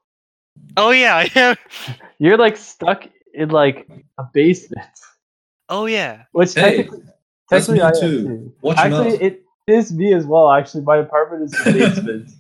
Oh 0.77 0.91
yeah, 0.91 1.17
I 1.17 1.31
am. 1.35 1.57
You're 2.19 2.37
like 2.37 2.57
stuck 2.57 3.07
in 3.33 3.49
like 3.49 3.89
a 4.19 4.25
basement, 4.35 4.85
Oh 5.71 5.87
yeah. 5.87 6.25
which 6.33 6.55
Hey, 6.55 6.77
technically, 6.77 7.03
that's 7.51 7.69
me 7.69 7.81
I 7.83 7.91
too. 7.93 8.23
too. 8.23 8.53
Watch 8.63 8.79
Actually, 8.79 9.11
mouth. 9.13 9.23
it 9.23 9.43
is 9.67 9.93
me 9.93 10.15
as 10.15 10.25
well. 10.27 10.51
Actually, 10.51 10.85
my 10.85 10.97
apartment 10.99 11.45
is 11.45 11.51
the 11.53 11.73
basement. 11.73 12.31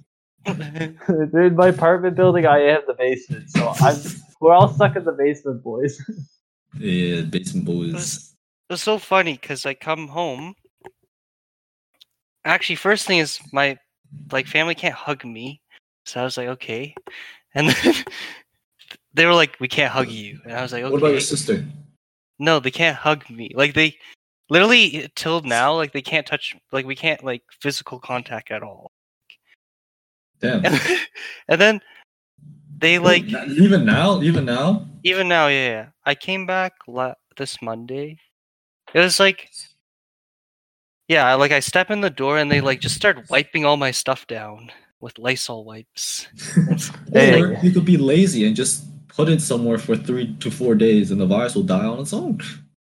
in 1.34 1.54
my 1.56 1.68
apartment 1.68 2.16
building, 2.16 2.46
I 2.46 2.60
am 2.60 2.80
the 2.86 2.94
basement. 2.94 3.50
So 3.50 3.72
I'm 3.80 3.96
we're 4.40 4.54
all 4.54 4.72
stuck 4.72 4.96
in 4.96 5.04
the 5.04 5.12
basement, 5.12 5.62
boys. 5.62 6.00
yeah, 6.78 7.20
basement 7.22 7.66
boys. 7.66 7.92
was- 7.92 8.34
It 8.68 8.72
was 8.74 8.82
so 8.82 8.98
funny 8.98 9.34
because 9.34 9.66
I 9.66 9.74
come 9.74 10.08
home. 10.08 10.54
Actually, 12.44 12.76
first 12.76 13.06
thing 13.06 13.18
is 13.18 13.38
my 13.52 13.76
like 14.32 14.46
family 14.46 14.74
can't 14.74 14.94
hug 14.94 15.24
me, 15.24 15.60
so 16.06 16.20
I 16.20 16.24
was 16.24 16.36
like, 16.38 16.48
okay, 16.48 16.94
and 17.54 17.68
then 17.68 17.94
they 19.14 19.26
were 19.26 19.34
like, 19.34 19.58
we 19.60 19.68
can't 19.68 19.92
hug 19.92 20.08
you, 20.08 20.40
and 20.44 20.54
I 20.54 20.62
was 20.62 20.72
like, 20.72 20.82
okay. 20.84 20.90
What 20.92 20.98
about 20.98 21.10
your 21.10 21.20
sister? 21.20 21.64
No, 22.38 22.58
they 22.60 22.70
can't 22.70 22.96
hug 22.96 23.28
me. 23.28 23.50
Like 23.54 23.74
they 23.74 23.98
literally 24.50 25.10
till 25.14 25.40
now, 25.40 25.74
like 25.74 25.92
they 25.92 26.02
can't 26.02 26.26
touch. 26.26 26.54
Like 26.72 26.84
we 26.84 26.96
can't 26.96 27.24
like 27.24 27.42
physical 27.60 27.98
contact 27.98 28.50
at 28.50 28.62
all. 28.62 28.92
Damn. 30.40 30.64
And, 30.64 30.80
and 31.48 31.60
then 31.60 31.80
they 32.78 32.98
like 32.98 33.24
even 33.24 33.84
now, 33.86 34.20
even 34.20 34.44
now. 34.44 34.86
even 35.04 35.28
now, 35.28 35.46
yeah, 35.46 35.68
yeah. 35.68 35.86
I 36.04 36.14
came 36.14 36.44
back 36.46 36.72
la- 36.86 37.14
this 37.36 37.62
Monday. 37.62 38.18
It 38.92 38.98
was 38.98 39.20
like, 39.20 39.48
Yeah, 41.08 41.32
like 41.34 41.52
I 41.52 41.60
step 41.60 41.90
in 41.90 42.00
the 42.00 42.10
door 42.10 42.38
and 42.38 42.50
they 42.50 42.60
like 42.60 42.80
just 42.80 42.96
start 42.96 43.30
wiping 43.30 43.64
all 43.64 43.76
my 43.76 43.92
stuff 43.92 44.26
down 44.26 44.70
with 45.00 45.18
Lysol 45.18 45.64
wipes. 45.64 46.26
Hey. 47.12 47.42
Or 47.42 47.54
you 47.62 47.72
could 47.72 47.84
be 47.84 47.96
lazy 47.96 48.46
and 48.46 48.54
just 48.54 48.84
put 49.08 49.28
it 49.28 49.40
somewhere 49.42 49.78
for 49.78 49.96
three 49.96 50.36
to 50.36 50.50
four 50.50 50.74
days, 50.76 51.10
and 51.10 51.20
the 51.20 51.26
virus 51.26 51.56
will 51.56 51.64
die 51.64 51.84
on 51.84 51.98
its 51.98 52.12
own. 52.12 52.40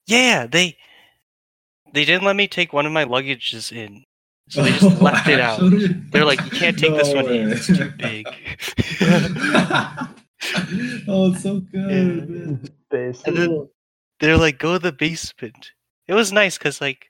Yeah, 0.05 0.45
they 0.45 0.77
they 1.93 2.05
didn't 2.05 2.25
let 2.25 2.35
me 2.35 2.47
take 2.47 2.73
one 2.73 2.85
of 2.85 2.91
my 2.91 3.05
luggages 3.05 3.71
in. 3.71 4.03
So 4.49 4.63
they 4.63 4.71
just 4.71 4.83
oh, 5.01 5.03
left 5.03 5.27
it 5.27 5.39
out. 5.39 5.59
They're 6.11 6.25
like, 6.25 6.43
you 6.43 6.51
can't 6.51 6.77
take 6.77 6.93
this 6.93 7.13
No 7.13 7.23
one 7.23 7.31
in, 7.33 7.51
it's 7.51 7.67
too 7.67 7.91
big. 7.97 8.27
oh, 11.07 11.31
it's 11.31 11.43
so 11.43 11.59
good. 11.59 12.29
man. 12.29 12.63
And 13.25 13.37
then 13.37 13.69
they're 14.19 14.37
like, 14.37 14.59
go 14.59 14.73
to 14.73 14.79
the 14.79 14.91
basement. 14.91 15.71
It 16.07 16.13
was 16.13 16.33
nice 16.33 16.57
because 16.57 16.81
like 16.81 17.05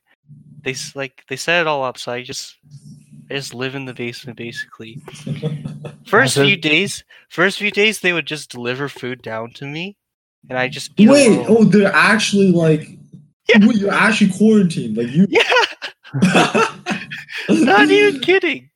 they 0.64 0.72
s- 0.72 0.96
like 0.96 1.24
they 1.28 1.36
set 1.36 1.62
it 1.62 1.68
all 1.68 1.84
up, 1.84 1.98
so 1.98 2.12
I 2.12 2.22
just 2.22 2.56
I 3.30 3.36
just 3.36 3.54
live 3.54 3.74
in 3.74 3.86
the 3.86 3.94
basement 3.94 4.38
basically. 4.38 5.02
First 6.06 6.38
Imagine- 6.38 6.46
few 6.46 6.58
days, 6.58 7.04
first 7.30 7.58
few 7.58 7.72
days 7.72 8.02
they 8.02 8.14
would 8.14 8.28
just 8.28 8.52
deliver 8.52 8.90
food 8.90 9.22
down 9.22 9.52
to 9.54 9.66
me, 9.66 9.98
and 10.50 10.58
I 10.60 10.68
just 10.68 10.92
eat 10.98 11.10
Wait, 11.10 11.46
oh, 11.48 11.64
they're 11.64 11.94
actually 11.94 12.52
like, 12.52 12.98
Yeah. 13.60 13.68
wait, 13.68 13.78
you're 13.78 13.92
actually 13.94 14.32
quarantined. 14.32 14.98
Like 14.98 15.10
you. 15.10 15.28
yeah, 15.30 15.42
not 17.50 17.90
even 17.90 18.20
kidding. 18.22 18.70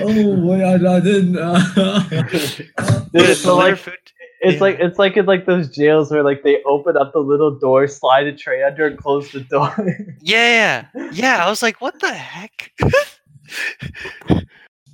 oh 0.00 0.40
wait, 0.46 0.62
I, 0.62 0.74
I 0.96 1.00
didn't. 1.00 1.38
Uh... 1.38 2.02
Dude, 2.08 2.70
They 3.12 3.34
so 3.34 3.56
like 3.56 3.76
food. 3.78 3.94
it's 4.40 4.54
Yeah. 4.54 4.60
like 4.60 4.76
it's 4.80 4.98
like 4.98 5.16
in 5.16 5.26
like 5.26 5.46
those 5.46 5.68
jails 5.68 6.10
where 6.10 6.22
like 6.22 6.42
they 6.42 6.62
open 6.64 6.96
up 6.96 7.12
the 7.12 7.20
little 7.20 7.58
door, 7.58 7.86
slide 7.88 8.26
a 8.26 8.36
tray 8.36 8.62
under, 8.62 8.86
and 8.86 8.98
close 8.98 9.30
the 9.32 9.40
door. 9.40 9.74
Yeah, 10.20 10.86
yeah. 11.12 11.44
I 11.44 11.48
was 11.48 11.62
like, 11.62 11.80
what 11.80 11.98
the 12.00 12.12
heck? 12.12 12.72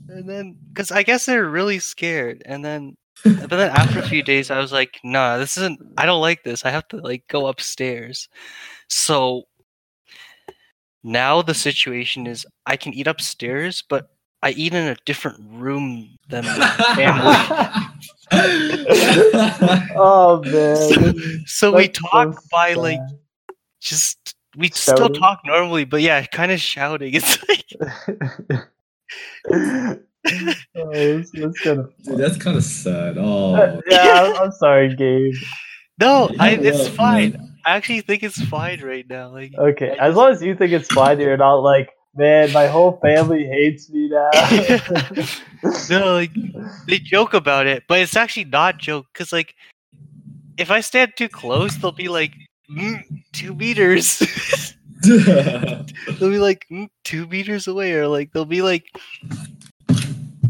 and 0.09 0.29
then, 0.29 0.57
because 0.69 0.91
I 0.93 1.03
guess 1.03 1.27
they're 1.27 1.49
really 1.49 1.79
scared, 1.79 2.43
and 2.45 2.65
then, 2.65 2.97
but 3.25 3.51
then 3.51 3.71
after 3.71 3.99
a 3.99 4.09
few 4.09 4.23
days, 4.23 4.51
I 4.51 4.59
was 4.59 4.73
like, 4.73 4.99
nah, 5.05 5.39
this 5.39 5.57
isn't. 5.57 5.81
I 5.97 6.07
don't 6.07 6.21
like 6.21 6.43
this. 6.43 6.65
I 6.65 6.71
have 6.71 6.89
to 6.89 6.97
like 6.99 7.25
go 7.29 7.47
upstairs. 7.47 8.29
So 8.89 9.45
now 11.03 11.43
the 11.43 11.55
situation 11.55 12.27
is, 12.27 12.47
I 12.67 12.77
can 12.77 12.93
eat 12.95 13.07
upstairs, 13.07 13.83
but 13.89 14.09
I 14.43 14.51
eat 14.51 14.75
in 14.75 14.89
a 14.89 14.97
different 15.07 15.39
room 15.51 16.17
than 16.29 16.45
my 16.45 16.69
family. 16.97 17.37
oh 19.97 20.43
man. 20.45 21.45
so 21.47 21.73
we 21.73 21.87
That's 21.87 22.01
so 22.01 22.09
talk 22.09 22.43
by 22.51 22.75
like 22.75 23.01
just. 23.81 24.35
We 24.55 24.69
still 24.69 25.09
talk 25.09 25.41
normally, 25.47 25.87
but 25.87 26.03
yeah, 26.03 26.27
kind 26.27 26.53
of 26.53 26.61
shouting. 26.61 27.15
It's 27.23 27.39
like 27.49 27.65
oh, 30.77 31.17
that's, 31.17 31.31
that's 31.33 31.61
kind 31.61 31.81
of 31.81 31.93
Dude, 32.05 32.19
that's 32.19 32.37
kind 32.37 32.57
of 32.57 32.65
sad. 32.65 33.17
Oh, 33.19 33.81
yeah. 33.87 34.23
I'm, 34.23 34.37
I'm 34.45 34.53
sorry, 34.53 34.95
Gabe. 34.95 35.35
No, 36.01 36.31
I, 36.39 36.51
it's 36.51 36.89
yeah, 36.89 36.95
fine. 36.95 37.31
man. 37.33 37.57
I 37.65 37.77
actually 37.77 38.01
think 38.01 38.23
it's 38.23 38.41
fine 38.43 38.81
right 38.81 39.09
now. 39.09 39.31
Like, 39.31 39.53
Okay, 39.57 39.97
I 39.99 40.09
as 40.09 40.17
long 40.17 40.33
as 40.33 40.43
you 40.43 40.55
think 40.57 40.73
it's 40.73 40.93
fine, 40.93 41.21
you're 41.21 41.37
not 41.37 41.57
like, 41.57 41.91
man, 42.17 42.53
my 42.53 42.67
whole 42.67 42.99
family 43.01 43.45
hates 43.47 43.89
me 43.91 44.09
now. 44.09 44.31
no, 45.91 46.15
like 46.15 46.33
they 46.87 46.99
joke 46.99 47.35
about 47.35 47.67
it, 47.67 47.85
but 47.89 48.01
it's 48.01 48.17
actually 48.17 48.47
not 48.47 48.79
joke 48.79 49.07
because, 49.13 49.33
like, 49.33 49.55
if 50.57 50.71
I 50.71 50.81
stand 50.81 51.13
too 51.17 51.29
close, 51.29 51.77
they'll 51.77 51.93
be 51.93 52.09
like 52.09 52.35
mm, 52.71 53.03
two 53.33 53.55
meters. 53.55 54.19
they'll 55.03 55.85
be 56.21 56.39
like 56.39 56.67
mm, 56.71 56.89
two 57.05 57.27
meters 57.27 57.67
away, 57.67 57.93
or 57.95 58.07
like 58.07 58.33
they'll 58.33 58.45
be 58.45 58.63
like 58.63 58.87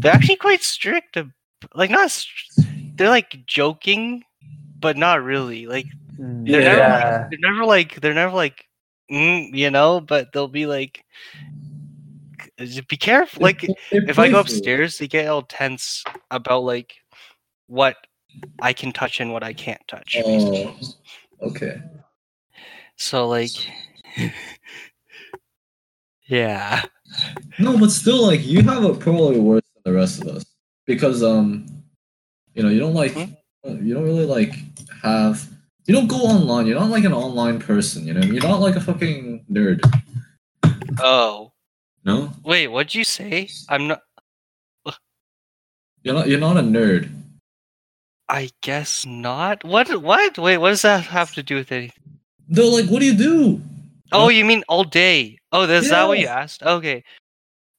they're 0.03 0.13
actually 0.13 0.35
quite 0.35 0.61
strict. 0.61 1.17
Like, 1.73 1.89
not 1.89 2.25
they're 2.95 3.09
like 3.09 3.45
joking, 3.47 4.23
but 4.79 4.97
not 4.97 5.23
really. 5.23 5.65
Like, 5.65 5.87
they're 6.17 6.61
never 6.61 6.89
like, 6.89 7.29
they're 7.29 7.39
never 7.39 7.65
like 7.65 8.01
they're 8.01 8.13
never 8.13 8.35
like 8.35 8.67
mm, 9.11 9.49
you 9.53 9.71
know 9.71 9.99
but 9.99 10.31
they'll 10.31 10.47
be 10.47 10.65
like 10.65 11.03
be 12.87 12.97
careful 12.97 13.41
like 13.41 13.65
if 13.91 14.19
i 14.19 14.29
go 14.29 14.39
upstairs 14.39 14.97
they 14.97 15.07
get 15.07 15.27
all 15.27 15.41
tense 15.41 16.03
about 16.29 16.63
like 16.63 16.93
what 17.67 17.95
i 18.61 18.71
can 18.73 18.91
touch 18.91 19.19
and 19.19 19.33
what 19.33 19.43
i 19.43 19.53
can't 19.53 19.81
touch. 19.87 20.17
Oh, 20.23 20.75
okay. 21.41 21.81
so 22.95 23.27
like 23.27 23.51
yeah 26.27 26.83
No, 27.59 27.77
but 27.77 27.91
still, 27.91 28.23
like 28.25 28.45
you 28.45 28.63
have 28.63 28.83
a 28.83 28.93
probably 28.93 29.39
the 29.85 29.93
rest 29.93 30.21
of 30.21 30.27
us 30.29 30.45
because 30.85 31.23
um, 31.23 31.65
you 32.53 32.63
know, 32.63 32.69
you 32.69 32.79
don't 32.79 32.93
like 32.93 33.13
Hmm? 33.13 33.85
you 33.85 33.93
don't 33.93 34.03
really 34.03 34.25
like 34.25 34.53
have 35.01 35.47
you 35.85 35.93
don't 35.93 36.07
go 36.07 36.17
online. 36.17 36.65
You're 36.67 36.79
not 36.79 36.89
like 36.89 37.03
an 37.03 37.13
online 37.13 37.59
person. 37.59 38.05
You 38.07 38.13
know, 38.13 38.21
you're 38.21 38.43
not 38.43 38.59
like 38.61 38.75
a 38.75 38.81
fucking 38.81 39.45
nerd. 39.51 39.79
oh 40.99 41.51
No, 42.05 42.31
wait 42.43 42.67
what'd 42.67 42.93
you 42.93 43.03
say 43.03 43.49
i'm 43.69 43.87
not 43.87 44.01
you're 46.03 46.13
not. 46.13 46.27
You're 46.27 46.39
not 46.39 46.57
a 46.57 46.61
nerd. 46.61 47.09
i 48.27 48.49
guess 48.61 49.05
not 49.05 49.63
what 49.63 49.87
what 50.03 50.37
wait 50.37 50.57
what 50.57 50.69
does 50.69 50.81
that 50.81 51.03
have 51.05 51.31
to 51.33 51.43
do 51.43 51.55
with 51.55 51.71
anything 51.71 52.03
Though, 52.49 52.69
like, 52.69 52.87
what 52.91 52.99
do 52.99 53.05
you 53.05 53.15
do? 53.15 53.61
Oh, 54.11 54.27
you 54.27 54.43
mean 54.43 54.63
all 54.67 54.83
day? 54.83 55.39
Oh, 55.53 55.63
is 55.63 55.89
that 55.89 56.03
what 56.07 56.19
you 56.19 56.27
asked? 56.27 56.61
Okay. 56.61 57.03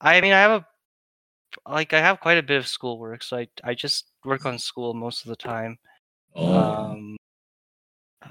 I 0.01 0.21
mean, 0.23 0.33
I 0.33 0.41
have 0.41 0.63
a 0.63 0.67
like 1.69 1.93
I 1.93 2.01
have 2.01 2.21
quite 2.21 2.39
a 2.39 2.43
bit 2.43 2.59
of 2.59 2.67
schoolwork, 2.69 3.23
so 3.23 3.39
I 3.39 3.49
I 3.63 3.75
just 3.75 4.11
work 4.25 4.47
on 4.47 4.59
school 4.59 4.95
most 4.95 5.25
of 5.25 5.31
the 5.31 5.37
time. 5.37 5.79
Oh, 6.37 6.55
Um, 6.55 7.17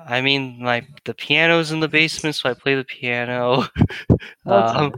I 0.07 0.21
mean, 0.21 0.61
my 0.61 0.85
the 1.05 1.13
piano's 1.13 1.71
in 1.71 1.79
the 1.79 1.87
basement, 1.87 2.35
so 2.35 2.49
I 2.49 2.53
play 2.53 2.75
the 2.75 2.83
piano. 2.85 3.65
Um, 4.45 4.93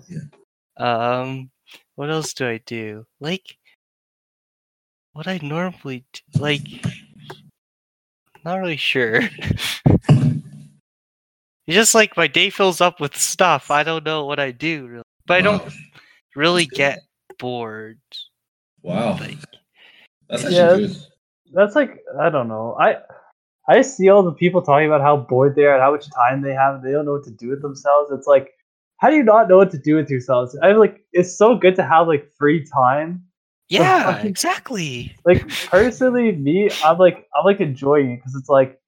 um, 0.77 1.51
what 1.95 2.09
else 2.09 2.33
do 2.33 2.47
I 2.47 2.57
do? 2.65 3.05
Like, 3.19 3.57
what 5.13 5.27
I 5.27 5.39
normally 5.41 6.05
d- 6.13 6.21
like. 6.39 6.61
Not 8.43 8.57
really 8.59 8.77
sure. 8.77 9.21
It's 9.23 9.81
just 11.69 11.95
like 11.95 12.15
my 12.17 12.27
day 12.27 12.49
fills 12.49 12.81
up 12.81 12.99
with 12.99 13.15
stuff. 13.15 13.71
I 13.71 13.83
don't 13.83 14.05
know 14.05 14.25
what 14.25 14.39
I 14.39 14.51
do, 14.51 14.87
really. 14.87 15.03
but 15.25 15.37
I 15.37 15.41
don't 15.41 15.63
really 16.35 16.65
get 16.65 16.99
bored. 17.39 17.99
Wow, 18.85 19.17
Like, 19.19 19.37
that's 20.29 20.43
Yeah, 20.51 20.75
good. 20.77 20.95
That's 21.53 21.75
like 21.75 21.99
I 22.19 22.29
don't 22.29 22.47
know. 22.47 22.75
I 22.79 22.97
I 23.67 23.81
see 23.81 24.09
all 24.09 24.23
the 24.23 24.31
people 24.31 24.61
talking 24.61 24.87
about 24.87 25.01
how 25.01 25.17
bored 25.17 25.55
they 25.55 25.65
are 25.65 25.73
and 25.73 25.81
how 25.81 25.91
much 25.91 26.05
time 26.11 26.41
they 26.41 26.53
have. 26.53 26.83
They 26.83 26.91
don't 26.91 27.05
know 27.05 27.13
what 27.13 27.23
to 27.25 27.31
do 27.31 27.49
with 27.49 27.61
themselves. 27.61 28.11
It's 28.11 28.27
like, 28.27 28.51
how 28.97 29.09
do 29.09 29.15
you 29.15 29.23
not 29.23 29.49
know 29.49 29.57
what 29.57 29.71
to 29.71 29.77
do 29.79 29.95
with 29.95 30.09
yourselves? 30.09 30.57
I'm 30.61 30.77
like, 30.77 31.03
it's 31.13 31.35
so 31.35 31.55
good 31.55 31.75
to 31.77 31.83
have 31.83 32.07
like 32.07 32.29
free 32.37 32.65
time. 32.65 33.23
yeah, 33.69 34.11
fucking- 34.13 34.29
exactly. 34.29 35.15
Like 35.25 35.47
personally, 35.71 36.31
me, 36.33 36.69
I'm 36.83 36.97
like 36.97 37.27
I'm 37.35 37.45
like 37.45 37.59
enjoying 37.61 38.11
it 38.11 38.15
because 38.17 38.35
it's 38.35 38.49
like 38.49 38.79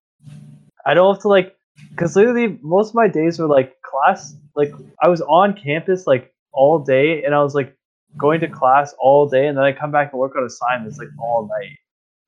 I 0.86 0.94
don't 0.94 1.14
have 1.16 1.22
to 1.24 1.28
like 1.28 1.56
because 1.92 2.16
literally 2.16 2.60
most 2.62 2.90
of 2.90 2.96
my 2.96 3.08
days 3.08 3.40
were 3.40 3.48
like 3.48 3.82
class. 3.82 4.36
Like 4.56 4.72
I 5.02 5.10
was 5.10 5.22
on 5.22 5.54
campus 5.54 6.08
like 6.08 6.34
all 6.54 6.80
day, 6.80 7.24
and 7.24 7.34
I 7.36 7.44
was 7.44 7.56
like 7.56 7.77
going 8.18 8.40
to 8.42 8.48
class 8.48 8.94
all 9.00 9.28
day, 9.28 9.48
and 9.48 9.58
then 9.58 9.64
I 9.64 9.72
come 9.72 9.92
back 9.92 10.12
and 10.12 10.20
work 10.20 10.36
on 10.36 10.44
assignments 10.44 10.98
like 10.98 11.10
all 11.20 11.48
night, 11.48 11.78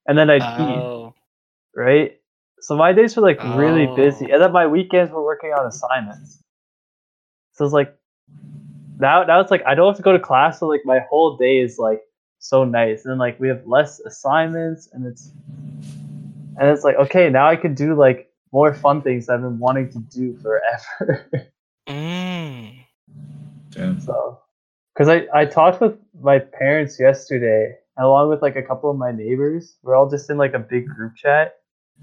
and 0.07 0.17
then 0.17 0.29
I'd 0.29 0.41
eat 0.41 0.47
Oh, 0.49 1.13
right? 1.75 2.15
So 2.61 2.75
my 2.75 2.91
days 2.93 3.15
were 3.15 3.23
like 3.23 3.39
really 3.43 3.87
Oh. 3.87 3.95
busy, 3.95 4.31
and 4.31 4.41
then 4.41 4.51
my 4.51 4.67
weekends 4.67 5.11
were 5.11 5.23
working 5.23 5.51
on 5.51 5.65
assignments. 5.65 6.43
So 7.53 7.65
it's 7.65 7.73
like 7.73 7.95
now, 8.99 9.23
now 9.23 9.39
it's 9.39 9.51
like 9.51 9.63
I 9.65 9.75
don't 9.75 9.87
have 9.87 9.97
to 9.97 10.03
go 10.03 10.11
to 10.11 10.19
class, 10.19 10.59
so 10.59 10.67
like 10.67 10.81
my 10.85 10.99
whole 11.09 11.37
day 11.37 11.59
is 11.59 11.77
like 11.79 12.01
so 12.39 12.63
nice, 12.63 13.05
and 13.05 13.11
then 13.11 13.17
like 13.17 13.39
we 13.39 13.47
have 13.47 13.65
less 13.65 13.99
assignments, 14.01 14.89
and 14.93 15.05
it's 15.05 15.31
and 16.57 16.69
it's 16.69 16.83
like 16.83 16.95
okay, 16.97 17.29
now 17.29 17.47
I 17.47 17.55
can 17.55 17.73
do 17.73 17.95
like 17.95 18.29
more 18.51 18.73
fun 18.73 19.01
things 19.01 19.29
I've 19.29 19.41
been 19.41 19.59
wanting 19.59 19.91
to 19.91 19.99
do 19.99 20.37
forever. 20.41 21.29
mm. 21.87 22.85
Damn. 23.71 23.99
So, 24.01 24.39
because 24.99 25.07
I 25.07 25.27
I 25.33 25.45
talked 25.45 25.79
with 25.79 25.97
my 26.21 26.39
parents 26.39 26.99
yesterday, 26.99 27.73
along 27.97 28.29
with 28.29 28.41
like 28.41 28.57
a 28.57 28.61
couple 28.61 28.91
of 28.91 28.97
my 28.97 29.13
neighbors. 29.13 29.77
We're 29.81 29.95
all 29.95 30.09
just 30.09 30.29
in 30.29 30.37
like 30.37 30.53
a 30.53 30.59
big 30.59 30.87
group 30.87 31.15
chat, 31.15 31.53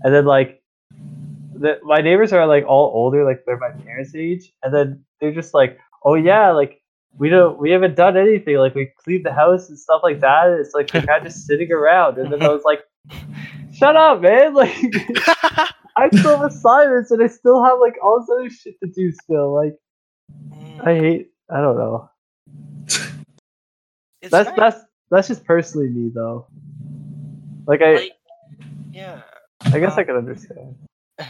and 0.00 0.14
then 0.14 0.24
like, 0.24 0.62
the, 1.54 1.78
my 1.82 1.98
neighbors 1.98 2.32
are 2.32 2.46
like 2.46 2.64
all 2.66 2.90
older, 2.94 3.22
like 3.22 3.44
they're 3.44 3.58
my 3.58 3.70
parents' 3.84 4.14
age, 4.14 4.50
and 4.62 4.72
then 4.72 5.04
they're 5.20 5.34
just 5.34 5.52
like, 5.52 5.78
oh 6.04 6.14
yeah, 6.14 6.52
like 6.52 6.80
we 7.18 7.28
don't 7.28 7.58
we 7.58 7.70
haven't 7.70 7.96
done 7.96 8.16
anything, 8.16 8.56
like 8.56 8.74
we 8.74 8.90
cleaned 9.04 9.26
the 9.26 9.32
house 9.32 9.68
and 9.68 9.78
stuff 9.78 10.00
like 10.02 10.20
that. 10.20 10.48
It's 10.58 10.72
like 10.72 10.90
we're 10.94 11.02
kind 11.02 11.26
of 11.26 11.30
just 11.30 11.46
sitting 11.46 11.70
around, 11.70 12.16
and 12.16 12.32
then 12.32 12.42
I 12.42 12.48
was 12.48 12.64
like, 12.64 12.80
shut 13.74 13.94
up, 13.94 14.22
man, 14.22 14.54
like. 14.62 14.74
I 15.98 16.10
still 16.10 16.36
have 16.36 16.50
assignments 16.50 17.10
and 17.10 17.22
I 17.22 17.26
still 17.26 17.64
have 17.64 17.78
like 17.80 17.94
all 18.04 18.20
this 18.20 18.28
other 18.28 18.50
shit 18.50 18.78
to 18.80 18.86
do 18.86 19.10
still. 19.12 19.54
Like 19.54 19.76
I 20.82 20.92
mm. 20.92 21.00
hate 21.00 21.30
I 21.50 21.62
don't 21.62 21.78
know. 21.78 22.10
It's 24.26 24.32
That's 24.32 24.48
nice, 24.48 24.56
that's 24.56 24.84
that's 25.08 25.28
just 25.28 25.44
personally 25.44 25.88
me 25.88 26.10
though. 26.12 26.48
Like 27.64 27.80
I 27.80 27.94
like, 27.94 28.12
yeah. 28.92 29.22
I 29.66 29.78
guess 29.78 29.96
I 29.96 30.02
could 30.02 30.16
understand. 30.16 30.74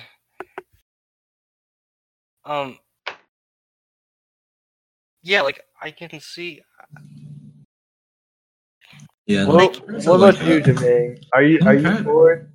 Um. 2.46 2.78
Yeah, 5.24 5.42
like 5.42 5.60
I 5.82 5.90
can 5.90 6.20
see. 6.20 6.62
Yeah. 9.26 9.46
What, 9.46 9.56
my 9.56 9.94
what 9.94 10.06
about 10.06 10.20
like 10.20 10.42
you, 10.46 10.60
that. 10.62 10.76
Jermaine? 10.76 11.24
Are 11.32 11.42
you 11.42 11.58
are 11.66 11.74
you 11.74 12.04
bored? 12.04 12.52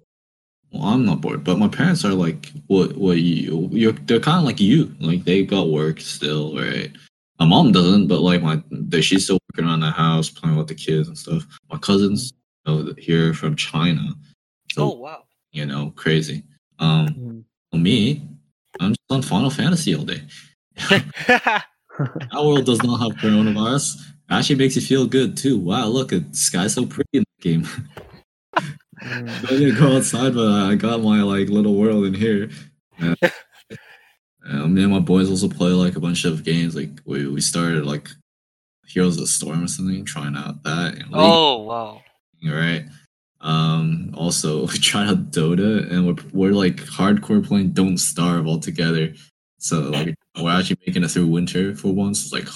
Well, 0.72 0.84
I'm 0.84 1.06
not 1.06 1.20
bored, 1.20 1.44
but 1.44 1.60
my 1.60 1.68
parents 1.68 2.06
are 2.06 2.14
like 2.14 2.54
what 2.68 2.96
what 2.96 3.18
you 3.18 3.68
you're 3.74 3.92
they're 3.92 4.22
kind 4.22 4.40
of 4.40 4.46
like 4.46 4.62
you. 4.62 4.96
Like 5.02 5.26
they 5.26 5.44
got 5.46 5.70
work 5.70 6.00
still, 6.00 6.56
right? 6.56 6.96
My 7.42 7.48
mom 7.48 7.72
doesn't, 7.72 8.06
but 8.06 8.20
like 8.22 8.44
my 8.44 8.62
she's 9.02 9.24
still 9.24 9.40
working 9.50 9.68
around 9.68 9.80
the 9.80 9.90
house, 9.90 10.30
playing 10.30 10.58
with 10.58 10.68
the 10.68 10.76
kids 10.76 11.08
and 11.08 11.18
stuff. 11.18 11.44
My 11.72 11.78
cousins 11.80 12.34
you 12.68 12.84
know, 12.84 12.94
here 13.00 13.34
from 13.34 13.56
China, 13.56 14.14
so 14.74 14.84
Oh 14.84 14.96
wow. 14.98 15.24
you 15.52 15.66
know, 15.66 15.92
crazy. 15.96 16.44
Um, 16.78 17.44
me, 17.74 18.30
I'm 18.80 18.92
just 18.92 19.02
on 19.10 19.24
Final 19.24 19.50
Fantasy 19.50 19.96
all 19.96 20.04
day. 20.04 20.22
Our 22.32 22.46
world 22.46 22.68
does 22.68 22.84
not 22.84 22.98
have 22.98 23.14
coronavirus. 23.14 23.96
It 23.96 24.14
actually 24.30 24.58
makes 24.58 24.76
you 24.76 24.84
feel 24.84 25.08
good 25.08 25.36
too. 25.36 25.58
Wow, 25.58 25.88
look, 25.88 26.14
at 26.14 26.34
the 26.34 26.38
sky's 26.38 26.76
so 26.76 26.86
pretty 26.86 27.10
in 27.14 27.24
the 27.40 27.44
game. 27.44 27.64
Mm. 29.02 29.44
I 29.46 29.48
didn't 29.48 29.80
go 29.80 29.98
outside, 29.98 30.36
but 30.36 30.48
I 30.48 30.76
got 30.76 31.02
my 31.02 31.24
like 31.24 31.50
little 31.50 31.74
world 31.74 32.06
in 32.06 32.14
here. 32.14 32.52
Uh, 34.48 34.68
me 34.68 34.84
and 34.84 34.92
my 34.92 35.00
boys 35.00 35.30
also 35.30 35.48
play 35.48 35.70
like 35.70 35.96
a 35.96 36.00
bunch 36.00 36.26
of 36.26 36.44
games. 36.44 36.76
Like 36.76 36.90
we, 37.06 37.28
we 37.28 37.42
started 37.42 37.86
like 37.86 38.10
Heroes 38.88 39.16
of 39.16 39.22
the 39.22 39.28
Storm 39.28 39.64
or 39.64 39.68
something, 39.68 40.04
trying 40.04 40.36
out 40.36 40.64
that. 40.64 40.96
And 40.96 41.06
oh 41.14 41.64
wow. 41.64 42.02
League, 42.42 42.54
right. 42.54 42.86
Um. 43.42 44.14
Also, 44.16 44.62
we 44.68 44.74
tried 44.78 45.10
out 45.10 45.32
Dota, 45.32 45.90
and 45.92 46.08
we're 46.08 46.24
we're 46.34 46.54
like 46.54 46.78
hardcore 46.78 47.46
playing 47.46 47.72
Don't 47.72 47.98
Starve 47.98 48.48
all 48.48 48.60
together. 48.60 49.14
So 49.60 49.80
like 49.82 50.16
we're 50.42 50.52
actually 50.58 50.78
making 50.88 51.04
it 51.04 51.10
through 51.12 51.28
winter 51.28 51.76
for 51.76 51.94
once. 51.94 52.24
It's 52.24 52.34
like 52.34 52.48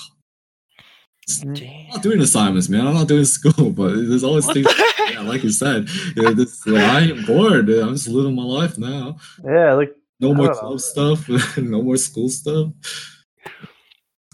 I'm 1.44 1.54
not 1.90 2.04
doing 2.04 2.22
assignments, 2.22 2.70
man. 2.70 2.86
I'm 2.86 2.94
not 2.94 3.08
doing 3.08 3.26
school, 3.38 3.72
but 3.72 3.96
there's 3.96 4.24
always 4.24 4.46
What 4.46 4.54
things. 4.56 4.68
the 4.68 4.74
heck? 4.74 4.92
Yeah, 5.14 5.22
like 5.22 5.44
you 5.44 5.52
said, 5.52 5.88
yeah, 6.16 6.32
this, 6.32 6.68
I 6.68 7.02
ain't 7.02 7.28
bored. 7.28 7.70
I'm 7.70 7.94
just 7.94 8.08
living 8.08 8.36
my 8.36 8.44
life 8.44 8.78
now. 8.78 9.18
Yeah, 9.46 9.74
like 9.74 9.96
No 10.20 10.34
more 10.34 10.48
don't 10.48 10.56
know. 10.56 10.62
club 10.62 10.80
stuff. 10.80 11.58
no 11.58 11.82
more 11.82 11.98
school 11.98 12.30
stuff. 12.30 12.72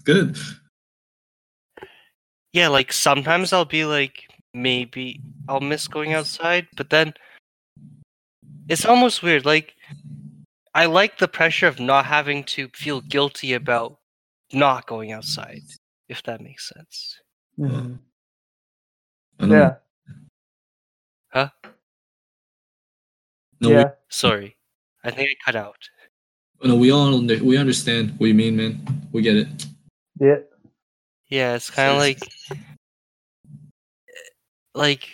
Good. 0.04 0.36
Yeah, 2.52 2.68
like 2.68 2.92
sometimes 2.92 3.52
I'll 3.52 3.64
be 3.64 3.84
like, 3.84 4.28
maybe 4.54 5.20
I'll 5.48 5.60
miss 5.60 5.88
going 5.88 6.12
outside, 6.12 6.68
but 6.76 6.90
then 6.90 7.14
it's 8.68 8.84
almost 8.84 9.22
weird. 9.22 9.44
Like, 9.44 9.74
I 10.74 10.86
like 10.86 11.18
the 11.18 11.28
pressure 11.28 11.66
of 11.66 11.80
not 11.80 12.06
having 12.06 12.44
to 12.44 12.68
feel 12.74 13.00
guilty 13.00 13.54
about 13.54 13.98
not 14.52 14.86
going 14.86 15.12
outside, 15.12 15.62
if 16.08 16.22
that 16.24 16.40
makes 16.40 16.68
sense. 16.68 17.20
mhm. 17.58 17.98
I 19.40 19.46
know. 19.46 19.76
yeah, 21.34 21.48
No, 23.60 23.70
yeah. 23.70 23.90
Sorry, 24.08 24.56
I 25.04 25.10
think 25.10 25.30
I 25.30 25.34
cut 25.44 25.56
out. 25.56 25.76
we, 26.60 26.68
no, 26.68 26.76
we 26.76 26.90
all 26.90 27.14
under- 27.14 27.42
we 27.42 27.56
understand 27.56 28.14
what 28.18 28.26
you 28.26 28.34
mean, 28.34 28.56
man. 28.56 29.08
We 29.12 29.22
get 29.22 29.36
it. 29.36 29.66
Yeah. 30.20 30.38
Yeah, 31.28 31.54
it's 31.54 31.70
kind 31.70 31.90
of 31.90 31.96
like, 31.96 32.20
like, 34.74 35.08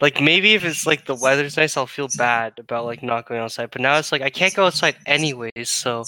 like 0.00 0.20
maybe 0.20 0.54
if 0.54 0.64
it's 0.64 0.86
like 0.86 1.06
the 1.06 1.14
weather's 1.14 1.56
nice, 1.56 1.76
I'll 1.76 1.86
feel 1.86 2.08
bad 2.18 2.58
about 2.58 2.84
like 2.84 3.02
not 3.02 3.26
going 3.26 3.40
outside. 3.40 3.70
But 3.70 3.80
now 3.80 3.98
it's 3.98 4.12
like 4.12 4.22
I 4.22 4.30
can't 4.30 4.54
go 4.54 4.66
outside 4.66 4.96
anyways, 5.06 5.70
so 5.70 6.04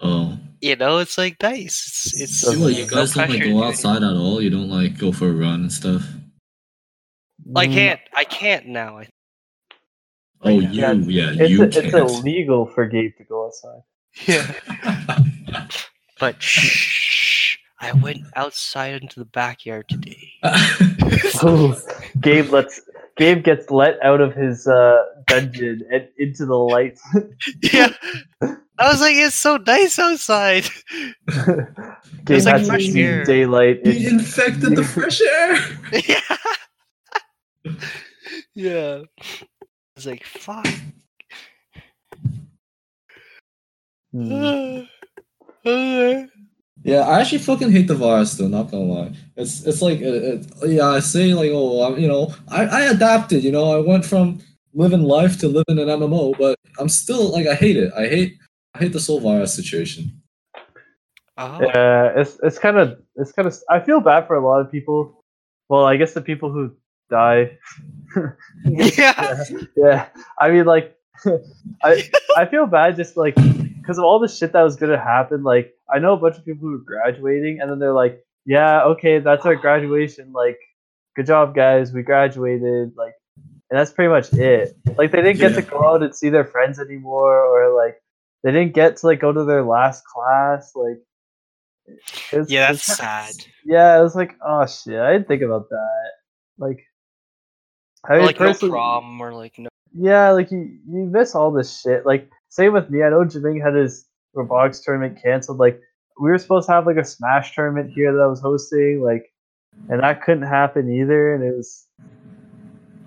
Oh, 0.00 0.38
you 0.60 0.76
know 0.76 0.98
it's 0.98 1.18
like 1.18 1.36
nice. 1.42 2.12
It's 2.12 2.20
it's 2.20 2.40
So 2.40 2.52
so 2.52 2.60
what, 2.60 2.74
you 2.74 2.82
no 2.84 2.88
guys 2.88 3.14
don't 3.14 3.28
like 3.30 3.42
go 3.42 3.64
outside 3.64 4.02
at 4.02 4.14
all? 4.14 4.40
You 4.42 4.50
don't 4.50 4.68
like 4.68 4.98
go 4.98 5.10
for 5.10 5.28
a 5.28 5.32
run 5.32 5.62
and 5.62 5.72
stuff? 5.72 6.02
I 7.56 7.66
Mm, 7.66 7.72
can't. 7.72 8.00
I 8.14 8.24
can't 8.24 8.66
now. 8.66 8.98
I 8.98 9.08
Oh, 10.42 10.48
Right 10.58 10.70
you, 10.72 10.80
now. 10.80 10.92
yeah, 10.92 11.30
It's 11.34 11.50
you 11.50 11.62
it's 11.64 11.76
can't. 11.80 11.94
illegal 11.94 12.66
for 12.66 12.86
Gabe 12.86 13.12
to 13.18 13.24
go 13.24 13.46
outside. 13.46 13.82
yeah. 14.26 15.66
But 16.20 16.42
shh, 16.42 17.58
I 17.80 17.92
went 17.92 18.22
outside 18.34 19.00
into 19.02 19.20
the 19.20 19.24
backyard 19.26 19.88
today. 19.88 20.32
Ooh, 21.44 21.74
Gabe 22.20 22.50
lets 22.50 22.80
Gabe 23.16 23.44
gets 23.44 23.70
let 23.70 24.02
out 24.04 24.20
of 24.20 24.34
his 24.34 24.66
uh, 24.66 25.02
dungeon 25.28 25.82
and 25.92 26.08
into 26.18 26.44
the 26.46 26.56
light. 26.56 26.98
yeah. 27.62 27.88
I 28.42 28.88
was 28.92 29.00
like, 29.00 29.14
it's 29.16 29.34
so 29.36 29.56
nice 29.58 29.98
outside. 29.98 30.64
Gabe 31.28 31.66
It's 32.28 32.46
like 32.46 32.58
has 32.58 32.66
fresh 32.68 32.94
air. 32.94 33.24
daylight. 33.24 33.80
you 33.84 33.90
It's- 33.92 34.12
infected 34.12 34.74
the 34.76 34.84
fresh 34.84 35.20
air. 35.20 35.58
yeah. 37.64 37.74
yeah. 38.54 39.02
I 39.98 40.00
was 40.00 40.06
like, 40.06 40.24
fuck. 40.24 40.66
Hmm. 44.12 44.82
Yeah, 46.84 47.00
I 47.00 47.20
actually 47.20 47.38
fucking 47.38 47.72
hate 47.72 47.88
the 47.88 47.96
virus 47.96 48.34
though. 48.34 48.46
Not 48.46 48.70
gonna 48.70 48.84
lie, 48.84 49.12
it's 49.36 49.66
it's 49.66 49.82
like 49.82 49.98
uh, 50.00 50.38
it, 50.38 50.46
yeah, 50.68 50.86
I 50.86 51.00
say 51.00 51.34
like 51.34 51.50
oh, 51.52 51.82
I'm, 51.82 51.98
you 51.98 52.06
know, 52.06 52.32
I 52.46 52.66
I 52.66 52.80
adapted. 52.82 53.42
You 53.42 53.50
know, 53.50 53.76
I 53.76 53.80
went 53.84 54.04
from 54.06 54.38
living 54.72 55.02
life 55.02 55.40
to 55.40 55.48
living 55.48 55.80
an 55.80 55.88
MMO, 55.88 56.38
but 56.38 56.56
I'm 56.78 56.88
still 56.88 57.32
like 57.32 57.48
I 57.48 57.54
hate 57.54 57.76
it. 57.76 57.92
I 57.94 58.06
hate 58.06 58.38
I 58.74 58.78
hate 58.78 58.92
this 58.92 59.08
whole 59.08 59.18
virus 59.18 59.52
situation. 59.52 60.22
Oh. 61.36 61.58
Yeah, 61.60 62.12
it's 62.14 62.38
it's 62.44 62.60
kind 62.60 62.78
of 62.78 62.96
it's 63.16 63.32
kind 63.32 63.48
of. 63.48 63.58
I 63.68 63.80
feel 63.80 64.00
bad 64.00 64.28
for 64.28 64.36
a 64.36 64.46
lot 64.46 64.60
of 64.60 64.70
people. 64.70 65.24
Well, 65.68 65.84
I 65.84 65.96
guess 65.96 66.14
the 66.14 66.22
people 66.22 66.52
who 66.52 66.76
die. 67.10 67.58
Yeah. 68.64 69.44
yeah, 69.76 70.08
I 70.38 70.50
mean, 70.50 70.64
like, 70.64 70.96
I 71.84 72.08
I 72.36 72.46
feel 72.46 72.66
bad 72.66 72.96
just 72.96 73.16
like 73.16 73.34
because 73.34 73.98
of 73.98 74.04
all 74.04 74.18
the 74.18 74.28
shit 74.28 74.52
that 74.52 74.62
was 74.62 74.76
gonna 74.76 74.98
happen. 74.98 75.42
Like, 75.42 75.74
I 75.92 75.98
know 75.98 76.14
a 76.14 76.16
bunch 76.16 76.36
of 76.38 76.44
people 76.44 76.68
who 76.68 76.74
are 76.76 76.78
graduating, 76.78 77.60
and 77.60 77.70
then 77.70 77.78
they're 77.78 77.92
like, 77.92 78.24
"Yeah, 78.46 78.82
okay, 78.84 79.18
that's 79.18 79.44
our 79.46 79.56
graduation. 79.56 80.32
Like, 80.32 80.58
good 81.16 81.26
job, 81.26 81.54
guys, 81.54 81.92
we 81.92 82.02
graduated." 82.02 82.92
Like, 82.96 83.14
and 83.70 83.78
that's 83.78 83.92
pretty 83.92 84.08
much 84.10 84.32
it. 84.32 84.76
Like, 84.96 85.12
they 85.12 85.22
didn't 85.22 85.38
get 85.38 85.54
to 85.54 85.62
go 85.62 85.84
out 85.86 86.02
and 86.02 86.14
see 86.14 86.30
their 86.30 86.44
friends 86.44 86.78
anymore, 86.80 87.36
or 87.44 87.76
like, 87.76 87.96
they 88.42 88.52
didn't 88.52 88.74
get 88.74 88.96
to 88.98 89.06
like 89.06 89.20
go 89.20 89.32
to 89.32 89.44
their 89.44 89.62
last 89.64 90.02
class. 90.06 90.72
Like, 90.74 90.98
it's, 92.32 92.50
Yeah, 92.50 92.72
that's 92.72 92.88
it's- 92.88 92.96
sad. 92.98 93.34
Yeah, 93.64 93.98
it 93.98 94.02
was 94.02 94.14
like, 94.16 94.34
oh 94.44 94.66
shit, 94.66 94.98
I 94.98 95.12
didn't 95.12 95.28
think 95.28 95.42
about 95.42 95.68
that. 95.68 96.10
Like, 96.58 96.80
I 98.08 98.14
Or, 98.14 98.16
mean, 98.18 98.26
like 98.26 98.40
no 98.40 98.54
prom 98.54 99.20
or 99.20 99.34
like 99.34 99.58
no. 99.58 99.68
yeah, 99.92 100.30
like 100.30 100.50
you 100.50 100.78
you 100.88 101.04
miss 101.06 101.34
all 101.34 101.50
this 101.52 101.80
shit. 101.80 102.06
Like 102.06 102.30
same 102.48 102.72
with 102.72 102.88
me. 102.90 103.02
I 103.02 103.10
know 103.10 103.20
Jaming 103.24 103.62
had 103.62 103.74
his 103.74 104.06
robotics 104.34 104.80
tournament 104.80 105.20
canceled. 105.22 105.58
Like 105.58 105.80
we 106.20 106.30
were 106.30 106.38
supposed 106.38 106.66
to 106.68 106.72
have 106.72 106.86
like 106.86 106.96
a 106.96 107.04
Smash 107.04 107.54
tournament 107.54 107.90
here 107.92 108.12
that 108.12 108.20
I 108.20 108.26
was 108.26 108.40
hosting. 108.40 109.02
Like, 109.02 109.30
and 109.88 110.02
that 110.02 110.22
couldn't 110.22 110.44
happen 110.48 110.90
either. 110.90 111.34
And 111.34 111.44
it 111.44 111.54
was 111.56 111.86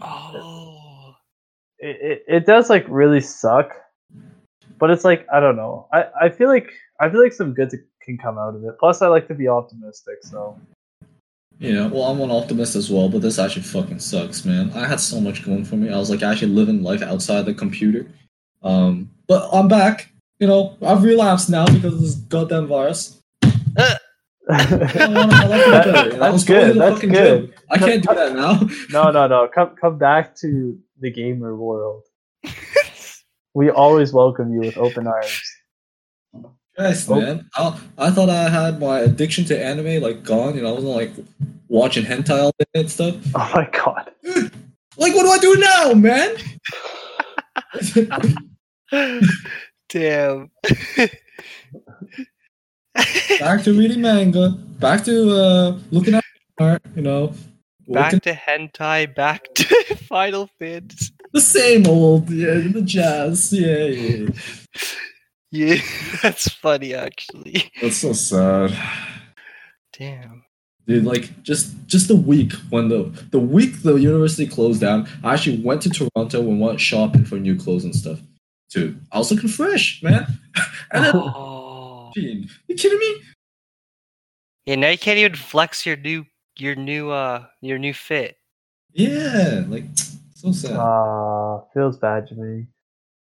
Oh. 0.01 1.15
it, 1.79 1.97
it, 2.01 2.23
it 2.27 2.45
does 2.45 2.69
like 2.69 2.85
really 2.87 3.21
suck. 3.21 3.71
But 4.79 4.89
it's 4.91 5.03
like 5.03 5.25
I 5.33 5.39
don't 5.39 5.55
know. 5.55 5.87
I 5.93 6.05
I 6.23 6.29
feel 6.29 6.47
like 6.47 6.69
I 6.99 7.09
feel 7.09 7.21
like 7.23 7.33
some 7.33 7.53
good 7.53 7.69
to, 7.71 7.77
can 8.03 8.17
come 8.17 8.37
out 8.37 8.55
of 8.55 8.63
it. 8.63 8.75
Plus, 8.79 9.01
I 9.01 9.07
like 9.07 9.27
to 9.27 9.35
be 9.35 9.47
optimistic. 9.47 10.15
So 10.21 10.59
Yeah, 11.61 11.85
well, 11.85 12.05
I'm 12.05 12.19
an 12.21 12.31
optimist 12.31 12.75
as 12.75 12.89
well, 12.89 13.07
but 13.07 13.21
this 13.21 13.37
actually 13.37 13.61
fucking 13.61 13.99
sucks, 13.99 14.43
man. 14.45 14.71
I 14.73 14.87
had 14.87 14.99
so 14.99 15.21
much 15.21 15.45
going 15.45 15.63
for 15.63 15.75
me. 15.75 15.91
I 15.93 15.97
was 15.97 16.09
like 16.09 16.23
actually 16.23 16.53
living 16.53 16.81
life 16.81 17.03
outside 17.03 17.45
the 17.45 17.53
computer. 17.53 18.07
Um, 18.63 19.11
but 19.27 19.47
I'm 19.53 19.67
back. 19.67 20.11
You 20.39 20.47
know, 20.47 20.75
I've 20.81 21.03
relapsed 21.03 21.51
now 21.51 21.67
because 21.67 21.93
of 21.93 22.01
this 22.01 22.15
goddamn 22.15 22.65
virus. 22.65 23.21
I 23.43 24.65
don't 24.65 25.13
wanna- 25.13 25.33
I 25.35 25.45
like 25.45 25.61
it 25.61 25.71
That- 25.71 25.85
better, 25.85 26.09
you 26.13 26.17
know? 26.17 26.25
I 26.25 26.29
was 26.31 26.43
that's 26.45 26.73
good. 26.73 26.77
That's 26.81 26.99
good. 27.01 27.11
gym. 27.13 27.53
I 27.69 27.77
can't 27.77 28.03
do 28.07 28.15
that 28.15 28.33
now. 28.33 28.59
no, 28.91 29.11
no, 29.11 29.27
no. 29.27 29.47
Come 29.53 29.75
come 29.79 29.99
back 29.99 30.35
to 30.37 30.79
the 30.99 31.11
gamer 31.11 31.55
world. 31.55 32.03
We 33.53 33.69
always 33.69 34.13
welcome 34.13 34.53
you 34.53 34.61
with 34.61 34.77
open 34.77 35.07
arms. 35.07 35.41
Yes, 36.77 37.09
Oh. 37.09 37.19
man. 37.19 37.49
I, 37.55 37.79
I 37.97 38.09
thought 38.11 38.29
I 38.29 38.49
had 38.49 38.79
my 38.79 38.99
addiction 38.99 39.45
to 39.45 39.57
anime 39.63 40.01
like 40.01 40.23
gone. 40.23 40.55
You 40.55 40.61
know, 40.63 40.69
I 40.69 40.71
wasn't 40.73 40.93
like 40.95 41.11
watching 41.67 42.05
hentai 42.05 42.41
all 42.41 42.53
day 42.59 42.65
and 42.81 42.89
stuff. 42.91 43.15
Oh 43.35 43.51
my 43.53 43.69
god. 43.71 44.11
Like, 44.97 45.15
what 45.15 45.23
do 45.23 45.29
I 45.31 45.37
do 45.39 45.55
now, 45.57 45.93
man? 45.93 46.35
Damn. 49.89 50.51
back 53.39 53.63
to 53.63 53.73
reading 53.77 54.01
manga, 54.01 54.49
back 54.79 55.03
to 55.05 55.31
uh, 55.31 55.79
looking 55.91 56.13
at 56.15 56.23
art, 56.59 56.81
you 56.95 57.01
know. 57.01 57.33
back 57.87 58.13
looking- 58.13 58.19
to 58.21 58.33
hentai, 58.39 59.13
back 59.15 59.53
to 59.55 59.65
Final 60.07 60.47
Fantasy. 60.59 61.11
the 61.33 61.41
same 61.41 61.87
old, 61.87 62.29
yeah, 62.29 62.55
the 62.71 62.81
jazz, 62.81 63.51
yeah, 63.53 63.85
yeah. 63.85 64.29
Yeah, 65.51 65.75
that's 66.23 66.49
funny 66.49 66.93
actually. 66.93 67.71
That's 67.81 67.97
so 67.97 68.13
sad. 68.13 68.77
Damn. 69.97 70.43
Dude, 70.87 71.03
like 71.05 71.43
just 71.43 71.75
just 71.85 72.07
the 72.07 72.15
week 72.15 72.53
when 72.69 72.89
the 72.89 73.03
the 73.31 73.39
week 73.39 73.83
the 73.83 73.95
university 73.95 74.47
closed 74.47 74.81
down, 74.81 75.07
I 75.23 75.33
actually 75.33 75.61
went 75.61 75.81
to 75.83 75.89
Toronto 75.89 76.41
and 76.41 76.59
went 76.59 76.79
shopping 76.79 77.25
for 77.25 77.35
new 77.37 77.57
clothes 77.57 77.83
and 77.83 77.95
stuff. 77.95 78.19
Dude, 78.71 78.99
I 79.11 79.17
was 79.19 79.31
looking 79.31 79.49
fresh, 79.49 80.01
man. 80.01 80.25
and 80.91 81.05
then, 81.05 81.15
Oh. 81.15 82.11
you 82.15 82.47
kidding 82.75 82.97
me? 82.97 83.21
Yeah, 84.65 84.75
now 84.75 84.89
you 84.89 84.97
can't 84.97 85.19
even 85.19 85.35
flex 85.35 85.85
your 85.85 85.97
new 85.97 86.25
your 86.57 86.75
new 86.75 87.11
uh 87.11 87.45
your 87.61 87.77
new 87.77 87.93
fit. 87.93 88.37
Yeah, 88.93 89.65
like 89.67 89.85
so 90.35 90.51
sad. 90.51 90.77
Ah, 90.77 91.61
feels 91.73 91.97
bad 91.97 92.27
to 92.27 92.35
me. 92.35 92.67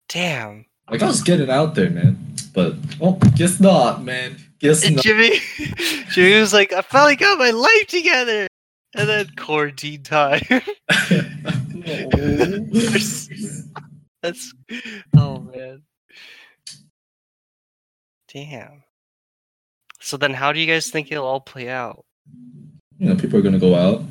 Damn. 0.09 0.65
Like 0.89 1.01
I 1.01 1.07
was 1.07 1.21
getting 1.21 1.49
out 1.49 1.75
there, 1.75 1.89
man. 1.89 2.17
But 2.53 2.75
oh, 3.01 3.13
guess 3.35 3.59
not, 3.59 4.03
man. 4.03 4.37
Guess 4.59 4.85
And 4.85 4.95
not. 4.95 5.03
Jimmy 5.03 5.39
Jimmy 6.11 6.39
was 6.39 6.53
like, 6.53 6.71
I 6.73 6.81
finally 6.81 7.15
got 7.15 7.37
my 7.37 7.51
life 7.51 7.87
together. 7.87 8.47
And 8.97 9.09
then 9.09 9.29
quarantine 9.35 10.03
time. 10.03 10.41
That's 14.21 14.53
oh 15.17 15.39
man. 15.39 15.81
Damn. 18.33 18.83
So 19.99 20.17
then 20.17 20.33
how 20.33 20.53
do 20.53 20.59
you 20.59 20.67
guys 20.67 20.89
think 20.89 21.11
it'll 21.11 21.25
all 21.25 21.41
play 21.41 21.67
out? 21.69 22.05
you 22.97 23.09
know, 23.09 23.15
people 23.15 23.39
are 23.39 23.41
gonna 23.41 23.59
go 23.59 23.75
out 23.75 24.03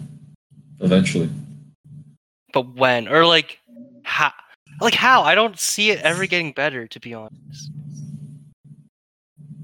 eventually. 0.81 1.31
But 2.53 2.75
when? 2.75 3.09
Or 3.09 3.27
like 3.27 3.59
how 4.03 4.33
like 4.81 4.95
how? 4.95 5.23
I 5.23 5.35
don't 5.35 5.59
see 5.59 5.91
it 5.91 6.01
ever 6.01 6.27
getting 6.27 6.53
better 6.53 6.87
to 6.87 7.01
be 7.01 7.15
honest. 7.15 7.71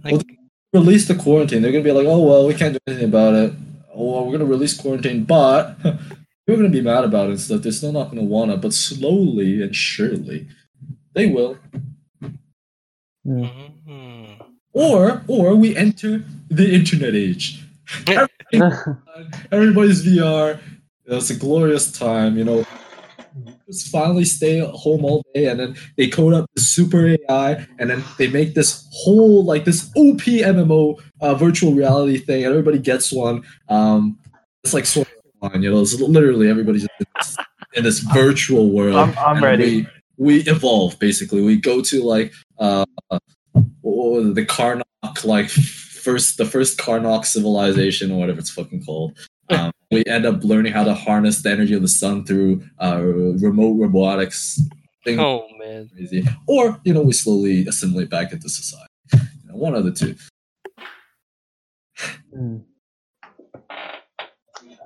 Like 0.05 0.15
Well, 0.15 0.25
Release 0.73 1.09
the 1.09 1.17
quarantine. 1.17 1.63
They're 1.63 1.73
gonna 1.73 1.85
be 1.85 1.93
like, 1.93 2.07
oh 2.07 2.21
well, 2.23 2.47
we 2.47 2.55
can't 2.55 2.75
do 2.75 2.79
anything 2.87 3.09
about 3.09 3.35
it. 3.35 3.53
Oh, 3.93 4.13
well, 4.13 4.25
we're 4.25 4.33
gonna 4.33 4.45
release 4.45 4.81
quarantine, 4.81 5.25
but 5.25 5.77
you're 6.47 6.57
gonna 6.57 6.69
be 6.69 6.81
mad 6.81 7.05
about 7.05 7.27
it 7.27 7.31
and 7.31 7.41
stuff. 7.41 7.63
They're 7.63 7.73
still 7.73 7.93
not 7.93 8.09
gonna 8.11 8.23
wanna, 8.23 8.57
but 8.57 8.73
slowly 8.73 9.63
and 9.63 9.75
surely, 9.75 10.47
they 11.15 11.27
will. 11.27 11.59
mhm. 13.27 14.41
Or, 14.73 15.25
or 15.27 15.57
we 15.57 15.77
enter 15.77 16.25
the 16.49 16.73
internet 16.73 17.17
age. 17.17 17.65
Everybody's 19.51 20.07
VR. 20.07 20.61
It's 21.07 21.31
a 21.31 21.35
glorious 21.35 21.91
time, 21.91 22.39
you 22.39 22.45
know. 22.45 22.65
Just 23.66 23.89
finally 23.89 24.24
stay 24.24 24.61
at 24.61 24.70
home 24.70 25.05
all 25.05 25.24
day, 25.35 25.47
and 25.47 25.61
then 25.61 25.76
they 25.97 26.09
code 26.09 26.35
up 26.35 26.51
the 26.55 26.61
super 26.61 27.07
AI, 27.07 27.66
and 27.78 27.91
then 27.91 28.05
they 28.18 28.28
make 28.28 28.55
this 28.55 28.87
whole 28.93 29.45
like 29.45 29.64
this 29.64 29.91
OP 29.97 30.20
MMO 30.20 31.01
uh, 31.20 31.35
virtual 31.35 31.72
reality 31.72 32.18
thing, 32.18 32.45
and 32.45 32.51
everybody 32.51 32.78
gets 32.78 33.12
one. 33.12 33.43
Um, 33.68 34.18
it's 34.64 34.74
like 34.74 34.87
sort 34.87 35.09
of 35.43 35.55
you 35.62 35.70
know. 35.70 35.81
It's 35.81 35.99
literally 36.01 36.49
everybody's 36.49 36.83
in 36.83 37.07
this, 37.16 37.37
in 37.74 37.85
this 37.85 37.99
virtual 38.01 38.70
world. 38.70 38.97
I'm, 38.97 39.18
I'm 39.18 39.43
ready. 39.43 39.87
We, 40.16 40.37
we 40.37 40.41
evolve 40.43 40.99
basically. 40.99 41.43
We 41.43 41.57
go 41.57 41.81
to 41.83 42.03
like 42.03 42.33
uh, 42.59 42.85
the 43.55 44.47
Kardashev, 44.49 45.24
like 45.24 45.49
first 45.51 46.39
the 46.39 46.45
first 46.45 46.78
Kardashev 46.78 47.24
civilization 47.24 48.11
or 48.11 48.18
whatever 48.18 48.39
it's 48.41 48.51
fucking 48.51 48.85
called. 48.85 49.16
We 49.91 50.05
end 50.07 50.24
up 50.24 50.45
learning 50.45 50.72
how 50.72 50.84
to 50.84 50.95
harness 50.95 51.43
the 51.43 51.51
energy 51.51 51.74
of 51.74 51.82
the 51.82 51.88
sun 51.88 52.24
through 52.24 52.62
uh, 52.80 53.03
remote 53.03 53.76
robotics. 53.78 54.61
Thing 55.03 55.18
Oh 55.18 55.49
man. 55.59 55.88
crazy, 55.93 56.24
or 56.47 56.78
you 56.84 56.93
know, 56.93 57.01
we 57.01 57.12
slowly 57.12 57.66
assimilate 57.66 58.11
back 58.11 58.32
into 58.32 58.49
society. 58.51 58.86
You 59.12 59.18
know, 59.49 59.57
one 59.57 59.74
of 59.74 59.84
the 59.84 59.93
two. 59.93 60.14
Mm. 62.36 62.62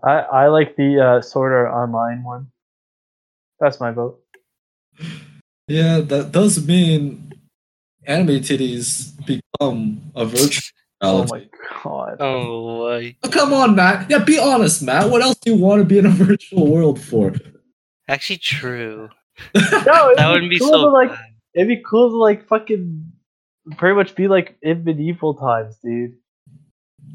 I 0.04 0.18
I 0.20 0.46
like 0.46 0.76
the 0.76 1.00
uh, 1.00 1.20
Sword 1.20 1.52
Art 1.52 1.72
Online 1.72 2.22
one. 2.22 2.46
That's 3.58 3.80
my 3.80 3.90
vote. 3.90 4.20
Yeah, 5.66 6.00
that 6.00 6.30
does 6.30 6.64
mean 6.64 7.32
anime 8.06 8.40
titties 8.40 9.12
become 9.26 10.12
a 10.14 10.24
virtual 10.26 10.73
Oh 11.04 11.24
reality. 11.24 11.32
my 11.32 11.80
god. 11.82 12.16
Oh 12.20 12.66
like 12.78 13.16
Oh, 13.22 13.28
come 13.28 13.52
on, 13.52 13.74
Matt. 13.76 14.10
Yeah, 14.10 14.18
be 14.18 14.38
honest, 14.38 14.82
Matt. 14.82 15.10
What 15.10 15.22
else 15.22 15.36
do 15.36 15.52
you 15.52 15.56
want 15.58 15.80
to 15.80 15.84
be 15.84 15.98
in 15.98 16.06
a 16.06 16.10
virtual 16.26 16.70
world 16.70 17.00
for? 17.00 17.32
actually 18.08 18.38
true. 18.38 19.08
No, 19.54 19.60
it'd 19.62 20.18
That 20.18 20.28
wouldn't 20.30 20.50
be 20.50 20.58
cool 20.58 20.68
so 20.68 20.80
to, 20.84 20.88
like 20.90 21.10
bad. 21.10 21.18
it'd 21.54 21.68
be 21.68 21.82
cool 21.84 22.10
to 22.10 22.16
like 22.16 22.46
fucking 22.46 23.10
pretty 23.76 23.94
much 23.96 24.14
be 24.14 24.28
like 24.28 24.56
in 24.62 24.84
medieval 24.84 25.34
times, 25.34 25.76
dude. 25.82 26.14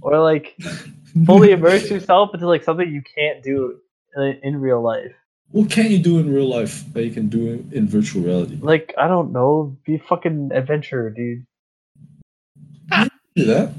Or 0.01 0.19
like 0.19 0.55
fully 1.25 1.51
immerse 1.51 1.89
yourself 1.89 2.33
into 2.33 2.47
like 2.47 2.63
something 2.63 2.91
you 2.91 3.01
can't 3.15 3.41
do 3.43 3.79
in, 4.15 4.39
in 4.43 4.61
real 4.61 4.81
life. 4.81 5.13
What 5.51 5.71
can 5.71 5.89
you 5.91 5.97
do 5.99 6.19
in 6.19 6.31
real 6.33 6.47
life 6.47 6.83
that 6.93 7.03
you 7.05 7.11
can 7.11 7.27
do 7.27 7.65
in 7.71 7.87
virtual 7.87 8.21
reality? 8.23 8.57
Like 8.61 8.93
I 8.97 9.07
don't 9.07 9.31
know, 9.31 9.77
be 9.85 9.95
a 9.95 9.99
fucking 9.99 10.51
adventurer, 10.53 11.09
dude. 11.09 11.45
Do 13.35 13.45
that. 13.45 13.73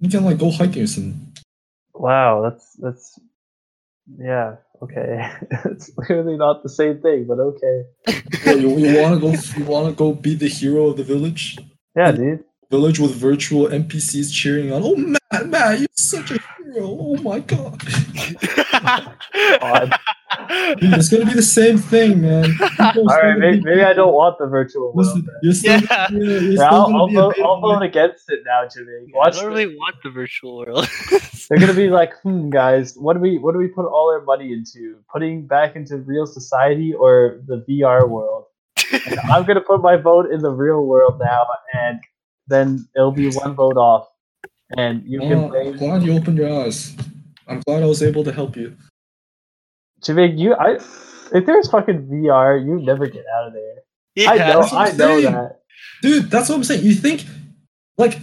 You 0.00 0.08
can 0.08 0.24
like 0.24 0.38
go 0.38 0.50
hiking 0.50 0.82
or 0.82 0.86
something. 0.86 1.32
Wow, 1.94 2.42
that's 2.42 2.74
that's 2.74 3.18
yeah, 4.18 4.56
okay. 4.82 5.30
it's 5.64 5.90
clearly 5.90 6.36
not 6.36 6.62
the 6.62 6.68
same 6.68 7.00
thing, 7.00 7.26
but 7.26 7.38
okay. 7.38 7.84
Well, 8.46 8.58
you, 8.58 8.78
you 8.78 9.00
want 9.00 9.14
to 9.14 9.20
go? 9.20 9.58
You 9.58 9.64
want 9.64 9.88
to 9.88 9.92
go 9.94 10.12
be 10.12 10.34
the 10.34 10.48
hero 10.48 10.86
of 10.86 10.96
the 10.96 11.04
village? 11.04 11.58
Yeah, 11.96 12.12
dude. 12.12 12.44
Village 12.70 13.00
with 13.00 13.14
virtual 13.14 13.66
NPCs 13.68 14.32
cheering 14.32 14.72
on. 14.72 14.82
Oh, 14.84 14.94
Matt, 14.94 15.46
Matt, 15.46 15.80
you're 15.80 15.88
such 15.96 16.30
a 16.30 16.38
hero. 16.72 16.96
Oh 17.00 17.16
my 17.16 17.40
god. 17.40 17.82
God. 19.60 19.98
Dude, 20.80 20.92
it's 20.94 21.08
gonna 21.08 21.24
be 21.24 21.32
the 21.34 21.42
same 21.42 21.78
thing, 21.78 22.20
man. 22.20 22.54
All 22.78 23.04
right, 23.04 23.38
maybe, 23.38 23.60
maybe 23.62 23.82
I 23.82 23.92
don't 23.94 24.12
want 24.12 24.36
the 24.38 24.46
virtual 24.46 24.92
world. 24.92 24.96
Listen, 24.96 25.24
then. 25.24 25.34
you're 25.42 25.52
still, 25.54 25.80
Yeah. 25.80 26.08
you're, 26.10 26.22
you're 26.24 26.40
Yeah, 26.52 26.54
still 26.54 26.64
I'll, 26.66 26.86
gonna 26.86 26.98
I'll, 26.98 27.06
be 27.08 27.14
vote, 27.14 27.34
I'll 27.42 27.60
vote 27.60 27.82
against 27.82 28.24
it 28.30 28.40
now, 28.44 28.68
Jimmy. 28.72 28.92
I 29.14 29.16
Watch 29.16 29.36
don't 29.36 29.46
really 29.46 29.74
want 29.74 29.96
the 30.02 30.10
virtual 30.10 30.58
world. 30.58 30.86
They're 31.48 31.58
gonna 31.58 31.72
be 31.74 31.88
like, 31.88 32.12
hmm, 32.22 32.50
guys, 32.50 32.94
what 32.96 33.14
do 33.14 33.20
we 33.20 33.38
what 33.38 33.52
do 33.52 33.58
we 33.58 33.68
put 33.68 33.86
all 33.86 34.10
our 34.10 34.22
money 34.22 34.52
into? 34.52 34.96
Putting 35.10 35.46
back 35.46 35.76
into 35.76 35.96
real 35.98 36.26
society 36.26 36.92
or 36.92 37.40
the 37.46 37.64
VR 37.68 38.08
world? 38.08 38.44
And 38.92 39.18
I'm 39.32 39.44
gonna 39.44 39.60
put 39.62 39.80
my 39.82 39.96
vote 39.96 40.30
in 40.30 40.40
the 40.40 40.50
real 40.50 40.84
world 40.86 41.18
now, 41.18 41.46
and 41.74 42.00
then 42.48 42.86
it'll 42.96 43.12
be 43.12 43.30
one 43.30 43.54
vote 43.54 43.76
off, 43.76 44.08
and 44.76 45.02
you 45.06 45.20
can 45.20 45.32
Oh, 45.32 45.44
I'm 45.44 45.50
blame 45.50 45.76
glad 45.76 46.02
you 46.02 46.12
opened 46.16 46.38
your 46.38 46.64
eyes. 46.64 46.94
I'm 47.46 47.60
glad 47.60 47.82
I 47.82 47.86
was 47.86 48.02
able 48.02 48.24
to 48.24 48.32
help 48.32 48.56
you. 48.56 48.76
Jimmy. 50.02 50.30
You, 50.32 50.54
I, 50.54 50.78
if 51.32 51.46
there's 51.46 51.70
fucking 51.70 52.06
VR, 52.06 52.64
you 52.64 52.80
never 52.80 53.06
get 53.06 53.24
out 53.36 53.48
of 53.48 53.52
there. 53.52 53.74
yeah. 54.14 54.30
I 54.30 54.36
know, 54.38 54.60
I 54.72 54.92
know 54.92 55.20
saying. 55.20 55.32
that. 55.32 55.60
Dude, 56.02 56.30
that's 56.30 56.48
what 56.48 56.56
I'm 56.56 56.64
saying. 56.64 56.84
You 56.84 56.94
think, 56.94 57.24
like, 57.96 58.18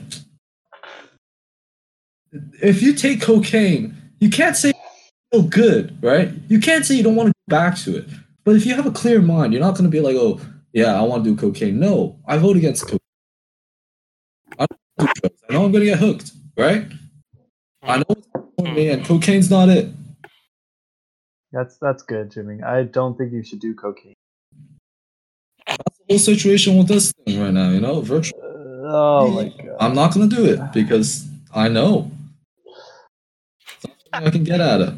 if 2.62 2.82
you 2.82 2.94
take 2.94 3.22
cocaine, 3.22 3.96
you 4.20 4.30
can't 4.30 4.56
say 4.56 4.70
you 4.70 5.40
feel 5.40 5.50
good, 5.50 5.98
right? 6.04 6.32
You 6.48 6.60
can't 6.60 6.86
say 6.86 6.96
you 6.96 7.04
don't 7.04 7.16
want 7.16 7.28
to 7.28 7.34
go 7.50 7.56
back 7.56 7.78
to 7.80 7.98
it. 7.98 8.08
But 8.44 8.56
if 8.56 8.66
you 8.66 8.76
have 8.76 8.86
a 8.86 8.92
clear 8.92 9.22
mind, 9.22 9.54
you're 9.54 9.62
not 9.62 9.72
going 9.72 9.84
to 9.86 9.90
be 9.90 10.02
like, 10.02 10.16
oh, 10.16 10.40
yeah, 10.74 10.98
I 10.98 11.02
want 11.02 11.24
to 11.24 11.30
do 11.30 11.36
cocaine. 11.36 11.80
No, 11.80 12.20
I 12.28 12.38
vote 12.38 12.58
against 12.58 12.84
cocaine. 12.84 13.00
I, 14.60 14.66
don't 14.66 14.80
do 14.98 15.14
drugs. 15.22 15.42
I 15.50 15.54
know 15.54 15.66
I'm 15.66 15.72
going 15.72 15.84
to 15.84 15.90
get 15.90 16.00
hooked, 16.00 16.32
right? 16.58 16.86
I 17.82 17.98
know 17.98 18.06
it's 18.10 18.28
for 18.34 18.68
hmm. 18.68 18.74
me, 18.74 18.90
and 18.90 19.06
cocaine's 19.06 19.50
not 19.50 19.70
it. 19.70 19.90
That's 21.56 21.78
that's 21.78 22.04
good, 22.04 22.32
Jimmy. 22.32 22.62
I 22.62 22.84
don't 22.84 23.18
think 23.18 23.32
you 23.32 23.42
should 23.42 23.62
do 23.62 23.74
cocaine. 23.74 24.14
That's 25.66 25.98
the 26.00 26.04
whole 26.10 26.20
situation 26.20 26.78
with 26.78 26.90
this 26.90 27.14
thing 27.14 27.40
right 27.40 27.54
now, 27.54 27.70
you 27.70 27.80
know? 27.80 28.02
Virtual. 28.02 28.42
Uh, 28.42 28.92
oh 28.92 29.30
my 29.30 29.46
god. 29.46 29.78
I'm 29.80 29.96
not 29.96 30.14
going 30.14 30.30
to 30.30 30.36
do 30.36 30.44
it 30.44 30.60
because 30.74 31.26
I 31.54 31.70
know. 31.70 32.12
I 34.12 34.30
can 34.32 34.44
get 34.44 34.60
at 34.60 34.82
it. 34.82 34.94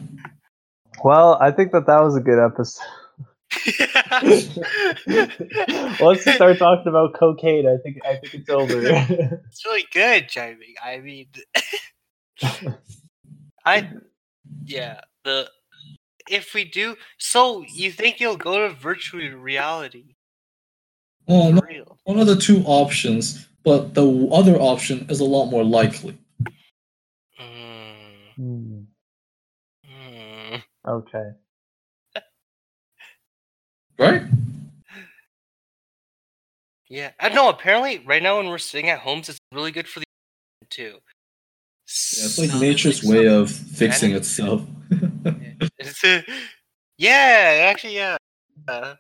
Well, 1.03 1.38
I 1.39 1.51
think 1.51 1.74
that 1.74 1.86
that 1.86 2.01
was 2.01 2.16
a 2.16 2.22
good 2.22 2.43
episode. 2.43 2.84
Once 6.01 6.26
you 6.26 6.32
start 6.34 6.58
talking 6.58 6.88
about 6.88 7.14
cocaine, 7.14 7.68
I 7.68 7.78
think 7.84 7.99
I 8.03 8.16
think 8.16 8.34
it's 8.34 8.49
over. 8.49 8.82
it's 9.47 9.64
really 9.64 9.86
good, 9.93 10.28
Jamie. 10.28 10.74
I 10.84 10.97
mean, 10.97 11.28
I 13.64 13.91
yeah 14.66 15.01
the 15.24 15.51
if 16.30 16.54
we 16.54 16.64
do 16.66 16.96
so, 17.18 17.64
you 17.64 17.92
think 17.92 18.20
you'll 18.20 18.38
go 18.38 18.68
to 18.68 18.74
virtual 18.74 19.22
reality 19.32 20.16
Well, 21.28 21.50
for 21.50 21.54
no, 21.54 21.62
real? 21.62 22.00
one 22.06 22.20
of 22.20 22.28
the 22.28 22.36
two 22.36 22.64
options, 22.66 23.48
but 23.64 23.94
the 23.94 24.08
other 24.32 24.58
option 24.60 25.06
is 25.10 25.20
a 25.20 25.26
lot 25.26 25.48
more 25.48 25.64
likely. 25.64 26.18
Mm, 27.40 28.34
Hmm. 28.36 28.82
mm. 29.86 30.64
Okay. 30.88 31.32
Right? 34.00 34.24
Yeah. 36.90 37.12
I 37.20 37.30
know. 37.30 37.50
Apparently, 37.50 38.00
right 38.00 38.22
now 38.24 38.38
when 38.38 38.48
we're 38.48 38.58
sitting 38.58 38.90
at 38.90 39.00
homes, 39.00 39.30
it's 39.30 39.40
really 39.52 39.72
good 39.72 39.88
for 39.88 40.00
the 40.00 40.06
too. 40.70 41.00
Yeah, 41.88 42.26
it's 42.26 42.38
like 42.38 42.50
So, 42.50 42.60
nature's 42.60 43.04
like, 43.04 43.18
way 43.18 43.26
some- 43.28 43.42
of 43.42 43.52
fixing 43.52 44.12
itself. 44.12 44.62
Yeah, 47.00 47.68
actually, 47.70 47.96
yeah. 47.96 48.18
Uh, 48.68 48.96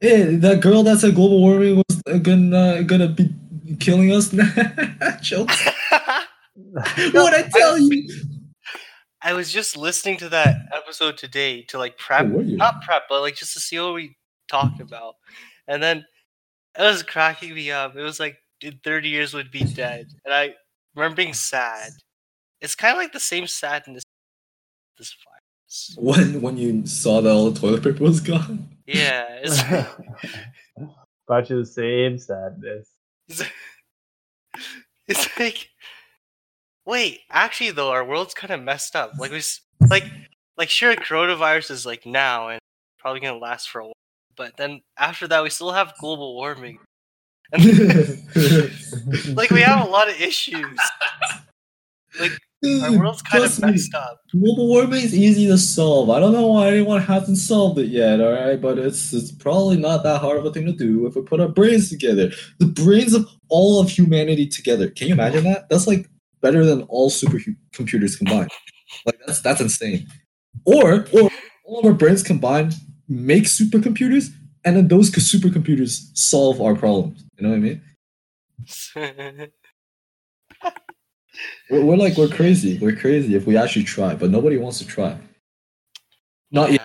hey, 0.00 0.36
that 0.36 0.60
girl 0.60 0.82
that 0.82 0.98
said 0.98 1.14
global 1.14 1.40
warming 1.40 1.76
was 1.76 2.02
uh, 2.06 2.18
gonna 2.18 2.82
gonna 2.84 3.08
be 3.08 3.34
killing 3.80 4.12
us. 4.12 4.28
Jokes. 5.22 5.58
what 5.90 7.32
I 7.34 7.48
tell 7.54 7.78
you? 7.78 8.08
I 9.22 9.32
was 9.32 9.50
just 9.50 9.74
listening 9.74 10.18
to 10.18 10.28
that 10.28 10.54
episode 10.74 11.16
today 11.16 11.62
to 11.68 11.78
like 11.78 11.96
prep, 11.96 12.26
Oh, 12.26 12.40
not 12.42 12.82
prep, 12.82 13.04
but 13.08 13.22
like 13.22 13.36
just 13.36 13.54
to 13.54 13.60
see 13.60 13.78
what 13.80 13.94
we 13.94 14.14
talked 14.48 14.80
about, 14.82 15.14
and 15.66 15.82
then 15.82 16.04
it 16.78 16.82
was 16.82 17.02
cracking 17.02 17.54
me 17.54 17.70
up. 17.70 17.96
It 17.96 18.02
was 18.02 18.20
like 18.20 18.36
in 18.60 18.78
30 18.84 19.08
years 19.08 19.32
would 19.32 19.50
be 19.50 19.64
dead, 19.64 20.08
and 20.26 20.34
I 20.34 20.54
remember 20.94 21.16
being 21.16 21.32
sad. 21.32 21.90
It's 22.64 22.74
kind 22.74 22.92
of 22.96 22.98
like 22.98 23.12
the 23.12 23.20
same 23.20 23.46
sadness. 23.46 24.02
This 24.96 25.14
virus. 25.22 25.96
When 25.98 26.40
when 26.40 26.56
you 26.56 26.86
saw 26.86 27.20
that 27.20 27.30
all 27.30 27.50
the 27.50 27.60
toilet 27.60 27.82
paper 27.82 28.02
was 28.02 28.20
gone. 28.20 28.70
Yeah, 28.86 29.26
it's, 29.42 29.60
About 31.28 31.50
you 31.50 31.58
the 31.58 31.66
same 31.66 32.18
sadness. 32.18 32.88
it's, 33.28 33.42
it's 35.06 35.38
like, 35.38 35.68
wait, 36.86 37.20
actually 37.30 37.70
though, 37.70 37.90
our 37.90 38.04
world's 38.04 38.32
kind 38.32 38.52
of 38.52 38.62
messed 38.62 38.96
up. 38.96 39.12
Like 39.18 39.30
we, 39.30 39.38
s- 39.38 39.60
like, 39.90 40.04
like 40.56 40.70
sure, 40.70 40.94
coronavirus 40.96 41.70
is 41.70 41.84
like 41.84 42.06
now 42.06 42.48
and 42.48 42.60
probably 42.98 43.20
gonna 43.20 43.36
last 43.38 43.68
for 43.68 43.80
a 43.80 43.84
while, 43.84 43.92
but 44.36 44.56
then 44.56 44.80
after 44.98 45.28
that, 45.28 45.42
we 45.42 45.50
still 45.50 45.72
have 45.72 45.92
global 46.00 46.34
warming. 46.34 46.78
Like 49.34 49.50
we 49.50 49.60
have 49.60 49.86
a 49.86 49.90
lot 49.90 50.08
of 50.08 50.18
issues. 50.18 50.78
Like 52.18 52.32
our 52.64 52.98
world's 52.98 53.22
kind 53.22 53.44
of 53.44 53.50
Trust 53.50 53.62
me, 53.62 53.70
messed 53.72 53.94
up. 53.94 54.20
Global 54.30 54.68
warming 54.68 55.02
is 55.02 55.14
easy 55.14 55.46
to 55.46 55.58
solve. 55.58 56.10
I 56.10 56.20
don't 56.20 56.32
know 56.32 56.46
why 56.46 56.68
anyone 56.68 57.00
hasn't 57.00 57.38
solved 57.38 57.78
it 57.78 57.88
yet, 57.88 58.20
alright? 58.20 58.60
But 58.60 58.78
it's 58.78 59.12
it's 59.12 59.32
probably 59.32 59.76
not 59.76 60.02
that 60.02 60.20
hard 60.20 60.38
of 60.38 60.44
a 60.44 60.52
thing 60.52 60.66
to 60.66 60.72
do 60.72 61.06
if 61.06 61.16
we 61.16 61.22
put 61.22 61.40
our 61.40 61.48
brains 61.48 61.90
together. 61.90 62.30
The 62.58 62.66
brains 62.66 63.14
of 63.14 63.28
all 63.48 63.80
of 63.80 63.90
humanity 63.90 64.46
together. 64.46 64.88
Can 64.90 65.08
you 65.08 65.14
imagine 65.14 65.44
that? 65.44 65.68
That's 65.68 65.86
like 65.86 66.08
better 66.40 66.64
than 66.64 66.82
all 66.82 67.10
supercomputers 67.10 68.18
combined. 68.18 68.50
Like 69.06 69.18
that's 69.26 69.40
that's 69.40 69.60
insane. 69.60 70.06
Or 70.64 71.06
or 71.12 71.30
all 71.64 71.78
of 71.80 71.84
our 71.84 71.92
brains 71.92 72.22
combined 72.22 72.74
make 73.08 73.44
supercomputers, 73.44 74.30
and 74.64 74.76
then 74.76 74.88
those 74.88 75.10
supercomputers 75.10 76.10
solve 76.16 76.60
our 76.60 76.74
problems. 76.74 77.24
You 77.36 77.46
know 77.46 77.50
what 77.50 77.56
I 77.56 77.60
mean? 77.60 79.50
We're, 81.70 81.84
we're 81.84 81.96
like 81.96 82.16
we're 82.16 82.28
crazy. 82.28 82.78
We're 82.78 82.96
crazy 82.96 83.34
if 83.34 83.46
we 83.46 83.56
actually 83.56 83.84
try, 83.84 84.14
but 84.14 84.30
nobody 84.30 84.58
wants 84.58 84.78
to 84.78 84.86
try. 84.86 85.16
Not 86.50 86.72
yet 86.72 86.82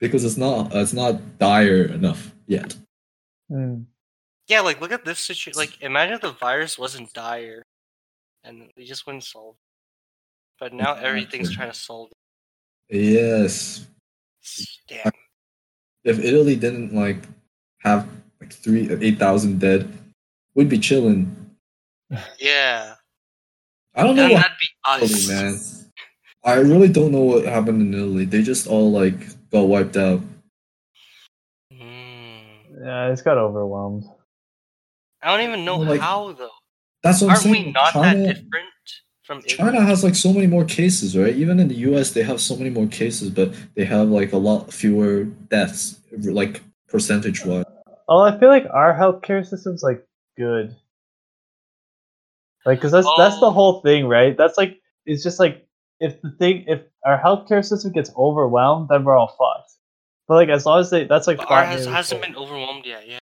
because 0.00 0.24
it's 0.24 0.36
not 0.36 0.74
it's 0.74 0.92
not 0.92 1.38
dire 1.38 1.84
enough 1.84 2.34
yet. 2.46 2.76
Hmm. 3.48 3.82
yeah, 4.48 4.60
like 4.60 4.80
look 4.80 4.92
at 4.92 5.04
this 5.04 5.20
situation. 5.20 5.58
Like 5.58 5.80
imagine 5.82 6.14
if 6.14 6.20
the 6.20 6.32
virus 6.32 6.78
wasn't 6.78 7.12
dire, 7.12 7.62
and 8.42 8.70
we 8.76 8.84
just 8.84 9.06
wouldn't 9.06 9.24
solve. 9.24 9.54
it. 9.54 9.60
But 10.58 10.72
now 10.72 10.94
everything's 10.94 11.54
trying 11.54 11.70
to 11.70 11.76
solve 11.76 12.10
Yes. 12.88 13.86
it. 14.42 14.68
Damn. 14.88 15.12
If 16.04 16.18
Italy 16.20 16.56
didn't 16.56 16.94
like 16.94 17.22
have 17.80 18.08
like 18.40 18.52
three 18.52 18.90
eight 19.00 19.18
thousand 19.18 19.60
dead, 19.60 19.92
we'd 20.54 20.68
be 20.68 20.78
chilling. 20.78 21.34
Yeah. 22.38 22.94
I 23.96 24.02
don't 24.02 24.16
know 24.16 24.24
And 24.24 24.32
what 24.34 24.42
that'd 24.42 24.58
be 24.60 24.68
happened, 24.84 25.10
us. 25.12 25.28
man. 25.28 25.58
I 26.44 26.54
really 26.60 26.88
don't 26.88 27.10
know 27.12 27.22
what 27.22 27.44
happened 27.44 27.80
in 27.82 27.94
Italy. 27.94 28.24
They 28.26 28.42
just 28.42 28.66
all 28.66 28.92
like 28.92 29.16
got 29.50 29.62
wiped 29.62 29.96
out. 29.96 30.20
Mm. 31.72 32.84
Yeah, 32.84 33.10
it's 33.10 33.22
got 33.22 33.38
overwhelmed. 33.38 34.04
I 35.22 35.36
don't 35.36 35.46
even 35.48 35.64
know 35.64 35.78
like, 35.78 36.00
how 36.00 36.32
though. 36.32 36.50
That's 37.02 37.20
what 37.20 37.28
I'm 37.28 37.30
Aren't 37.32 37.42
saying. 37.42 37.64
we 37.66 37.72
not 37.72 37.92
China, 37.92 38.18
that 38.18 38.34
different 38.34 38.66
from 39.24 39.38
Italy? 39.38 39.56
China 39.56 39.80
has 39.80 40.04
like 40.04 40.14
so 40.14 40.32
many 40.32 40.46
more 40.46 40.64
cases, 40.64 41.16
right? 41.16 41.34
Even 41.34 41.58
in 41.58 41.68
the 41.68 41.74
US, 41.90 42.12
they 42.12 42.22
have 42.22 42.40
so 42.40 42.56
many 42.56 42.70
more 42.70 42.86
cases, 42.86 43.30
but 43.30 43.52
they 43.74 43.84
have 43.84 44.08
like 44.08 44.32
a 44.32 44.36
lot 44.38 44.72
fewer 44.72 45.24
deaths, 45.24 45.98
like 46.12 46.62
percentage 46.88 47.44
wise. 47.44 47.64
Oh, 48.08 48.20
I 48.20 48.38
feel 48.38 48.50
like 48.50 48.66
our 48.72 48.94
healthcare 48.94 49.44
system's 49.44 49.82
like 49.82 50.04
good. 50.38 50.76
Like, 52.66 52.80
cause 52.80 52.90
that's 52.92 53.08
that's 53.16 53.38
the 53.40 53.46
Oh. 53.46 53.50
whole 53.50 53.80
thing, 53.80 54.06
right? 54.08 54.36
That's 54.36 54.58
like 54.58 54.80
it's 55.06 55.22
just 55.22 55.38
like 55.38 55.66
if 56.00 56.20
the 56.20 56.30
thing 56.38 56.64
if 56.66 56.80
our 57.04 57.18
healthcare 57.18 57.64
system 57.64 57.92
gets 57.92 58.10
overwhelmed, 58.16 58.88
then 58.88 59.04
we're 59.04 59.16
all 59.16 59.28
fucked. 59.28 59.72
But 60.28 60.34
like 60.34 60.48
as 60.48 60.66
long 60.66 60.80
as 60.80 60.90
they 60.90 61.04
that's 61.04 61.26
like 61.26 61.38
ours 61.50 61.68
has, 61.68 61.86
hasn't 61.86 62.22
been 62.22 62.36
overwhelmed 62.36 62.84
yet. 62.84 63.06
Yeah. 63.08 63.18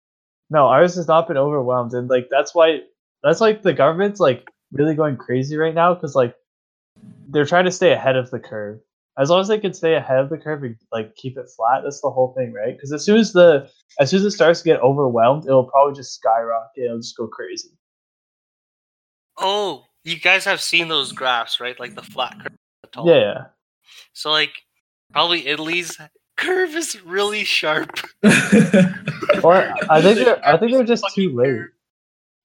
No, 0.50 0.66
ours 0.66 0.96
has 0.96 1.08
not 1.08 1.28
been 1.28 1.38
overwhelmed, 1.38 1.94
and 1.94 2.10
like 2.10 2.28
that's 2.30 2.54
why 2.54 2.82
that's 3.24 3.40
like 3.40 3.62
the 3.64 3.74
government's 3.74 4.20
like 4.20 4.48
really 4.74 4.94
going 4.96 5.16
crazy 5.18 5.56
right 5.58 5.74
now 5.74 5.94
because 5.94 6.16
like 6.16 6.36
they're 7.30 7.46
trying 7.46 7.66
to 7.66 7.72
stay 7.72 7.92
ahead 7.94 8.16
of 8.18 8.30
the 8.32 8.40
curve. 8.40 8.80
As 9.18 9.30
long 9.30 9.42
as 9.42 9.48
they 9.48 9.60
can 9.60 9.74
stay 9.74 9.96
ahead 9.96 10.20
of 10.20 10.30
the 10.30 10.38
curve 10.38 10.64
and 10.64 10.76
like 10.92 11.16
keep 11.16 11.38
it 11.38 11.46
flat, 11.56 11.82
that's 11.84 12.02
the 12.02 12.10
whole 12.10 12.34
thing, 12.38 12.54
right? 12.54 12.76
Because 12.76 12.92
as 12.92 13.04
soon 13.06 13.18
as 13.18 13.32
the 13.34 13.70
as 14.00 14.10
soon 14.10 14.20
as 14.20 14.26
it 14.26 14.32
starts 14.32 14.62
to 14.62 14.66
get 14.66 14.82
overwhelmed, 14.82 15.46
it'll 15.46 15.66
probably 15.70 15.96
just 15.96 16.14
skyrocket. 16.16 16.84
It'll 16.84 16.98
just 16.98 17.16
go 17.18 17.28
crazy. 17.28 17.70
Oh, 19.40 19.86
you 20.04 20.20
guys 20.20 20.46
have 20.46 20.62
seen 20.62 20.88
those 20.88 21.12
graphs, 21.12 21.60
right? 21.60 21.80
Like 21.80 21.96
the 21.96 22.04
flat 22.04 22.38
curve. 22.40 22.58
the 22.84 22.88
tall. 22.90 23.08
Yeah, 23.08 23.46
So 24.14 24.32
like, 24.32 24.52
probably 25.12 25.48
Italy's 25.48 25.98
curve 26.38 26.76
is 26.76 27.02
really 27.04 27.44
sharp. 27.44 28.00
or 28.24 29.74
I 29.90 30.02
think 30.02 30.18
they're 30.20 30.46
I 30.48 30.58
think 30.58 30.72
they're 30.72 30.84
just 30.84 31.06
too 31.14 31.36
late. 31.36 31.68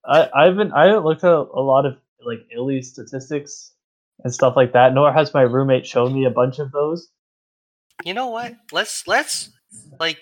I 0.05 0.28
I 0.34 0.45
haven't 0.47 0.72
I 0.72 0.86
haven't 0.86 1.05
looked 1.05 1.24
at 1.24 1.30
a 1.32 1.61
lot 1.61 1.86
of 1.86 1.97
like 2.24 2.40
Italy's 2.53 2.90
statistics 2.90 3.72
and 4.22 4.32
stuff 4.32 4.55
like 4.57 4.72
that. 4.72 4.95
Nor 4.95 5.12
has 5.12 5.32
my 5.34 5.42
roommate 5.42 5.86
shown 5.86 6.12
me 6.14 6.24
a 6.24 6.30
bunch 6.30 6.59
of 6.59 6.72
those. 6.72 7.09
You 8.05 8.14
know 8.14 8.28
what? 8.28 8.55
Let's 8.72 9.07
let's 9.07 9.51
like 10.01 10.18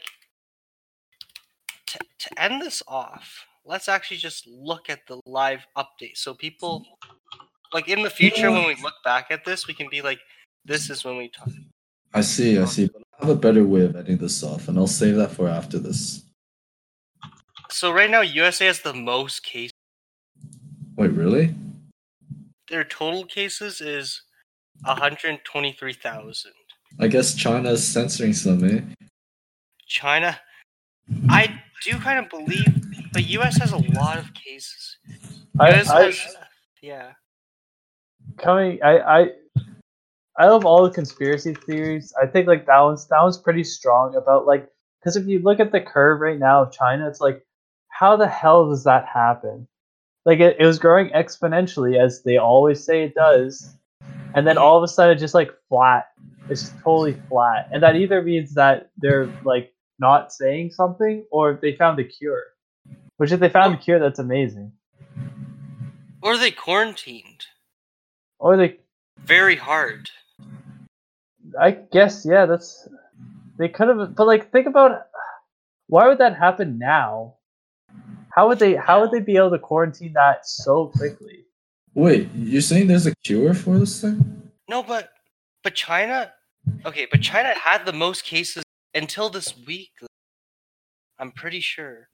to 1.87 1.99
to 1.99 2.41
end 2.43 2.61
this 2.63 2.83
off. 2.87 3.47
Let's 3.65 3.89
actually 3.89 4.17
just 4.17 4.47
look 4.47 4.91
at 4.91 5.07
the 5.07 5.21
live 5.25 5.67
update, 5.77 6.17
so 6.17 6.35
people 6.35 6.85
like 7.73 7.89
in 7.89 8.03
the 8.03 8.11
future 8.11 8.51
when 8.51 8.67
we 8.67 8.75
look 8.83 8.95
back 9.05 9.27
at 9.31 9.45
this, 9.45 9.67
we 9.67 9.75
can 9.75 9.89
be 9.89 10.03
like, 10.03 10.19
"This 10.65 10.91
is 10.91 11.05
when 11.05 11.17
we 11.17 11.29
talk." 11.29 11.49
I 12.13 12.21
see, 12.21 12.59
I 12.59 12.65
see. 12.67 12.89
But 12.89 13.03
I 13.19 13.27
have 13.27 13.37
a 13.37 13.41
better 13.41 13.65
way 13.65 13.85
of 13.85 13.97
ending 13.97 14.19
this 14.19 14.43
off, 14.43 14.69
and 14.69 14.77
I'll 14.77 14.87
save 14.87 15.17
that 15.17 15.31
for 15.31 15.49
after 15.49 15.79
this. 15.79 16.25
So 17.71 17.93
right 17.93 18.11
now, 18.11 18.21
USA 18.21 18.67
has 18.67 18.81
the 18.81 18.93
most 18.93 19.45
cases. 19.45 19.73
Wait, 20.97 21.13
really? 21.13 21.55
Their 22.69 22.85
total 22.85 23.25
cases 23.25 23.81
is 23.81 24.23
one 24.85 24.99
hundred 24.99 25.45
twenty-three 25.45 25.95
thousand. 25.95 26.53
I 26.99 27.07
guess 27.07 27.35
China's 27.35 27.87
censoring 27.87 28.35
some, 28.35 28.65
eh? 28.65 28.81
China, 29.87 30.39
I 31.29 31.59
do 31.85 31.99
kind 31.99 32.19
of 32.19 32.29
believe, 32.29 32.82
but 33.13 33.29
US 33.29 33.59
has 33.59 33.73
a 33.73 33.79
lot 33.99 34.19
of 34.19 34.33
cases. 34.35 34.99
I, 35.59 35.81
US 35.81 35.91
I, 35.91 36.05
has, 36.05 36.37
yeah. 36.83 37.13
coming 38.39 38.79
I, 38.83 38.99
I 38.99 39.29
I 40.39 40.49
love 40.49 40.65
all 40.65 40.83
the 40.83 40.91
conspiracy 40.91 41.55
theories. 41.55 42.13
I 42.21 42.27
think 42.27 42.47
like 42.47 42.67
that 42.67 42.81
one's 42.81 43.07
that 43.09 43.23
one's 43.23 43.39
pretty 43.39 43.65
strong 43.65 44.17
about 44.17 44.47
like 44.47 44.69
because 45.01 45.17
if 45.17 45.27
you 45.27 45.41
look 45.41 45.61
at 45.61 45.73
the 45.73 45.81
curve 45.81 46.21
right 46.21 46.39
now 46.39 46.63
of 46.63 46.73
China, 46.73 47.07
it's 47.09 47.21
like 47.21 47.45
how 47.89 48.17
the 48.17 48.29
hell 48.29 48.69
does 48.69 48.85
that 48.85 49.07
happen? 49.07 49.69
Like 50.25 50.41
it, 50.41 50.57
it 50.59 50.67
was 50.67 50.79
growing 50.79 51.11
exponentially 51.11 51.99
as 51.99 52.23
they 52.23 52.39
always 52.39 52.83
say 52.83 53.03
it 53.03 53.15
does, 53.15 53.77
and 54.35 54.47
then 54.47 54.57
mm-hmm. 54.57 54.65
all 54.65 54.79
of 54.79 54.83
a 54.83 54.89
sudden 54.89 55.13
it's 55.13 55.21
just 55.21 55.35
like 55.35 55.51
flat. 55.69 56.07
It's 56.49 56.71
totally 56.83 57.17
flat, 57.29 57.69
and 57.73 57.83
that 57.83 57.97
either 57.97 58.23
means 58.23 58.55
that 58.55 58.91
they're 58.97 59.27
like 59.45 59.73
not 59.99 60.33
saying 60.33 60.71
something 60.71 61.25
or 61.31 61.59
they 61.61 61.77
found 61.77 61.99
a 61.99 62.05
cure. 62.05 62.45
Which 63.17 63.33
if 63.33 63.41
they 63.41 63.49
found 63.49 63.75
a 63.75 63.79
cure, 63.79 63.99
that's 63.99 64.19
amazing. 64.19 64.73
Or 66.23 66.37
they 66.37 66.51
quarantined 66.51 67.47
Or 68.39 68.57
they 68.57 68.79
very 69.19 69.57
hard. 69.57 70.11
I 71.61 71.73
guess 71.73 72.25
yeah, 72.29 72.47
that's 72.47 72.89
they 73.59 73.69
could 73.69 73.89
have. 73.89 74.15
But 74.15 74.27
like, 74.27 74.51
think 74.51 74.67
about 74.67 75.07
why 75.89 76.09
would 76.09 76.19
that 76.19 76.37
happen 76.37 76.79
now? 76.79 77.37
How 78.35 78.49
would 78.49 78.59
they? 78.59 78.75
How 78.75 79.01
would 79.01 79.11
they 79.11 79.21
be 79.21 79.37
able 79.37 79.51
to 79.51 79.59
quarantine 79.59 80.15
that 80.15 80.47
so 80.47 80.87
quickly? 80.89 81.45
Wait, 81.95 82.29
you're 82.35 82.63
saying 82.63 82.87
there's 82.87 83.07
a 83.07 83.15
cure 83.17 83.53
for 83.53 83.79
this 83.79 84.01
thing? 84.01 84.51
No, 84.69 84.83
but 84.83 85.11
but 85.63 85.75
China, 85.75 86.33
okay, 86.87 87.07
but 87.11 87.21
China 87.21 87.53
had 87.55 87.85
the 87.85 87.93
most 87.93 88.25
cases 88.25 88.65
until 88.95 89.29
this 89.29 89.55
week. 89.67 89.93
I'm 91.19 91.31
pretty 91.31 91.61
sure. 91.61 92.09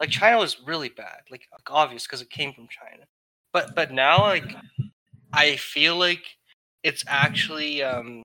Like 0.00 0.10
China 0.10 0.38
was 0.38 0.58
really 0.66 0.90
bad, 0.90 1.22
like 1.30 1.48
obvious 1.68 2.06
because 2.06 2.20
it 2.20 2.30
came 2.30 2.52
from 2.52 2.68
China. 2.68 3.04
But 3.52 3.74
but 3.74 3.92
now 3.92 4.20
like 4.22 4.54
I 5.32 5.56
feel 5.56 5.96
like 5.96 6.24
it's 6.82 7.04
actually 7.06 7.82
um 7.82 8.22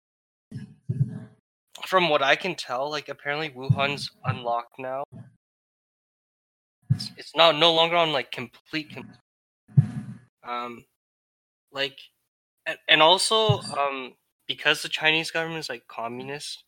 from 1.88 2.10
what 2.10 2.22
I 2.22 2.36
can 2.36 2.56
tell, 2.56 2.90
like 2.90 3.10
apparently 3.10 3.50
Wuhan's 3.50 4.12
unlocked 4.26 4.80
now. 4.80 5.04
It's, 6.94 7.12
it's 7.18 7.36
not 7.36 7.58
no 7.58 7.74
longer 7.74 7.96
on 7.96 8.12
like 8.12 8.32
complete. 8.32 8.94
com- 8.94 9.14
Um, 10.44 10.86
like, 11.72 11.98
and, 12.66 12.78
and 12.88 13.02
also 13.02 13.60
um 13.62 14.14
because 14.48 14.82
the 14.82 14.90
Chinese 14.90 15.32
government 15.32 15.60
is 15.60 15.70
like 15.70 15.88
communist, 15.88 16.64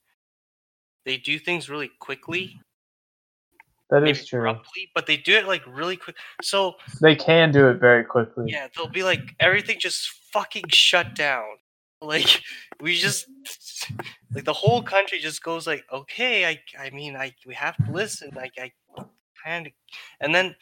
they 1.06 1.18
do 1.18 1.38
things 1.38 1.70
really 1.70 1.92
quickly, 2.00 2.60
That 3.90 4.08
is 4.08 4.28
true. 4.28 4.40
abruptly, 4.50 4.90
but 4.96 5.06
they 5.06 5.18
do 5.18 5.34
it 5.36 5.46
like 5.48 5.62
really 5.68 5.98
quick. 5.98 6.16
So 6.42 6.76
They 7.02 7.16
can 7.16 7.52
do 7.52 7.68
it 7.70 7.80
very 7.80 8.04
quickly. 8.04 8.46
yeah, 8.48 8.68
they'll 8.76 8.88
be 8.88 9.04
like 9.04 9.22
everything 9.40 9.78
just 9.80 10.10
fucking 10.32 10.66
shut 10.70 11.16
down. 11.16 11.44
Like 12.04 12.42
we 12.82 12.98
just 12.98 13.28
like 14.36 14.44
the 14.44 14.52
whole 14.52 14.84
country 14.84 15.20
just 15.20 15.42
goes 15.42 15.66
like, 15.66 15.86
okay, 15.90 16.46
I 16.46 16.60
I 16.78 16.90
mean 16.90 17.16
I 17.16 17.34
we 17.48 17.54
have 17.56 17.78
to 17.78 17.92
listen. 17.94 18.30
Like 18.36 18.52
I 18.60 18.74
kind 19.46 19.68
of, 19.68 19.74
and 20.20 20.36
then 20.36 20.54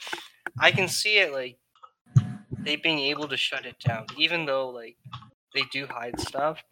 I 0.59 0.69
can 0.71 0.87
see 0.87 1.17
it 1.17 1.33
like 1.33 1.57
they 2.59 2.75
being 2.75 2.99
able 2.99 3.27
to 3.27 3.37
shut 3.37 3.65
it 3.65 3.79
down, 3.79 4.05
even 4.19 4.45
though 4.45 4.69
like 4.69 4.97
they 5.55 5.63
do 5.71 5.87
hide 5.87 6.19
stuff. 6.19 6.63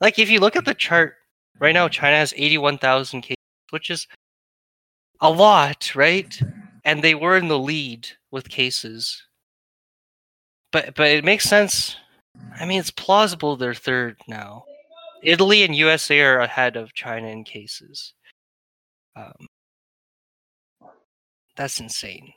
Like 0.00 0.20
if 0.20 0.30
you 0.30 0.38
look 0.38 0.54
at 0.54 0.64
the 0.66 0.74
chart 0.74 1.14
right 1.58 1.74
now, 1.74 1.88
China 1.88 2.16
has 2.16 2.32
eighty-one 2.36 2.78
thousand 2.78 3.22
cases, 3.22 3.42
which 3.70 3.90
is 3.90 4.06
a 5.20 5.30
lot, 5.30 5.94
right? 5.94 6.38
And 6.84 7.02
they 7.02 7.14
were 7.14 7.36
in 7.36 7.48
the 7.48 7.58
lead 7.58 8.08
with 8.30 8.48
cases 8.48 9.26
but 10.76 10.94
but 10.94 11.08
it 11.08 11.24
makes 11.24 11.44
sense. 11.44 11.96
I 12.60 12.66
mean, 12.66 12.78
it's 12.80 12.90
plausible 12.90 13.56
they're 13.56 13.72
third 13.72 14.18
now. 14.28 14.64
Italy 15.22 15.62
and 15.62 15.74
USA 15.74 16.20
are 16.20 16.40
ahead 16.40 16.76
of 16.76 16.92
China 16.92 17.28
in 17.28 17.44
cases. 17.44 18.12
Um, 19.16 19.46
that's 21.56 21.80
insane. 21.80 22.32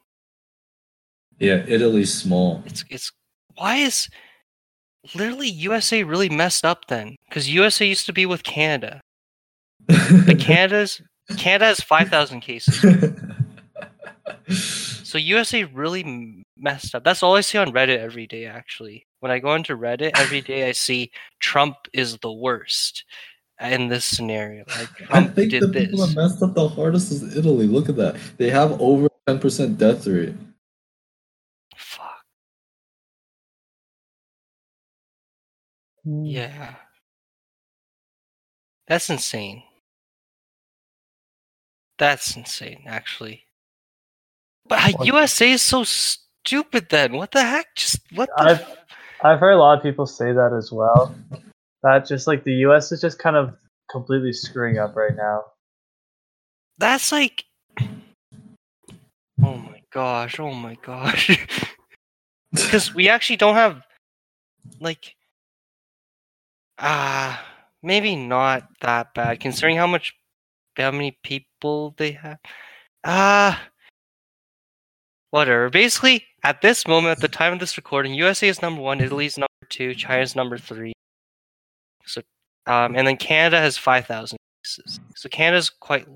Yeah, 1.38 1.66
Italy's 1.68 2.14
small. 2.14 2.64
It's 2.66 2.86
it's 2.90 3.12
why 3.56 3.76
is 3.76 4.08
literally 5.14 5.50
USA 5.50 6.04
really 6.04 6.30
messed 6.30 6.64
up 6.64 6.88
then? 6.88 7.18
Because 7.28 7.50
USA 7.50 7.86
used 7.86 8.06
to 8.06 8.14
be 8.14 8.26
with 8.26 8.44
Canada, 8.44 9.02
but 9.88 10.40
Canada's 10.40 11.02
Canada 11.38 11.66
has 11.66 11.80
five 11.80 12.10
thousand 12.10 12.42
cases. 12.42 12.80
So 15.04 15.18
USA 15.18 15.64
really 15.64 16.44
messed 16.58 16.94
up. 16.94 17.04
That's 17.04 17.24
all 17.24 17.36
I 17.36 17.42
see 17.42 17.58
on 17.58 17.72
Reddit 17.72 17.98
every 17.98 18.28
day. 18.28 18.46
Actually, 18.46 19.08
when 19.22 19.32
I 19.32 19.40
go 19.40 19.56
into 19.56 19.76
Reddit 19.76 20.12
every 20.16 20.42
day, 20.42 20.68
I 20.70 20.72
see 20.72 21.12
Trump 21.40 21.76
is 21.94 22.18
the 22.20 22.32
worst 22.32 23.06
in 23.60 23.88
this 23.88 24.06
scenario. 24.06 24.64
Like 24.78 24.90
I 25.12 25.24
think 25.26 25.52
did 25.52 25.64
the 25.64 25.68
this. 25.68 25.86
people 25.88 26.06
that 26.06 26.16
messed 26.16 26.44
up 26.44 26.54
the 26.54 26.68
hardest 26.68 27.12
is 27.12 27.36
Italy. 27.36 27.68
Look 27.68 27.90
at 27.90 27.96
that. 27.98 28.18
They 28.38 28.50
have 28.52 28.80
over 28.82 29.10
10% 29.28 29.78
death 29.78 30.06
rate. 30.08 30.36
Fuck 31.76 32.24
Hmm. 36.04 36.24
yeah, 36.26 36.76
that's 38.88 39.10
insane. 39.10 39.64
That's 42.00 42.36
insane, 42.36 42.84
actually. 42.88 43.44
But 44.68 44.94
What- 44.94 45.06
USA 45.08 45.52
is 45.52 45.62
so 45.62 45.84
stupid. 45.84 46.90
Then 46.90 47.14
what 47.14 47.32
the 47.32 47.44
heck? 47.44 47.76
Just 47.76 48.00
what 48.16 48.30
the 48.38 48.44
I've 48.44 48.78
I've 49.22 49.40
heard 49.40 49.52
a 49.52 49.58
lot 49.58 49.78
of 49.78 49.84
people 49.84 50.06
say 50.06 50.32
that 50.32 50.54
as 50.58 50.72
well. 50.72 51.14
That 51.84 52.06
just 52.08 52.26
like 52.28 52.44
the 52.44 52.54
U.S. 52.68 52.92
is 52.92 53.02
just 53.02 53.20
kind 53.20 53.36
of 53.36 53.56
completely 53.92 54.32
screwing 54.34 54.78
up 54.80 54.96
right 54.96 55.16
now. 55.16 55.44
That's 56.78 57.12
like 57.12 57.44
Oh 59.42 59.56
my 59.58 59.82
gosh, 59.92 60.40
oh 60.40 60.54
my 60.54 60.76
gosh. 60.82 61.46
Because 62.52 62.96
we 62.96 63.10
actually 63.10 63.38
don't 63.38 63.54
have 63.54 63.84
like 64.80 65.14
ah 66.80 67.46
maybe 67.84 68.16
not 68.16 68.68
that 68.82 69.14
bad 69.14 69.40
considering 69.40 69.78
how 69.78 69.86
much 69.86 70.16
how 70.84 70.92
many 70.92 71.18
people 71.24 71.94
they 71.98 72.12
have. 72.14 72.40
Ah 73.04 73.70
whatever. 75.32 75.70
Basically, 75.70 76.26
at 76.44 76.62
this 76.62 76.88
moment, 76.88 77.18
at 77.18 77.22
the 77.22 77.28
time 77.28 77.54
of 77.54 77.60
this 77.60 77.78
recording, 77.78 78.14
USA 78.14 78.48
is 78.48 78.62
number 78.62 78.82
one, 78.82 79.02
Italy's 79.02 79.38
number 79.38 79.48
two, 79.70 79.94
China's 79.94 80.36
number 80.36 80.58
three. 80.58 80.94
So 82.06 82.22
um 82.68 82.96
and 82.96 83.08
then 83.08 83.18
Canada 83.18 83.60
has 83.60 83.78
five 83.78 84.06
thousand 84.06 84.38
cases. 84.64 85.00
So 85.16 85.30
Canada's 85.30 85.70
quite 85.70 86.08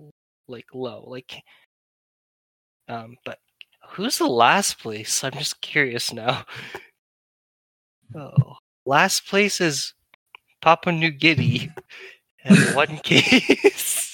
like 0.47 0.65
low. 0.73 1.03
Like 1.07 1.41
um 2.89 3.17
but 3.25 3.39
who's 3.89 4.17
the 4.17 4.27
last 4.27 4.79
place? 4.79 5.23
I'm 5.23 5.33
just 5.33 5.61
curious 5.61 6.13
now. 6.13 6.45
Oh. 8.15 8.57
Last 8.85 9.25
place 9.25 9.59
is 9.59 9.95
Papua 10.61 10.93
New 10.95 11.09
Guinea. 11.09 11.71
And 12.45 12.75
one 12.75 12.97
case. 13.03 14.12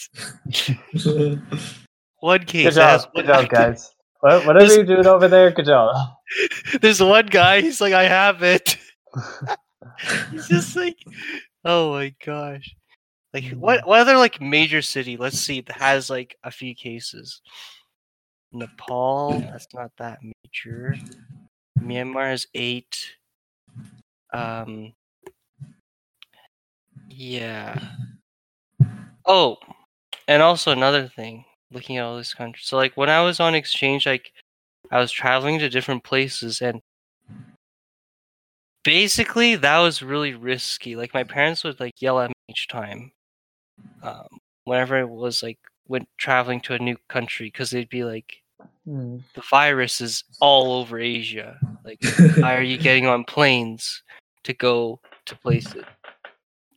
One 2.20 2.43
case. 2.45 2.65
Good 2.65 2.74
job, 2.76 3.09
good 3.15 3.26
job, 3.26 3.49
guys. 3.49 3.91
What, 4.22 4.45
whatever 4.45 4.65
This- 4.65 4.76
you're 4.76 4.86
doing 4.86 5.07
over 5.07 5.28
there, 5.28 5.51
good 5.51 5.65
job. 5.65 5.95
There's 6.82 7.01
one 7.01 7.28
guy, 7.28 7.61
he's 7.61 7.80
like, 7.82 7.93
I 7.93 8.03
have 8.03 8.43
it. 8.43 8.78
He's 10.32 10.47
just 10.47 10.76
like 10.76 10.97
oh 11.65 11.91
my 11.91 12.13
gosh. 12.26 12.76
Like 13.34 13.51
what 13.51 13.86
what 13.88 13.99
other 13.99 14.17
like 14.17 14.39
major 14.39 14.82
city, 14.82 15.17
let's 15.17 15.39
see, 15.39 15.61
that 15.61 15.78
has 15.78 16.09
like 16.09 16.38
a 16.43 16.51
few 16.51 16.74
cases? 16.76 17.41
Nepal, 18.53 19.39
that's 19.39 19.67
not 19.74 19.91
that 19.97 20.20
major. 20.22 20.95
Myanmar 21.82 22.34
is 22.34 22.47
eight. 22.53 23.15
Um 24.34 24.93
Yeah. 27.09 27.80
Oh, 29.26 29.57
and 30.30 30.41
also 30.43 30.71
another 30.71 31.09
thing, 31.09 31.45
looking 31.71 31.97
at 31.97 32.05
all 32.05 32.17
these 32.17 32.36
countries. 32.36 32.67
So 32.67 32.77
like 32.77 32.95
when 32.97 33.09
I 33.09 33.21
was 33.21 33.41
on 33.41 33.55
exchange, 33.55 34.07
like 34.07 34.32
I 34.91 34.99
was 34.99 35.11
traveling 35.11 35.59
to 35.59 35.69
different 35.69 36.03
places 36.05 36.61
and 36.61 36.82
basically 38.84 39.55
that 39.55 39.80
was 39.80 40.01
really 40.01 40.34
risky. 40.34 40.95
Like 40.95 41.13
my 41.13 41.23
parents 41.23 41.63
would 41.63 41.80
like 41.80 42.01
yell 42.01 42.19
at 42.19 42.30
me 42.30 42.36
each 42.49 42.67
time. 42.67 43.11
Um 44.03 44.27
whenever 44.65 44.97
I 44.97 45.05
was 45.05 45.43
like 45.43 45.59
went 45.88 46.07
traveling 46.17 46.61
to 46.61 46.75
a 46.75 46.80
new 46.80 46.97
country 47.09 47.47
because 47.47 47.71
they'd 47.71 47.89
be 47.89 48.03
like 48.05 48.41
Hmm. 48.86 49.17
the 49.36 49.43
virus 49.49 50.01
is 50.01 50.23
all 50.41 50.73
over 50.80 50.99
Asia. 50.99 51.59
Like 51.86 51.99
why 52.39 52.55
are 52.55 52.61
you 52.63 52.77
getting 52.88 53.07
on 53.07 53.23
planes 53.25 54.03
to 54.45 54.53
go 54.53 54.99
to 55.27 55.36
places? 55.38 55.86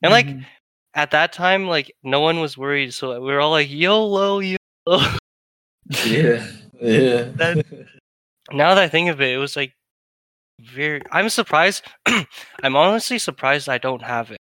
And 0.03 0.13
like 0.13 0.27
Mhm. 0.27 0.47
At 0.95 1.11
that 1.13 1.33
time, 1.33 1.67
like 1.67 1.95
no 2.03 2.21
one 2.21 2.41
was 2.41 2.57
worried, 2.59 2.93
so 2.95 3.13
we 3.21 3.33
were 3.33 3.41
all 3.41 3.51
like 3.51 3.71
YOLO, 3.71 4.41
YOLO. 4.41 5.17
yeah. 6.07 6.47
Yeah. 6.81 7.25
That- 7.37 7.65
now 8.51 8.75
that 8.75 8.83
I 8.83 8.89
think 8.89 9.09
of 9.09 9.21
it, 9.21 9.33
it 9.35 9.39
was 9.39 9.57
like 9.57 9.73
very. 10.61 11.01
I'm 11.11 11.29
surprised. 11.29 11.85
I'm 12.63 12.77
honestly 12.77 13.19
surprised 13.19 13.69
I 13.69 13.79
don't 13.79 14.03
have 14.03 14.31
it. 14.31 14.39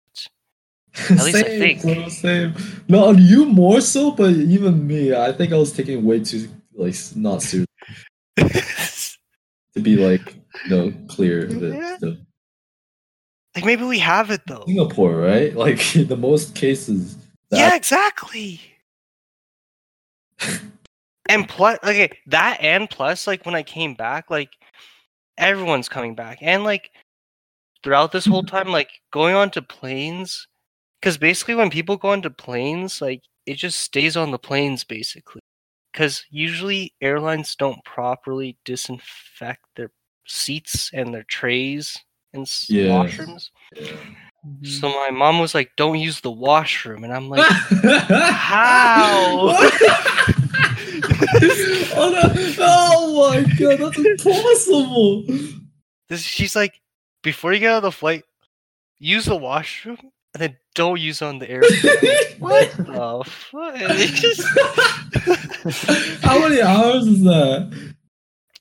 At 1.10 1.24
least 1.24 1.38
I 1.38 1.44
think. 1.44 1.82
bro, 1.84 2.10
same. 2.10 2.54
No, 2.90 3.06
on 3.06 3.18
you 3.20 3.46
more 3.46 3.80
so, 3.80 4.12
but 4.12 4.32
even 4.32 4.86
me, 4.86 5.16
I 5.16 5.32
think 5.32 5.54
I 5.54 5.58
was 5.58 5.72
taking 5.72 6.04
way 6.04 6.20
too 6.24 6.50
like 6.74 6.96
not 7.16 7.42
serious 7.44 7.68
to 9.74 9.80
be 9.82 9.96
like 9.96 10.36
you 10.66 10.70
know 10.70 10.94
clear. 11.08 11.46
Yeah. 11.48 11.98
Like 13.56 13.66
maybe 13.66 13.84
we 13.84 14.00
have 14.00 14.32
it 14.32 14.42
though. 14.48 14.64
Singapore, 14.66 15.16
right? 15.18 15.56
Like 15.62 15.80
the 15.94 16.18
most 16.18 16.56
cases. 16.56 17.18
that- 17.50 17.58
Yeah, 17.58 17.76
exactly. 17.76 18.62
and 21.30 21.48
plus, 21.48 21.78
okay, 21.84 22.12
that 22.28 22.58
and 22.62 22.90
plus, 22.90 23.28
like 23.28 23.46
when 23.46 23.56
I 23.56 23.64
came 23.64 23.94
back, 23.94 24.30
like 24.30 24.52
everyone's 25.38 25.90
coming 25.90 26.16
back, 26.16 26.40
and 26.42 26.64
like 26.64 26.92
throughout 27.84 28.12
this 28.12 28.26
whole 28.26 28.44
mm-hmm. 28.44 28.56
time, 28.56 28.72
like 28.72 28.90
going 29.12 29.36
onto 29.36 29.62
planes, 29.62 30.48
because 31.02 31.18
basically 31.18 31.56
when 31.56 31.70
people 31.70 31.98
go 31.98 32.10
onto 32.10 32.30
planes, 32.30 33.02
like 33.02 33.22
it 33.46 33.56
just 33.56 33.80
stays 33.82 34.16
on 34.18 34.32
the 34.32 34.40
planes 34.40 34.84
basically. 34.84 35.42
because 35.92 36.24
usually 36.30 36.94
airlines 37.02 37.56
don't 37.56 37.84
properly 37.84 38.58
disinfect 38.66 39.62
their 39.76 39.92
seats 40.28 40.92
and 40.94 41.14
their 41.14 41.24
trays 41.24 42.00
and 42.34 42.50
Yeah. 42.68 43.06
washrooms. 43.06 43.50
So 44.64 44.90
my 44.90 45.12
mom 45.12 45.38
was 45.40 45.54
like, 45.54 45.70
"Don't 45.78 46.00
use 46.00 46.22
the 46.22 46.32
washroom," 46.32 47.04
and 47.04 47.14
I'm 47.14 47.30
like, 47.30 47.46
How? 47.48 49.56
oh, 51.94 52.10
no. 52.12 52.22
oh 52.60 53.32
my 53.32 53.42
god, 53.60 53.78
that's 53.80 53.98
impossible. 54.00 55.24
this, 56.10 56.22
"She's 56.24 56.56
like, 56.56 56.82
before 57.22 57.54
you 57.54 57.60
get 57.60 57.74
on 57.74 57.84
the 57.84 57.92
flight, 57.92 58.24
use 59.00 59.26
the 59.26 59.36
washroom, 59.36 59.98
and 60.34 60.42
then 60.42 60.58
don't 60.74 61.00
use 61.00 61.22
it 61.22 61.26
on 61.26 61.38
the 61.40 61.50
airplane." 61.50 61.80
what 62.40 62.72
the 62.78 63.24
fuck? 63.26 63.76
Just- 64.16 64.48
How 66.24 66.40
many 66.40 66.62
hours 66.62 67.06
is 67.08 67.22
that? 67.24 67.72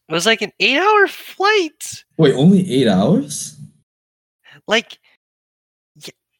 it 0.08 0.12
was 0.12 0.26
like 0.26 0.42
an 0.42 0.52
eight-hour 0.60 1.06
flight. 1.08 2.04
Wait, 2.18 2.34
only 2.34 2.70
eight 2.70 2.88
hours? 2.88 3.56
Like, 4.66 4.98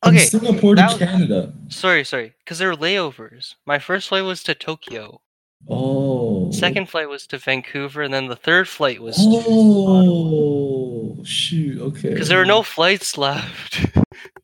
From 0.02 0.14
okay. 0.16 0.24
Singapore 0.24 0.74
to 0.76 0.82
was- 0.82 0.98
Canada. 0.98 1.52
Sorry, 1.68 2.04
sorry, 2.04 2.34
because 2.44 2.58
there 2.58 2.68
were 2.68 2.76
layovers. 2.76 3.54
My 3.66 3.78
first 3.78 4.08
flight 4.08 4.24
was 4.24 4.42
to 4.44 4.54
Tokyo. 4.54 5.20
Oh. 5.68 6.50
Second 6.52 6.88
flight 6.88 7.08
was 7.10 7.26
to 7.28 7.38
Vancouver, 7.38 8.00
and 8.02 8.14
then 8.14 8.28
the 8.28 8.36
third 8.36 8.66
flight 8.66 9.02
was 9.02 9.16
to 9.16 9.22
Oh 9.22 11.22
shoot! 11.24 11.80
Okay. 11.82 12.08
because 12.10 12.28
there 12.28 12.38
were 12.38 12.46
no 12.46 12.62
flights 12.62 13.18
left. 13.26 13.86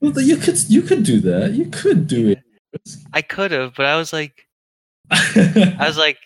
Well, 0.01 0.21
you 0.21 0.37
could 0.37 0.59
you 0.69 0.83
could 0.83 1.05
do 1.05 1.21
that. 1.21 1.53
You 1.53 1.67
could 1.71 2.07
do 2.07 2.29
it. 2.31 2.43
I 3.15 3.23
could 3.23 3.51
have, 3.53 3.75
but 3.75 3.87
I 3.87 3.97
was 3.97 4.13
like, 4.13 4.47
I 5.11 5.77
was 5.87 5.97
like, 6.07 6.19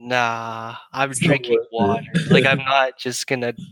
nah, 0.00 0.74
I'm 0.92 1.12
It's 1.12 1.20
drinking 1.20 1.64
water. 1.70 2.02
like 2.30 2.44
I'm 2.44 2.58
not 2.58 2.98
just 2.98 3.28
gonna. 3.28 3.54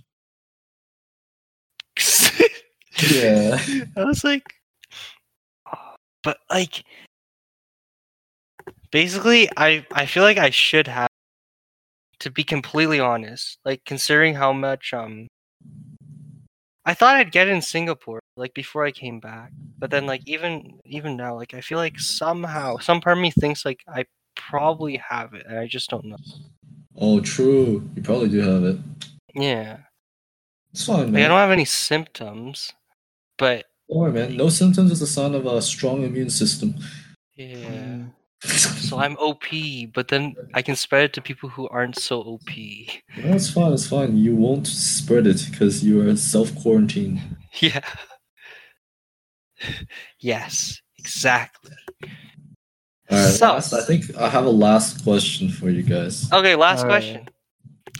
yeah. 3.11 3.59
I 3.97 4.05
was 4.05 4.25
like, 4.25 4.55
but 6.23 6.39
like, 6.51 6.85
basically, 8.91 9.49
I 9.57 9.87
I 9.93 10.07
feel 10.07 10.23
like 10.23 10.39
I 10.39 10.51
should 10.51 10.87
have. 10.89 11.09
To 12.21 12.31
be 12.31 12.45
completely 12.45 13.01
honest, 13.01 13.59
like 13.65 13.83
considering 13.87 14.35
how 14.35 14.53
much 14.53 14.93
um, 14.93 15.27
I 16.85 16.93
thought 16.93 17.17
I'd 17.17 17.33
get 17.33 17.49
in 17.49 17.63
Singapore 17.63 18.21
like 18.37 18.53
before 18.53 18.85
I 18.85 18.91
came 18.91 19.21
back, 19.21 19.53
but 19.79 19.91
then 19.91 20.05
like 20.07 20.23
even 20.27 20.81
even 20.85 21.17
now, 21.17 21.35
like 21.35 21.55
I 21.55 21.63
feel 21.63 21.79
like 21.79 21.99
somehow 21.99 22.77
some 22.77 23.01
part 23.01 23.17
of 23.17 23.23
me 23.23 23.31
thinks 23.31 23.65
like 23.65 23.81
I 23.89 24.05
probably 24.37 24.97
have 24.99 25.33
it, 25.35 25.47
and 25.49 25.59
I 25.59 25.67
just 25.67 25.89
don't 25.89 26.05
know. 26.05 26.17
Oh, 26.97 27.21
true. 27.21 27.89
You 27.95 28.03
probably 28.03 28.29
do 28.29 28.41
have 28.41 28.65
it. 28.65 28.77
Yeah, 29.35 29.79
It's 30.73 30.85
fine, 30.85 31.13
like 31.13 31.23
I 31.25 31.29
don't 31.29 31.39
have 31.39 31.51
any 31.53 31.65
symptoms, 31.65 32.73
but 33.41 33.65
Don't 33.89 33.99
worry, 33.99 34.13
man. 34.13 34.37
No 34.37 34.49
symptoms 34.51 34.93
is 34.93 35.03
a 35.03 35.07
sign 35.07 35.35
of 35.35 35.47
a 35.47 35.61
strong 35.63 36.05
immune 36.05 36.31
system. 36.31 36.75
yeah. 37.35 38.05
So 38.91 38.99
I'm 38.99 39.17
OP, 39.19 39.45
but 39.95 40.09
then 40.09 40.35
I 40.55 40.63
can 40.63 40.75
spread 40.75 41.05
it 41.05 41.13
to 41.13 41.21
people 41.21 41.49
who 41.51 41.69
aren't 41.69 41.97
so 41.99 42.21
OP. 42.23 42.49
No, 43.23 43.35
it's 43.35 43.51
fine. 43.51 43.73
It's 43.73 43.87
fine. 43.87 44.17
You 44.17 44.35
won't 44.35 44.67
spread 44.67 45.27
it 45.27 45.47
because 45.51 45.85
you 45.85 46.01
are 46.09 46.17
self 46.17 46.55
quarantine. 46.63 47.21
Yeah. 47.61 47.81
yes, 50.21 50.81
exactly. 50.99 51.77
All 53.11 53.19
right. 53.19 53.29
So- 53.29 53.53
last, 53.53 53.73
I 53.75 53.83
think 53.83 54.17
I 54.17 54.29
have 54.29 54.47
a 54.47 54.51
last 54.67 55.03
question 55.05 55.51
for 55.51 55.69
you 55.69 55.83
guys. 55.83 56.33
Okay, 56.33 56.55
last 56.57 56.81
All 56.81 56.87
right. 56.89 57.03
question. 57.03 57.29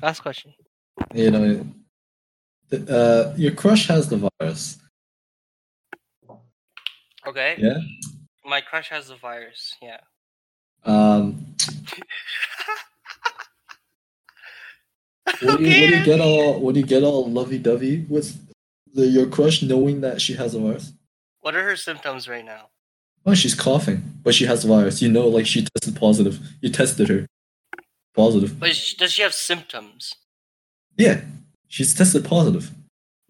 Last 0.03 0.21
question. 0.21 0.55
You 1.15 1.31
know, 1.31 1.67
uh, 2.73 3.35
your 3.37 3.53
crush 3.53 3.89
has 3.89 4.09
the 4.09 4.31
virus. 4.41 4.79
Okay. 7.27 7.57
Yeah. 7.59 7.79
My 8.45 8.61
crush 8.61 8.89
has 8.91 9.09
the 9.09 9.17
virus. 9.17 9.75
Yeah. 9.83 9.99
Um, 10.85 11.55
what 15.43 15.59
do 15.59 15.65
you, 15.65 15.83
what 15.83 15.91
do 15.91 15.99
you 15.99 16.05
get 16.05 16.21
all? 16.21 16.61
What 16.61 16.75
do 16.75 16.81
you 16.81 16.87
get 16.87 17.03
all 17.03 17.31
lovey 17.31 17.59
dovey 17.59 18.07
with 18.09 18.39
the, 18.95 19.07
your 19.07 19.27
crush 19.27 19.63
knowing 19.63 20.01
that 20.01 20.21
she 20.21 20.35
has 20.35 20.55
a 20.55 20.59
virus? 20.59 20.93
What 21.41 21.55
are 21.55 21.65
her 21.65 21.77
symptoms 21.77 22.29
right 22.29 22.45
now? 22.45 22.69
Oh, 23.27 23.35
she's 23.35 23.55
coughing, 23.55 24.03
but 24.23 24.35
she 24.35 24.47
has 24.47 24.63
the 24.63 24.69
virus. 24.69 25.03
You 25.03 25.11
know, 25.11 25.29
like 25.29 25.47
she 25.47 25.67
tested 25.75 25.97
positive. 25.97 26.41
You 26.63 26.71
tested 26.71 27.09
her 27.09 27.27
positive. 28.15 28.59
But 28.59 28.71
does 28.99 29.13
she 29.13 29.23
have 29.23 29.35
symptoms? 29.35 30.15
Yeah, 30.97 31.21
she's 31.69 31.95
tested 31.95 32.25
positive. 32.25 32.71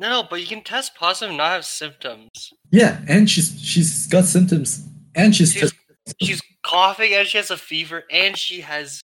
No, 0.01 0.09
no, 0.09 0.23
but 0.29 0.41
you 0.41 0.47
can 0.47 0.63
test 0.65 0.95
positive 0.95 1.29
and 1.29 1.39
not 1.39 1.51
have 1.53 1.65
symptoms. 1.67 2.31
Yeah, 2.73 3.01
and 3.07 3.29
she's 3.31 3.61
she's 3.61 4.07
got 4.07 4.25
symptoms, 4.25 4.83
and 5.15 5.37
she's 5.37 5.53
She's, 5.53 5.61
tested. 5.61 6.17
she's 6.23 6.41
coughing 6.65 7.13
and 7.15 7.29
she 7.29 7.37
has 7.37 7.51
a 7.51 7.57
fever 7.59 8.05
and 8.11 8.35
she 8.37 8.63
has. 8.63 9.01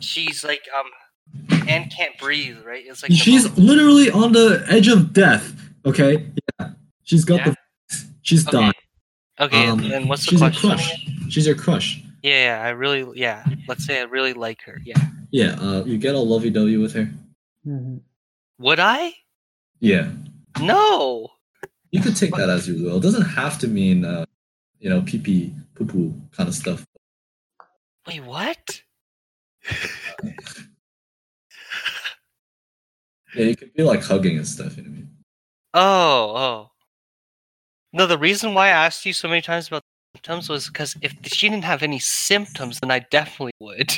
She's 0.00 0.44
like, 0.44 0.62
um, 0.78 0.86
and 1.68 1.90
can't 1.90 2.18
breathe, 2.18 2.58
right? 2.66 2.84
It's 2.86 3.02
like. 3.02 3.12
She's 3.12 3.44
pneumonia. 3.44 3.66
literally 3.72 4.10
on 4.10 4.32
the 4.32 4.64
edge 4.68 4.88
of 4.88 5.12
death. 5.12 5.54
Okay, 5.86 6.26
yeah, 6.60 6.70
she's 7.04 7.24
got 7.24 7.44
the. 7.44 7.56
She's 8.22 8.46
Okay. 8.46 8.56
dying. 8.58 8.72
Okay, 9.40 9.66
Um, 9.68 9.80
and 9.90 10.08
what's 10.08 10.24
the 10.26 10.30
she's 10.32 10.38
question? 10.40 10.68
your 10.68 10.76
crush. 10.76 11.06
She's 11.30 11.46
your 11.46 11.56
crush. 11.56 12.02
Yeah, 12.22 12.58
yeah, 12.60 12.62
I 12.62 12.70
really, 12.70 13.18
yeah. 13.18 13.44
Let's 13.66 13.84
say 13.84 13.98
I 14.00 14.04
really 14.04 14.32
like 14.34 14.60
her. 14.62 14.80
Yeah. 14.84 14.98
Yeah, 15.30 15.56
uh, 15.60 15.82
you 15.84 15.96
get 15.98 16.14
all 16.14 16.28
lovey 16.28 16.50
dovey 16.50 16.76
with 16.76 16.92
her. 16.92 17.10
Mhm. 17.66 18.00
Would 18.58 18.80
I? 18.80 19.12
Yeah, 19.80 20.10
No. 20.60 21.28
you 21.90 22.00
could 22.00 22.16
take 22.16 22.34
that 22.36 22.48
as 22.48 22.68
you 22.68 22.84
will. 22.84 22.98
It 22.98 23.02
doesn't 23.02 23.22
have 23.22 23.58
to 23.60 23.68
mean, 23.68 24.04
uh, 24.04 24.24
you 24.78 24.88
know, 24.88 25.02
pee 25.02 25.18
pee, 25.18 25.54
poo 25.74 25.84
poo 25.86 26.14
kind 26.30 26.48
of 26.48 26.54
stuff. 26.54 26.84
Wait, 28.06 28.22
what? 28.24 28.82
Yeah, 33.34 33.46
you 33.46 33.56
could 33.56 33.72
be 33.72 33.82
like 33.82 34.02
hugging 34.02 34.36
and 34.36 34.46
stuff. 34.46 34.76
You 34.76 34.82
know 34.82 34.90
what 34.90 34.94
I 34.94 34.98
mean? 34.98 35.10
Oh, 35.72 36.32
oh. 36.36 36.70
No, 37.94 38.06
the 38.06 38.18
reason 38.18 38.52
why 38.52 38.66
I 38.66 38.84
asked 38.84 39.06
you 39.06 39.14
so 39.14 39.26
many 39.26 39.40
times 39.40 39.68
about 39.68 39.82
symptoms 40.14 40.50
was 40.50 40.66
because 40.66 40.96
if 41.00 41.14
she 41.24 41.48
didn't 41.48 41.64
have 41.64 41.82
any 41.82 41.98
symptoms, 41.98 42.78
then 42.80 42.90
I 42.90 42.98
definitely 43.10 43.52
would. 43.58 43.90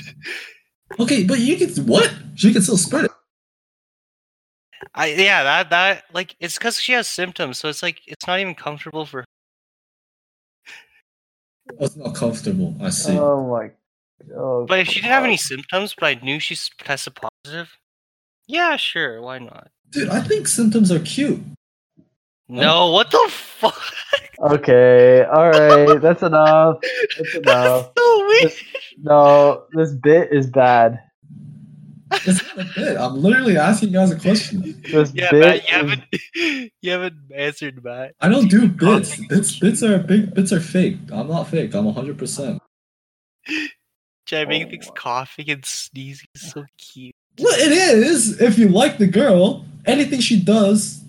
Okay, 1.01 1.25
but 1.25 1.41
you 1.41 1.57
can 1.57 1.69
what? 1.87 2.13
She 2.37 2.53
can 2.53 2.63
still 2.63 2.77
spread 2.77 3.07
it. 3.07 3.11
I 4.95 5.07
yeah, 5.09 5.43
that 5.45 5.71
that 5.71 6.05
like 6.13 6.35
it's 6.41 6.59
because 6.59 6.79
she 6.79 6.93
has 6.93 7.07
symptoms, 7.09 7.59
so 7.59 7.69
it's 7.69 7.83
like 7.83 8.01
it's 8.07 8.27
not 8.27 8.41
even 8.41 8.55
comfortable 8.55 9.07
for. 9.07 9.21
her. 9.21 9.25
It's 11.81 11.97
not 11.97 12.15
comfortable. 12.15 12.75
I 12.81 12.91
see. 12.91 13.17
Oh 13.19 13.49
my. 13.49 13.71
Oh, 14.37 14.65
But 14.67 14.79
if 14.81 14.89
she 14.89 15.01
didn't 15.01 15.13
have 15.13 15.25
any 15.25 15.37
symptoms, 15.37 15.95
but 15.99 16.07
I 16.07 16.15
knew 16.23 16.39
she 16.41 16.55
s- 16.55 16.71
tested 16.79 17.15
positive, 17.45 17.77
yeah, 18.47 18.77
sure, 18.77 19.21
why 19.21 19.39
not? 19.39 19.69
Dude, 19.91 20.09
I 20.09 20.21
think 20.21 20.47
symptoms 20.47 20.91
are 20.93 21.01
cute. 21.01 21.41
No, 22.49 22.91
what 22.93 23.11
the 23.11 23.27
fuck? 23.31 23.81
Okay, 24.41 25.25
all 25.25 25.51
right, 25.51 26.01
that's 26.01 26.23
enough. 26.31 26.79
That's 27.19 27.35
enough. 27.35 27.91
so 27.99 28.27
weird. 28.27 28.53
No, 29.03 29.65
this 29.73 29.93
bit 29.95 30.33
is 30.33 30.47
bad. 30.47 31.01
It's 32.27 32.43
not 32.57 32.59
a 32.67 32.71
bit. 32.75 32.97
I'm 32.97 33.17
literally 33.17 33.57
asking 33.57 33.91
you 33.91 33.95
guys 33.95 34.11
a 34.11 34.19
question. 34.19 34.81
This 34.91 35.13
Yeah, 35.15 35.31
bit 35.31 35.41
Matt, 35.41 35.69
you 35.69 35.75
haven't 35.75 36.03
you 36.81 36.91
haven't 36.91 37.17
answered, 37.35 37.83
Matt. 37.83 38.15
I 38.21 38.29
don't 38.29 38.49
do 38.49 38.69
bits. 38.69 39.17
Bits 39.29 39.59
bits 39.59 39.83
are 39.83 39.99
big 39.99 40.35
bits 40.35 40.53
are 40.53 40.61
fake. 40.61 40.99
I'm 41.13 41.29
not 41.29 41.49
fake. 41.49 41.75
I'm 41.75 41.85
100 41.87 42.19
percent 42.19 42.63
Jay 44.27 44.45
making 44.45 44.69
Oh 44.69 44.71
things 44.71 44.91
coughing 44.95 45.51
and 45.51 45.65
sneezing 45.65 46.29
is 46.35 46.51
so 46.53 46.65
cute. 46.79 47.15
Well 47.39 47.55
it 47.59 47.73
is. 47.73 48.41
If 48.41 48.59
you 48.59 48.69
like 48.69 48.99
the 48.99 49.07
girl, 49.07 49.65
anything 49.87 50.21
she 50.21 50.41
does, 50.41 51.03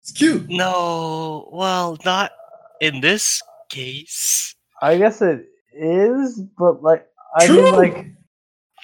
it's 0.00 0.12
cute. 0.12 0.48
No, 0.48 1.48
well, 1.52 1.98
not 2.04 2.32
in 2.80 3.00
this 3.00 3.42
case. 3.68 4.54
I 4.80 4.96
guess 4.96 5.22
it 5.22 5.46
is, 5.72 6.40
but 6.58 6.82
like 6.82 7.06
I 7.36 7.46
True. 7.46 7.62
mean, 7.62 7.74
like 7.74 8.06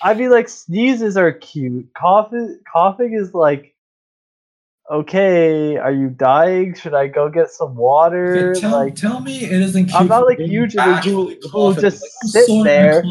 I 0.03 0.15
mean, 0.15 0.31
like 0.31 0.49
sneezes 0.49 1.17
are 1.17 1.33
cute. 1.33 1.89
Coughing, 1.97 2.61
coughing 2.73 3.15
is 3.15 3.35
like, 3.35 3.75
okay, 4.91 5.77
are 5.77 5.93
you 5.93 6.09
dying? 6.09 6.75
Should 6.75 6.95
I 6.95 7.09
go 7.09 7.29
get 7.29 7.51
some 7.51 7.75
water? 7.75 8.53
Okay, 8.53 8.61
tell, 8.61 8.73
like, 8.73 8.95
tell 8.95 9.21
me 9.21 9.45
it 9.45 9.53
isn't 9.53 9.87
cute. 9.87 10.01
I'm 10.01 10.07
not 10.09 10.25
like 10.27 10.39
Jimmy, 10.39 10.67
who- 11.05 11.35
who 11.51 11.75
just 11.75 12.03
Like, 12.03 12.11
sit 12.47 12.51
I 12.51 12.63
there. 12.65 13.05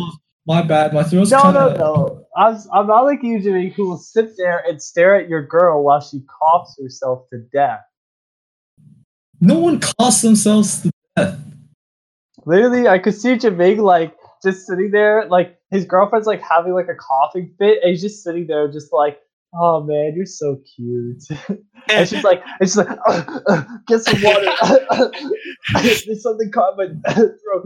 My 0.45 0.61
bad. 0.61 0.93
My 0.93 1.03
throat's 1.03 1.29
no, 1.29 1.51
no, 1.51 1.67
kinda- 1.67 1.79
no. 1.79 2.23
I'm, 2.37 2.57
I'm 2.71 2.87
not 2.87 3.03
like 3.03 3.21
you, 3.21 3.41
Jimmy, 3.41 3.69
who 3.69 3.89
will 3.89 3.97
sit 3.97 4.37
there 4.37 4.63
and 4.67 4.81
stare 4.81 5.15
at 5.15 5.27
your 5.27 5.41
girl 5.45 5.83
while 5.83 5.99
she 5.99 6.21
coughs 6.39 6.79
herself 6.81 7.27
to 7.31 7.39
death. 7.51 7.81
No 9.41 9.59
one 9.59 9.79
coughs 9.79 10.21
themselves 10.21 10.83
to 10.83 10.91
death. 11.15 11.37
Literally, 12.45 12.87
I 12.87 12.97
could 12.99 13.13
see 13.13 13.35
Jermaine 13.35 13.79
like 13.79 14.15
just 14.41 14.65
sitting 14.65 14.91
there, 14.91 15.27
like 15.29 15.56
his 15.71 15.85
girlfriend's 15.85 16.27
like 16.27 16.41
having 16.41 16.73
like 16.73 16.87
a 16.87 16.95
coughing 16.95 17.53
fit, 17.57 17.79
and 17.81 17.91
he's 17.91 18.01
just 18.01 18.23
sitting 18.23 18.47
there, 18.47 18.71
just 18.71 18.93
like, 18.93 19.19
"Oh 19.53 19.83
man, 19.83 20.13
you're 20.15 20.25
so 20.25 20.61
cute." 20.75 21.23
and 21.89 22.07
she's 22.07 22.23
like, 22.23 22.41
and 22.59 22.69
she's 22.69 22.77
like, 22.77 22.89
uh, 23.07 23.39
uh, 23.47 23.63
"Get 23.87 24.01
some 24.01 24.21
water. 24.21 25.11
There's 25.83 26.23
something 26.23 26.51
caught 26.51 26.79
in 26.79 27.01
my 27.05 27.13
throat. 27.13 27.65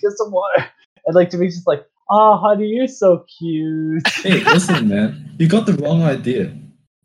Get 0.00 0.12
some 0.16 0.30
water." 0.30 0.66
And 1.06 1.14
like 1.14 1.30
Jimmy's 1.30 1.56
just 1.56 1.66
like, 1.66 1.84
"Oh, 2.10 2.36
honey, 2.36 2.68
you're 2.68 2.86
so 2.86 3.24
cute." 3.38 4.06
Hey, 4.08 4.44
listen, 4.44 4.88
man, 4.88 5.34
you 5.38 5.48
got 5.48 5.66
the 5.66 5.74
wrong 5.74 6.02
idea. 6.02 6.56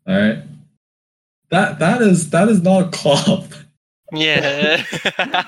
All 0.06 0.16
right, 0.16 0.38
that 1.50 1.80
that 1.80 2.02
is 2.02 2.30
that 2.30 2.48
is 2.48 2.62
not 2.62 2.82
a 2.82 2.90
cough. 2.90 3.64
Yeah. 4.12 4.82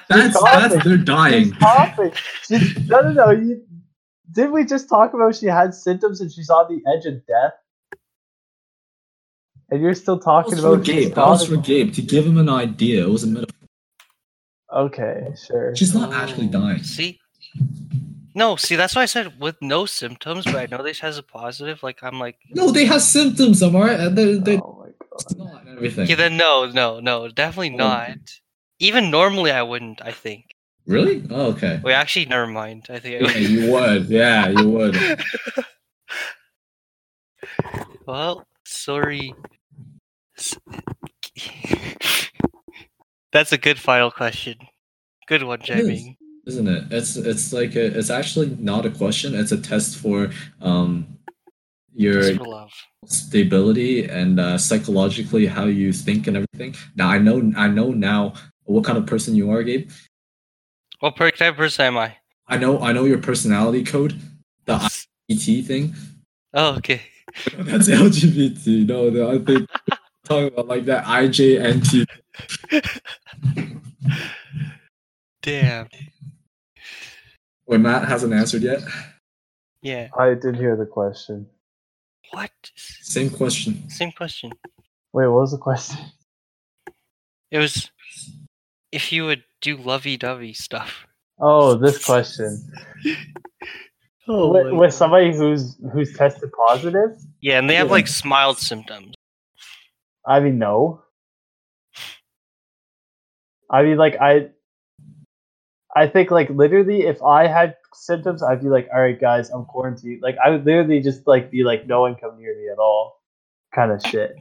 That's 0.09 0.37
coughing. 0.37 0.71
that's 0.71 0.85
they're 0.85 0.97
dying. 0.97 1.45
She's 1.45 1.53
coughing. 1.55 2.13
She, 2.43 2.59
no, 2.89 3.01
no, 3.01 3.13
no. 3.13 3.31
You, 3.31 3.63
did 4.33 4.51
we 4.51 4.65
just 4.65 4.89
talk 4.89 5.15
about 5.15 5.35
she 5.37 5.47
had 5.47 5.75
symptoms 5.75 6.21
and 6.21 6.31
she's 6.33 6.51
on 6.51 6.67
the 6.69 6.83
edge 6.91 7.07
of 7.07 7.25
death? 7.27 7.53
And 9.71 9.81
you're 9.81 9.95
still 9.95 10.17
That 10.17 10.25
talking 10.25 10.55
was 10.57 10.65
about 10.65 10.85
she's 10.87 11.07
Gabe. 11.07 11.15
That 11.15 11.27
was 11.27 11.45
for 11.47 11.57
coughing? 11.57 11.63
Gabe 11.63 11.95
to 11.95 12.03
give 12.03 12.27
him 12.27 12.39
an 12.39 12.49
idea. 12.49 13.03
It 13.05 13.09
was 13.11 13.23
a 13.25 13.29
metaphor. 13.29 13.57
Okay, 14.73 15.33
sure. 15.47 15.75
She's 15.77 15.95
not 15.95 16.13
actually 16.13 16.49
oh, 16.49 16.53
dying. 16.53 16.83
See? 16.83 17.19
No, 18.35 18.55
see, 18.57 18.77
that's 18.77 18.95
why 18.95 19.03
I 19.03 19.07
said 19.07 19.41
with 19.41 19.57
no 19.61 19.87
symptoms, 19.87 20.45
but 20.45 20.55
I 20.57 20.67
know 20.67 20.83
this 20.83 21.01
has 21.01 21.19
a 21.19 21.23
positive. 21.23 21.83
Like, 21.83 22.03
I'm 22.03 22.19
like, 22.21 22.37
No, 22.51 22.71
they 22.71 22.85
have 22.85 23.03
symptoms. 23.03 23.63
Am 23.63 23.75
I 23.77 23.81
right? 23.81 24.01
And 24.01 24.17
They 24.17 24.35
they 24.35 24.59
Oh 24.59 24.77
my 24.81 24.87
god. 24.87 25.21
it's 25.21 25.35
not 25.37 25.67
everything. 25.69 26.05
okay, 26.05 26.15
then 26.15 26.37
no, 26.37 26.67
no, 26.67 27.01
no, 27.01 27.29
definitely 27.29 27.73
Oh. 27.75 27.77
not. 27.79 28.19
Even 28.79 29.11
normally, 29.11 29.51
I 29.51 29.63
wouldn't. 29.63 30.01
I 30.03 30.13
think. 30.13 30.47
Really? 30.91 31.23
Oh, 31.31 31.53
okay. 31.53 31.81
Wait, 31.85 31.95
actually, 31.95 32.27
never 32.27 32.49
mind. 32.49 32.89
I 32.91 32.99
think. 32.99 33.23
Yeah, 33.23 33.37
you 33.39 33.71
would. 33.71 34.09
Yeah, 34.09 34.49
you 34.49 34.69
would. 34.71 34.97
well, 38.07 38.45
sorry. 38.67 39.33
That's 43.33 43.53
a 43.53 43.59
good 43.59 43.79
final 43.79 44.11
question. 44.11 44.57
Good 45.29 45.45
one, 45.45 45.61
is. 45.61 45.69
Jamie. 45.69 46.19
Isn't 46.47 46.67
it? 46.67 46.85
It's 46.91 47.17
it's 47.17 47.53
like 47.53 47.77
a, 47.77 47.97
it's 47.97 48.11
actually 48.11 48.57
not 48.59 48.85
a 48.85 48.91
question. 48.91 49.37
It's 49.37 49.53
a 49.53 49.61
test 49.61 49.97
for 49.97 50.33
um 50.61 51.07
your 51.95 52.35
for 52.35 52.45
love. 52.45 52.73
stability 53.05 54.09
and 54.09 54.41
uh, 54.41 54.59
psychologically 54.59 55.47
how 55.47 55.67
you 55.67 55.93
think 55.93 56.27
and 56.27 56.37
everything. 56.37 56.75
Now 56.97 57.11
I 57.11 57.19
know 57.19 57.53
I 57.57 57.69
know 57.69 57.93
now 57.93 58.33
what 58.65 58.85
kind 58.85 58.99
of 58.99 59.07
person 59.07 59.37
you 59.37 59.53
are, 59.53 59.63
Gabe. 59.63 59.89
What 61.01 61.17
per- 61.17 61.31
type 61.31 61.53
of 61.53 61.57
person 61.57 61.87
am 61.87 61.99
I? 61.99 62.17
I 62.47 62.59
know 62.59 62.81
I 62.81 62.93
know 62.93 63.05
your 63.05 63.19
personality 63.19 63.85
code, 63.85 64.21
the 64.67 64.77
IT 65.29 65.67
thing. 65.67 65.95
Oh, 66.53 66.77
okay. 66.77 67.01
That's 67.57 67.89
LGBT. 67.89 68.87
No, 68.87 69.09
no, 69.09 69.31
I 69.31 69.39
think 69.39 69.69
talking 70.25 70.49
about 70.49 70.69
like 70.69 70.85
that 70.85 71.05
IJNT. 71.05 72.07
Damn. 75.43 75.89
Wait, 77.67 77.81
Matt 77.81 78.07
hasn't 78.07 78.35
answered 78.35 78.63
yet. 78.63 78.81
Yeah. 79.81 80.09
I 80.19 80.35
did 80.35 80.57
hear 80.57 80.77
the 80.77 80.87
question. 80.87 81.47
What? 82.33 82.51
Same 82.77 83.31
question. 83.31 83.89
Same 83.89 84.13
question. 84.13 84.53
Wait, 85.13 85.29
what 85.29 85.41
was 85.41 85.53
the 85.53 85.59
question? 85.59 85.99
It 87.51 87.59
was 87.59 87.91
if 88.93 89.13
you 89.13 89.25
would 89.25 89.45
do 89.61 89.77
lovey-dovey 89.77 90.53
stuff. 90.55 91.07
Oh, 91.41 91.75
this 91.77 92.05
question. 92.05 92.59
Oh, 94.33 94.53
with, 94.53 94.73
with 94.75 94.95
somebody 94.95 95.35
who's 95.35 95.77
who's 95.93 96.13
tested 96.17 96.51
positive? 96.53 97.17
yeah, 97.41 97.59
and 97.59 97.69
they 97.69 97.75
have 97.75 97.89
Yeah. 97.89 97.93
like 97.95 98.09
mild 98.25 98.59
symptoms. 98.59 99.15
I 100.25 100.39
mean, 100.39 100.57
no. 100.59 101.03
I 103.69 103.83
mean, 103.83 103.97
like 103.97 104.17
I, 104.21 104.51
I 105.97 106.07
think 106.07 106.31
like 106.31 106.49
literally, 106.51 107.07
if 107.07 107.21
I 107.25 107.49
had 107.49 107.75
symptoms, 107.93 108.41
I'd 108.43 108.61
be 108.63 108.69
like, 108.69 108.89
"All 108.95 109.01
right, 109.01 109.21
guys, 109.21 109.51
I'm 109.51 109.65
quarantined." 109.65 110.23
Like 110.23 110.37
I 110.45 110.51
would 110.51 110.65
literally 110.65 111.01
just 111.01 111.27
like 111.27 111.51
be 111.51 111.65
like, 111.65 111.87
"No 111.89 112.03
one 112.03 112.15
come 112.15 112.39
near 112.39 112.57
me 112.57 112.69
at 112.71 112.79
all," 112.79 113.21
kind 113.75 113.91
of 113.91 114.01
shit. 114.03 114.33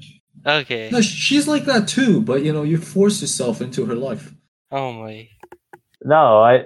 Okay. 0.45 0.89
No, 0.91 1.01
she's 1.01 1.47
like 1.47 1.65
that 1.65 1.87
too, 1.87 2.21
but 2.21 2.43
you 2.43 2.53
know, 2.53 2.61
you 2.63 2.77
force 2.77 3.21
yourself 3.21 3.59
into 3.61 3.85
her 3.85 3.95
life. 3.95 4.33
Oh 4.71 4.93
my. 4.93 5.29
No, 6.03 6.41
I, 6.41 6.65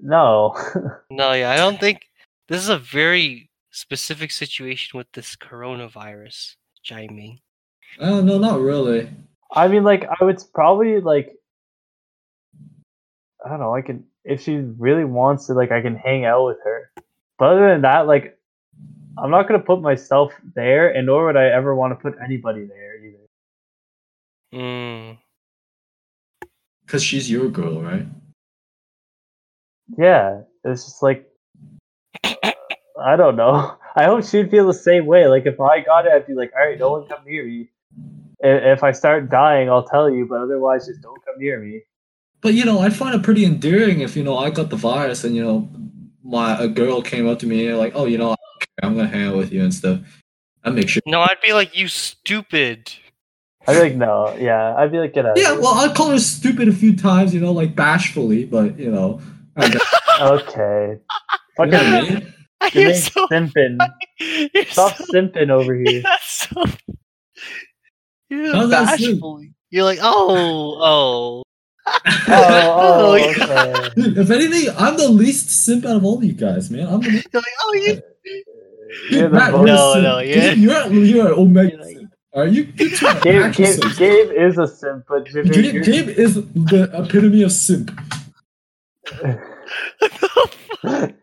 no. 0.00 0.56
No, 1.10 1.32
yeah, 1.32 1.50
I 1.50 1.56
don't 1.56 1.78
think 1.78 2.08
this 2.48 2.60
is 2.60 2.68
a 2.68 2.78
very 2.78 3.50
specific 3.70 4.30
situation 4.30 4.98
with 4.98 5.06
this 5.12 5.36
coronavirus, 5.36 6.56
Jamie. 6.82 7.42
Oh 8.00 8.20
no, 8.20 8.38
not 8.38 8.60
really. 8.60 9.08
I 9.52 9.68
mean, 9.68 9.84
like 9.84 10.04
I 10.04 10.24
would 10.24 10.42
probably 10.52 11.00
like, 11.00 11.32
I 13.44 13.48
don't 13.48 13.60
know. 13.60 13.74
I 13.74 13.82
can 13.82 14.04
if 14.24 14.42
she 14.42 14.56
really 14.56 15.04
wants 15.04 15.46
to, 15.46 15.54
like, 15.54 15.70
I 15.70 15.82
can 15.82 15.96
hang 15.96 16.24
out 16.24 16.46
with 16.46 16.58
her. 16.64 16.90
But 17.38 17.50
other 17.50 17.68
than 17.68 17.82
that, 17.82 18.06
like, 18.06 18.38
I'm 19.18 19.30
not 19.30 19.46
gonna 19.46 19.60
put 19.60 19.80
myself 19.80 20.32
there, 20.54 20.88
and 20.90 21.06
nor 21.06 21.26
would 21.26 21.36
I 21.36 21.46
ever 21.46 21.74
want 21.74 21.92
to 21.92 22.02
put 22.02 22.18
anybody 22.22 22.64
there 22.64 23.04
either. 23.04 23.18
Mm. 24.54 25.18
Because 26.84 27.02
she's 27.02 27.30
your 27.30 27.48
girl, 27.48 27.80
right? 27.80 28.06
Yeah, 29.96 30.42
it's 30.64 30.84
just 30.84 31.02
like 31.02 31.28
I 33.00 33.16
don't 33.16 33.36
know. 33.36 33.76
I 33.96 34.04
hope 34.04 34.24
she'd 34.24 34.50
feel 34.50 34.66
the 34.66 34.74
same 34.74 35.06
way. 35.06 35.26
Like 35.28 35.46
if 35.46 35.60
I 35.60 35.80
got 35.80 36.06
it, 36.06 36.12
I'd 36.12 36.26
be 36.26 36.34
like, 36.34 36.52
all 36.58 36.66
right, 36.66 36.78
no 36.78 36.92
one 36.92 37.06
come 37.06 37.24
near 37.24 37.44
me. 37.44 37.68
If 38.40 38.82
I 38.82 38.92
start 38.92 39.30
dying, 39.30 39.70
I'll 39.70 39.86
tell 39.86 40.10
you, 40.10 40.26
but 40.26 40.40
otherwise, 40.40 40.86
just 40.86 41.00
don't 41.00 41.24
come 41.24 41.36
near 41.38 41.60
me. 41.60 41.82
But 42.40 42.54
you 42.54 42.64
know, 42.64 42.80
I'd 42.80 42.94
find 42.94 43.14
it 43.14 43.22
pretty 43.22 43.44
endearing 43.44 44.00
if 44.00 44.16
you 44.16 44.22
know 44.22 44.36
I 44.36 44.50
got 44.50 44.70
the 44.70 44.76
virus 44.76 45.24
and 45.24 45.34
you 45.34 45.42
know 45.42 45.68
my 46.22 46.58
a 46.58 46.68
girl 46.68 47.00
came 47.02 47.28
up 47.28 47.38
to 47.40 47.46
me 47.46 47.68
and 47.68 47.78
like, 47.78 47.92
oh, 47.94 48.06
you 48.06 48.18
know, 48.18 48.32
I 48.32 48.36
don't 48.36 48.60
care, 48.60 48.90
I'm 48.90 48.96
gonna 48.96 49.08
hang 49.08 49.28
out 49.28 49.36
with 49.36 49.52
you 49.52 49.62
and 49.62 49.72
stuff. 49.72 50.00
I 50.64 50.70
make 50.70 50.88
sure. 50.88 51.02
No, 51.06 51.20
I'd 51.20 51.40
be 51.42 51.52
like, 51.52 51.76
you 51.76 51.88
stupid. 51.88 52.92
I'd 53.66 53.74
be 53.74 53.80
like, 53.80 53.94
no, 53.96 54.34
yeah. 54.38 54.74
I'd 54.76 54.92
be 54.92 54.98
like, 54.98 55.14
get 55.14 55.26
out. 55.26 55.38
Yeah, 55.38 55.52
of 55.54 55.60
well, 55.60 55.74
I'd 55.74 55.94
call 55.96 56.10
her 56.10 56.18
stupid 56.18 56.68
a 56.68 56.72
few 56.72 56.96
times, 56.96 57.32
you 57.34 57.40
know, 57.40 57.52
like 57.52 57.74
bashfully, 57.74 58.44
but 58.44 58.78
you 58.78 58.90
know, 58.90 59.20
I 59.56 59.68
guess- 59.68 59.94
okay. 60.20 60.98
you 61.58 61.66
know 61.66 61.66
what 61.66 61.74
I 61.74 62.00
Fucking 62.00 62.14
mean? 62.14 62.34
You're 62.72 62.82
You're 62.84 62.94
so, 62.94 63.26
simping. 63.28 63.78
you're 64.54 64.64
Stop 64.66 64.96
so, 64.96 65.04
simping 65.12 65.50
over 65.50 65.74
here. 65.74 65.84
you're 66.02 66.02
so, 66.22 66.64
you're 68.30 68.54
How's 68.54 68.70
bashfully. 68.70 69.52
You're 69.70 69.84
like, 69.84 69.98
oh, 70.02 70.78
oh. 70.80 71.42
Oh, 71.86 71.92
oh, 72.28 72.28
oh 72.28 73.30
okay. 73.30 73.90
Dude, 73.96 74.16
if 74.18 74.30
anything, 74.30 74.74
I'm 74.78 74.96
the 74.96 75.08
least 75.08 75.50
simp 75.50 75.84
out 75.84 75.96
of 75.96 76.04
all 76.04 76.24
you 76.24 76.32
guys, 76.32 76.70
man. 76.70 76.86
I'm 76.86 77.00
the 77.00 77.10
least. 77.10 77.28
You're 77.32 77.42
like, 77.42 77.52
oh, 77.62 77.74
you. 77.74 78.02
You're 79.10 79.28
the 79.28 79.34
Matt, 79.34 79.52
most- 79.52 79.66
you're 79.66 79.74
a 79.74 79.76
No, 79.76 79.92
simp. 79.92 80.02
no, 80.04 80.18
yeah. 80.20 80.52
You're 80.52 81.04
you're 81.04 81.26
an 81.28 81.32
omega. 81.38 81.70
You're 81.76 81.84
like- 81.84 82.03
simp. 82.34 82.36
All 82.36 82.42
right, 82.44 82.52
you 82.52 82.72
you 82.76 82.90
two 82.96 83.06
Gabe, 83.20 83.52
Gabe. 83.54 83.80
Gabe 83.96 84.30
is 84.32 84.58
a 84.58 84.66
simp, 84.66 85.04
but 85.08 85.26
Jimmy, 85.26 85.50
Gabe, 85.50 85.84
Gabe 85.84 86.08
is 86.08 86.34
the 86.34 86.90
epitome 86.92 87.42
of 87.42 87.52
simp. 87.52 87.90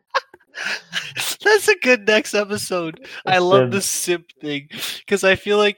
That's 1.43 1.67
a 1.67 1.75
good 1.81 2.07
next 2.07 2.33
episode. 2.33 3.05
I 3.25 3.39
love 3.39 3.71
the 3.71 3.81
simp 3.81 4.25
thing 4.41 4.69
because 4.99 5.23
I 5.23 5.35
feel 5.35 5.57
like 5.57 5.77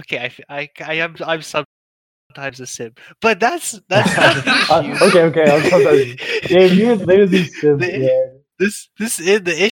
okay, 0.00 0.18
I, 0.18 0.24
f- 0.24 0.40
I, 0.48 0.68
I 0.84 0.94
am 0.94 1.16
I'm 1.24 1.42
sometimes 1.42 2.60
a 2.60 2.66
simp, 2.66 2.98
but 3.20 3.38
that's 3.40 3.78
that's 3.88 4.16
not 4.46 4.70
Uh, 4.70 5.06
okay, 5.06 5.22
okay, 5.22 5.44
I'm 5.50 5.70
sorry. 5.70 6.16
Gabe, 6.42 6.72
you're 6.72 6.96
literally 6.96 7.44
simp, 7.44 7.80
The- 7.80 7.98
man. 7.98 8.40
This 8.58 8.88
this 8.98 9.20
is 9.20 9.42
the 9.42 9.70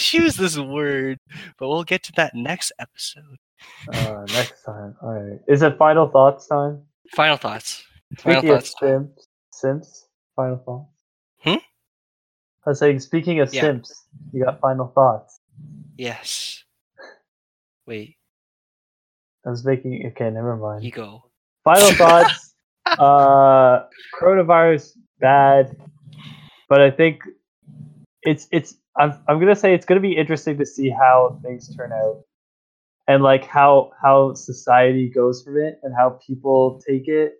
issue 0.00 0.22
is 0.22 0.36
this 0.36 0.58
word, 0.58 1.18
but 1.58 1.68
we'll 1.68 1.84
get 1.84 2.02
to 2.04 2.12
that 2.16 2.34
next 2.34 2.72
episode. 2.80 3.38
Uh, 3.92 4.24
next 4.32 4.62
time. 4.64 4.94
All 5.02 5.12
right. 5.14 5.40
Is 5.48 5.62
it 5.62 5.78
final 5.78 6.08
thoughts 6.08 6.46
time? 6.46 6.82
Final 7.14 7.36
thoughts. 7.36 7.84
Final 8.18 8.40
Speaking 8.40 8.56
of 8.56 8.62
thoughts. 8.64 8.74
simps, 8.80 9.28
simps, 9.52 10.06
final 10.34 10.56
thoughts. 10.58 10.90
Hmm? 11.38 11.62
I 12.66 12.70
was 12.70 12.78
saying, 12.80 12.98
speaking 13.00 13.40
of 13.40 13.52
Yeah. 13.54 13.60
simps, 13.62 14.04
you 14.32 14.44
got 14.44 14.60
final 14.60 14.88
thoughts. 14.88 15.40
Yes. 15.96 16.64
Wait, 17.86 18.16
I 19.46 19.50
was 19.50 19.64
making. 19.64 20.04
Okay, 20.08 20.28
never 20.30 20.56
mind. 20.56 20.82
you 20.84 20.90
go. 20.90 21.30
Final 21.62 21.92
thoughts. 21.92 22.54
uh, 22.86 23.86
coronavirus 24.20 24.90
bad, 25.20 25.76
but 26.68 26.80
I 26.80 26.90
think 26.90 27.20
it's 28.22 28.48
it's. 28.50 28.74
I'm 28.96 29.14
I'm 29.28 29.38
gonna 29.38 29.54
say 29.54 29.72
it's 29.74 29.86
gonna 29.86 30.00
be 30.00 30.16
interesting 30.16 30.58
to 30.58 30.66
see 30.66 30.90
how 30.90 31.38
things 31.44 31.74
turn 31.76 31.92
out, 31.92 32.24
and 33.08 33.22
like 33.22 33.44
how 33.44 33.92
how 34.02 34.34
society 34.34 35.08
goes 35.08 35.42
from 35.42 35.56
it 35.58 35.78
and 35.82 35.94
how 35.96 36.18
people 36.26 36.80
take 36.86 37.08
it. 37.08 37.34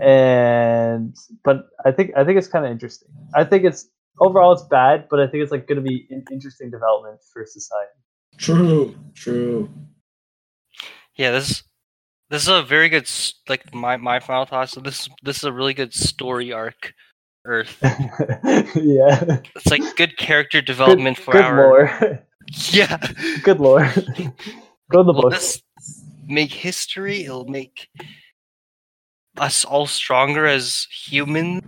And 0.00 1.14
but 1.44 1.68
I 1.84 1.92
think 1.92 2.12
I 2.16 2.24
think 2.24 2.38
it's 2.38 2.48
kind 2.48 2.64
of 2.64 2.70
interesting. 2.70 3.08
I 3.34 3.44
think 3.44 3.64
it's 3.64 3.88
overall 4.18 4.52
it's 4.52 4.62
bad, 4.62 5.08
but 5.10 5.20
I 5.20 5.26
think 5.26 5.42
it's 5.42 5.52
like 5.52 5.66
going 5.66 5.82
to 5.82 5.88
be 5.88 6.06
an 6.10 6.24
interesting 6.30 6.70
development 6.70 7.20
for 7.32 7.44
society. 7.46 7.90
True, 8.38 8.94
true. 9.14 9.70
Yeah, 11.16 11.32
this 11.32 11.62
this 12.30 12.42
is 12.42 12.48
a 12.48 12.62
very 12.62 12.88
good 12.88 13.10
like 13.48 13.74
my 13.74 13.96
my 13.96 14.20
final 14.20 14.46
thoughts. 14.46 14.72
So 14.72 14.80
this 14.80 15.08
this 15.22 15.38
is 15.38 15.44
a 15.44 15.52
really 15.52 15.74
good 15.74 15.92
story 15.92 16.52
arc. 16.52 16.94
Earth. 17.46 17.78
yeah. 17.82 19.38
It's 19.56 19.70
like 19.70 19.96
good 19.96 20.18
character 20.18 20.60
development 20.60 21.16
good, 21.16 21.24
for 21.24 21.32
good 21.32 21.40
our 21.42 21.56
lore. 21.56 22.26
yeah. 22.72 22.98
good 23.42 23.60
lord. 23.60 23.92
Go 24.90 25.00
in 25.00 25.06
the 25.06 25.12
books. 25.12 25.62
make 26.30 26.52
history? 26.52 27.24
It'll 27.24 27.46
make 27.46 27.88
us 29.38 29.64
all 29.64 29.86
stronger 29.86 30.46
as 30.46 30.86
humans. 30.90 31.62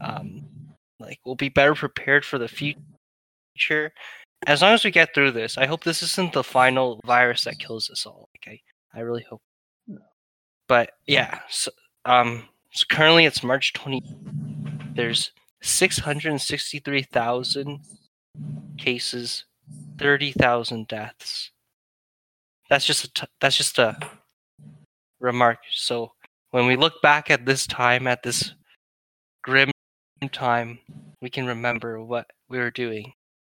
Um, 0.00 0.46
like 1.00 1.18
we'll 1.24 1.34
be 1.34 1.48
better 1.48 1.74
prepared 1.74 2.24
for 2.24 2.38
the 2.38 2.48
future. 2.48 3.92
As 4.46 4.62
long 4.62 4.74
as 4.74 4.84
we 4.84 4.90
get 4.90 5.14
through 5.14 5.32
this, 5.32 5.58
I 5.58 5.66
hope 5.66 5.82
this 5.82 6.02
isn't 6.02 6.32
the 6.32 6.44
final 6.44 7.00
virus 7.04 7.44
that 7.44 7.58
kills 7.58 7.90
us 7.90 8.06
all. 8.06 8.28
Okay, 8.38 8.60
I 8.94 9.00
really 9.00 9.24
hope. 9.28 9.42
But 10.68 10.92
yeah, 11.06 11.40
so, 11.48 11.70
um, 12.04 12.48
so 12.72 12.84
currently 12.90 13.24
it's 13.24 13.42
March 13.42 13.72
twenty. 13.72 14.02
There's 14.94 15.30
six 15.62 15.98
hundred 15.98 16.30
and 16.30 16.40
sixty-three 16.40 17.04
thousand 17.04 17.80
cases, 18.76 19.44
thirty 19.98 20.32
thousand 20.32 20.88
deaths. 20.88 21.50
That's 22.70 22.84
just 22.84 23.04
a 23.04 23.12
t- 23.12 23.26
that's 23.40 23.56
just 23.56 23.78
a 23.78 23.96
remark. 25.20 25.58
So 25.70 26.12
when 26.50 26.66
we 26.66 26.76
look 26.76 27.00
back 27.02 27.30
at 27.30 27.46
this 27.46 27.66
time, 27.66 28.06
at 28.06 28.22
this 28.22 28.52
grim 29.42 29.70
time, 30.32 30.78
we 31.22 31.30
can 31.30 31.46
remember 31.46 32.02
what 32.02 32.26
we 32.48 32.58
were 32.58 32.70
doing. 32.70 33.12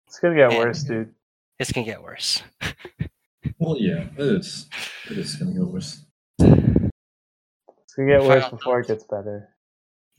It's 0.06 0.18
gonna 0.18 0.34
get 0.36 0.52
Yeah. 0.52 0.58
worse, 0.58 0.82
dude. 0.84 1.14
It's 1.58 1.72
gonna 1.72 1.86
get 1.86 2.02
worse. 2.02 2.42
Well, 3.58 3.76
yeah, 3.78 4.04
it 4.16 4.20
is. 4.20 4.68
It 5.10 5.16
is 5.18 5.36
gonna 5.36 5.52
get 5.52 5.62
worse. 5.64 6.04
It's 6.38 7.94
gonna 7.96 8.08
get 8.08 8.22
worse 8.22 8.48
before 8.48 8.80
it 8.80 8.86
gets 8.86 9.04
better. 9.04 9.48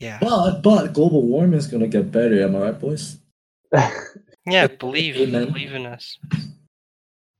Yeah, 0.00 0.18
But 0.20 0.60
but 0.62 0.92
global 0.92 1.22
warming 1.22 1.58
is 1.58 1.66
gonna 1.68 1.86
get 1.88 2.10
better. 2.12 2.42
Am 2.42 2.54
I 2.56 2.60
right, 2.70 2.78
boys? 2.78 3.18
yeah. 4.46 4.66
Believe, 4.66 5.16
Amen. 5.16 5.46
believe 5.46 5.72
in 5.74 5.86
us. 5.86 6.18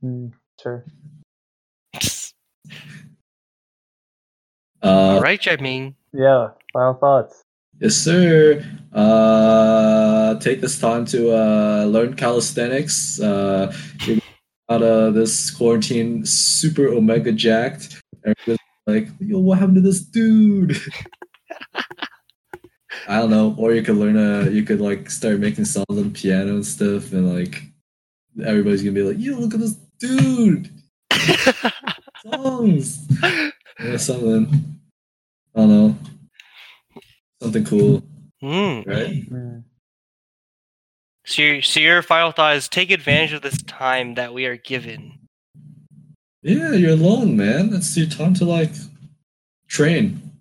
Hmm, 0.01 0.29
sure. 0.61 0.85
Uh, 4.85 5.15
All 5.15 5.20
right, 5.20 5.41
Jermaine. 5.41 5.95
Yeah. 6.12 6.49
Final 6.73 6.95
thoughts. 6.95 7.45
Yes, 7.79 7.95
sir. 7.95 8.65
Uh, 8.93 10.35
take 10.41 10.61
this 10.61 10.79
time 10.81 11.05
to 11.07 11.31
uh, 11.33 11.85
learn 11.85 12.15
calisthenics. 12.15 13.20
Uh, 13.20 13.73
you're 14.05 14.19
out 14.70 14.83
of 14.83 15.15
this 15.15 15.51
quarantine 15.51 16.24
super 16.27 16.89
omega 16.89 17.33
jacked. 17.33 18.03
Everybody's 18.24 18.59
like, 18.87 19.09
yo, 19.20 19.39
what 19.39 19.59
happened 19.59 19.77
to 19.77 19.81
this 19.83 20.01
dude? 20.01 20.77
I 23.09 23.19
don't 23.19 23.31
know. 23.31 23.55
Or 23.59 23.73
you 23.73 23.83
could 23.83 23.97
learn 23.97 24.16
a, 24.16 24.51
you 24.51 24.62
could 24.62 24.81
like 24.81 25.11
start 25.11 25.39
making 25.41 25.65
songs 25.65 25.87
on 25.91 26.12
piano 26.12 26.55
and 26.55 26.66
stuff, 26.66 27.12
and 27.12 27.35
like 27.35 27.62
everybody's 28.45 28.83
gonna 28.83 28.93
be 28.95 29.03
like, 29.03 29.19
yo, 29.19 29.37
look 29.37 29.55
at 29.55 29.61
this 29.61 29.74
dude. 29.99 30.70
Songs. 32.24 33.07
Yeah, 33.81 33.97
something. 33.97 34.79
I 35.55 35.59
don't 35.61 35.69
know. 35.69 35.97
Something 37.43 37.65
cool, 37.65 38.03
Hmm. 38.41 38.89
right? 38.89 39.24
So, 41.27 41.43
your, 41.43 41.62
so 41.62 41.81
your 41.81 42.03
final 42.03 42.33
thought 42.33 42.57
is 42.57 42.69
take 42.69 42.91
advantage 42.91 43.33
of 43.33 43.43
this 43.43 43.61
time 43.62 44.15
that 44.15 44.33
we 44.35 44.47
are 44.47 44.57
given. 44.57 45.19
Yeah, 46.43 46.73
you're 46.73 46.93
alone, 46.93 47.37
man. 47.37 47.70
That's 47.70 47.97
your 47.97 48.07
time 48.07 48.35
to 48.35 48.45
like 48.45 48.73
train. 49.69 50.31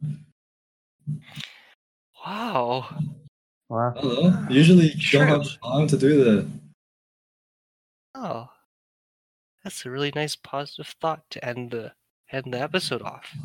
Wow. 2.31 2.87
Wow. 3.67 3.93
I. 3.97 4.47
Usually 4.49 4.91
you 4.93 4.97
True. 4.97 5.19
don't 5.19 5.27
have 5.27 5.61
time 5.61 5.87
to 5.87 5.97
do 5.97 6.23
that. 6.23 6.47
Oh, 8.15 8.47
that's 9.65 9.85
a 9.85 9.89
really 9.89 10.13
nice 10.15 10.37
positive 10.37 10.95
thought 11.01 11.29
to 11.31 11.43
end 11.43 11.71
the 11.71 11.91
end 12.31 12.53
the 12.53 12.61
episode 12.61 13.01
off. 13.01 13.35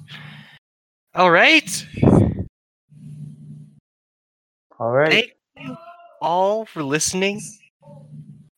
All 1.17 1.33
right, 1.33 1.85
All 4.79 4.93
right. 4.93 5.11
thank 5.11 5.33
you 5.69 5.77
all 6.21 6.65
for 6.65 6.85
listening. 6.85 7.41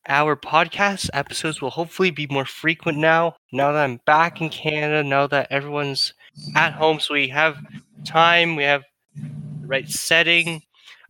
Our 0.09 0.37
podcast 0.37 1.09
episodes 1.15 1.63
will 1.63 1.71
hopefully 1.71 2.11
be 2.11 2.27
more 2.27 2.45
frequent 2.45 2.99
now. 2.99 3.37
Now 3.51 3.73
that 3.73 3.85
I'm 3.85 4.01
back 4.05 4.43
in 4.43 4.51
Canada, 4.51 5.03
now 5.09 5.27
that 5.29 5.49
everyone's 5.51 6.13
at 6.55 6.75
home, 6.75 7.01
so 7.01 7.15
we 7.15 7.29
have 7.29 7.57
time, 8.05 8.57
we 8.57 8.65
have 8.65 8.83
the 8.83 8.87
right 9.69 9.89
setting. 9.89 10.62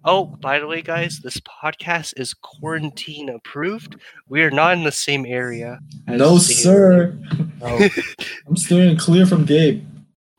Oh, 0.05 0.27
by 0.27 0.59
the 0.61 0.67
way, 0.67 0.83
guys, 0.83 1.21
this 1.23 1.39
podcast 1.41 2.15
is 2.21 2.35
quarantine 2.35 3.29
approved. 3.29 3.97
We 4.29 4.43
are 4.43 4.51
not 4.51 4.77
in 4.77 4.85
the 4.85 4.93
same 4.93 5.25
area. 5.27 5.79
as 6.07 6.19
No, 6.19 6.39
stated. 6.39 6.63
sir. 6.63 7.19
Oh, 7.63 7.89
I'm 8.47 8.57
steering 8.57 8.97
clear 8.97 9.27
from 9.27 9.45
Gabe. 9.45 9.85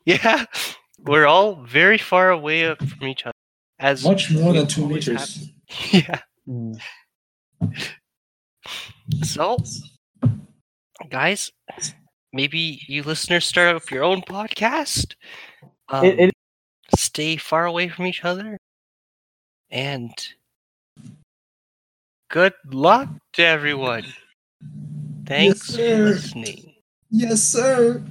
Yeah, 0.06 0.44
we're 1.00 1.26
all 1.26 1.56
very 1.66 1.98
far 1.98 2.30
away 2.30 2.74
from 2.74 3.06
each 3.08 3.24
other. 3.26 3.34
As 3.78 4.04
Much 4.04 4.30
more 4.30 4.52
than 4.52 4.66
two 4.66 4.86
meters. 4.88 5.50
have. 5.68 5.92
Yeah. 5.92 6.20
hmm. 6.46 6.72
So, 9.22 9.56
guys, 11.10 11.50
maybe 12.32 12.80
you 12.88 13.02
listeners 13.02 13.44
start 13.44 13.74
up 13.76 13.90
your 13.90 14.04
own 14.04 14.22
podcast. 14.22 15.14
Um, 15.88 16.04
It- 16.04 16.18
it- 16.20 16.34
stay 16.96 17.36
far 17.36 17.66
away 17.66 17.88
from 17.88 18.06
each 18.06 18.24
other, 18.24 18.58
and 19.70 20.12
good 22.30 22.54
luck 22.70 23.08
to 23.34 23.44
everyone. 23.44 24.06
Thanks 25.26 25.76
for 25.76 25.82
listening. 25.82 26.74
Yes, 27.10 27.42
sir. 27.42 28.02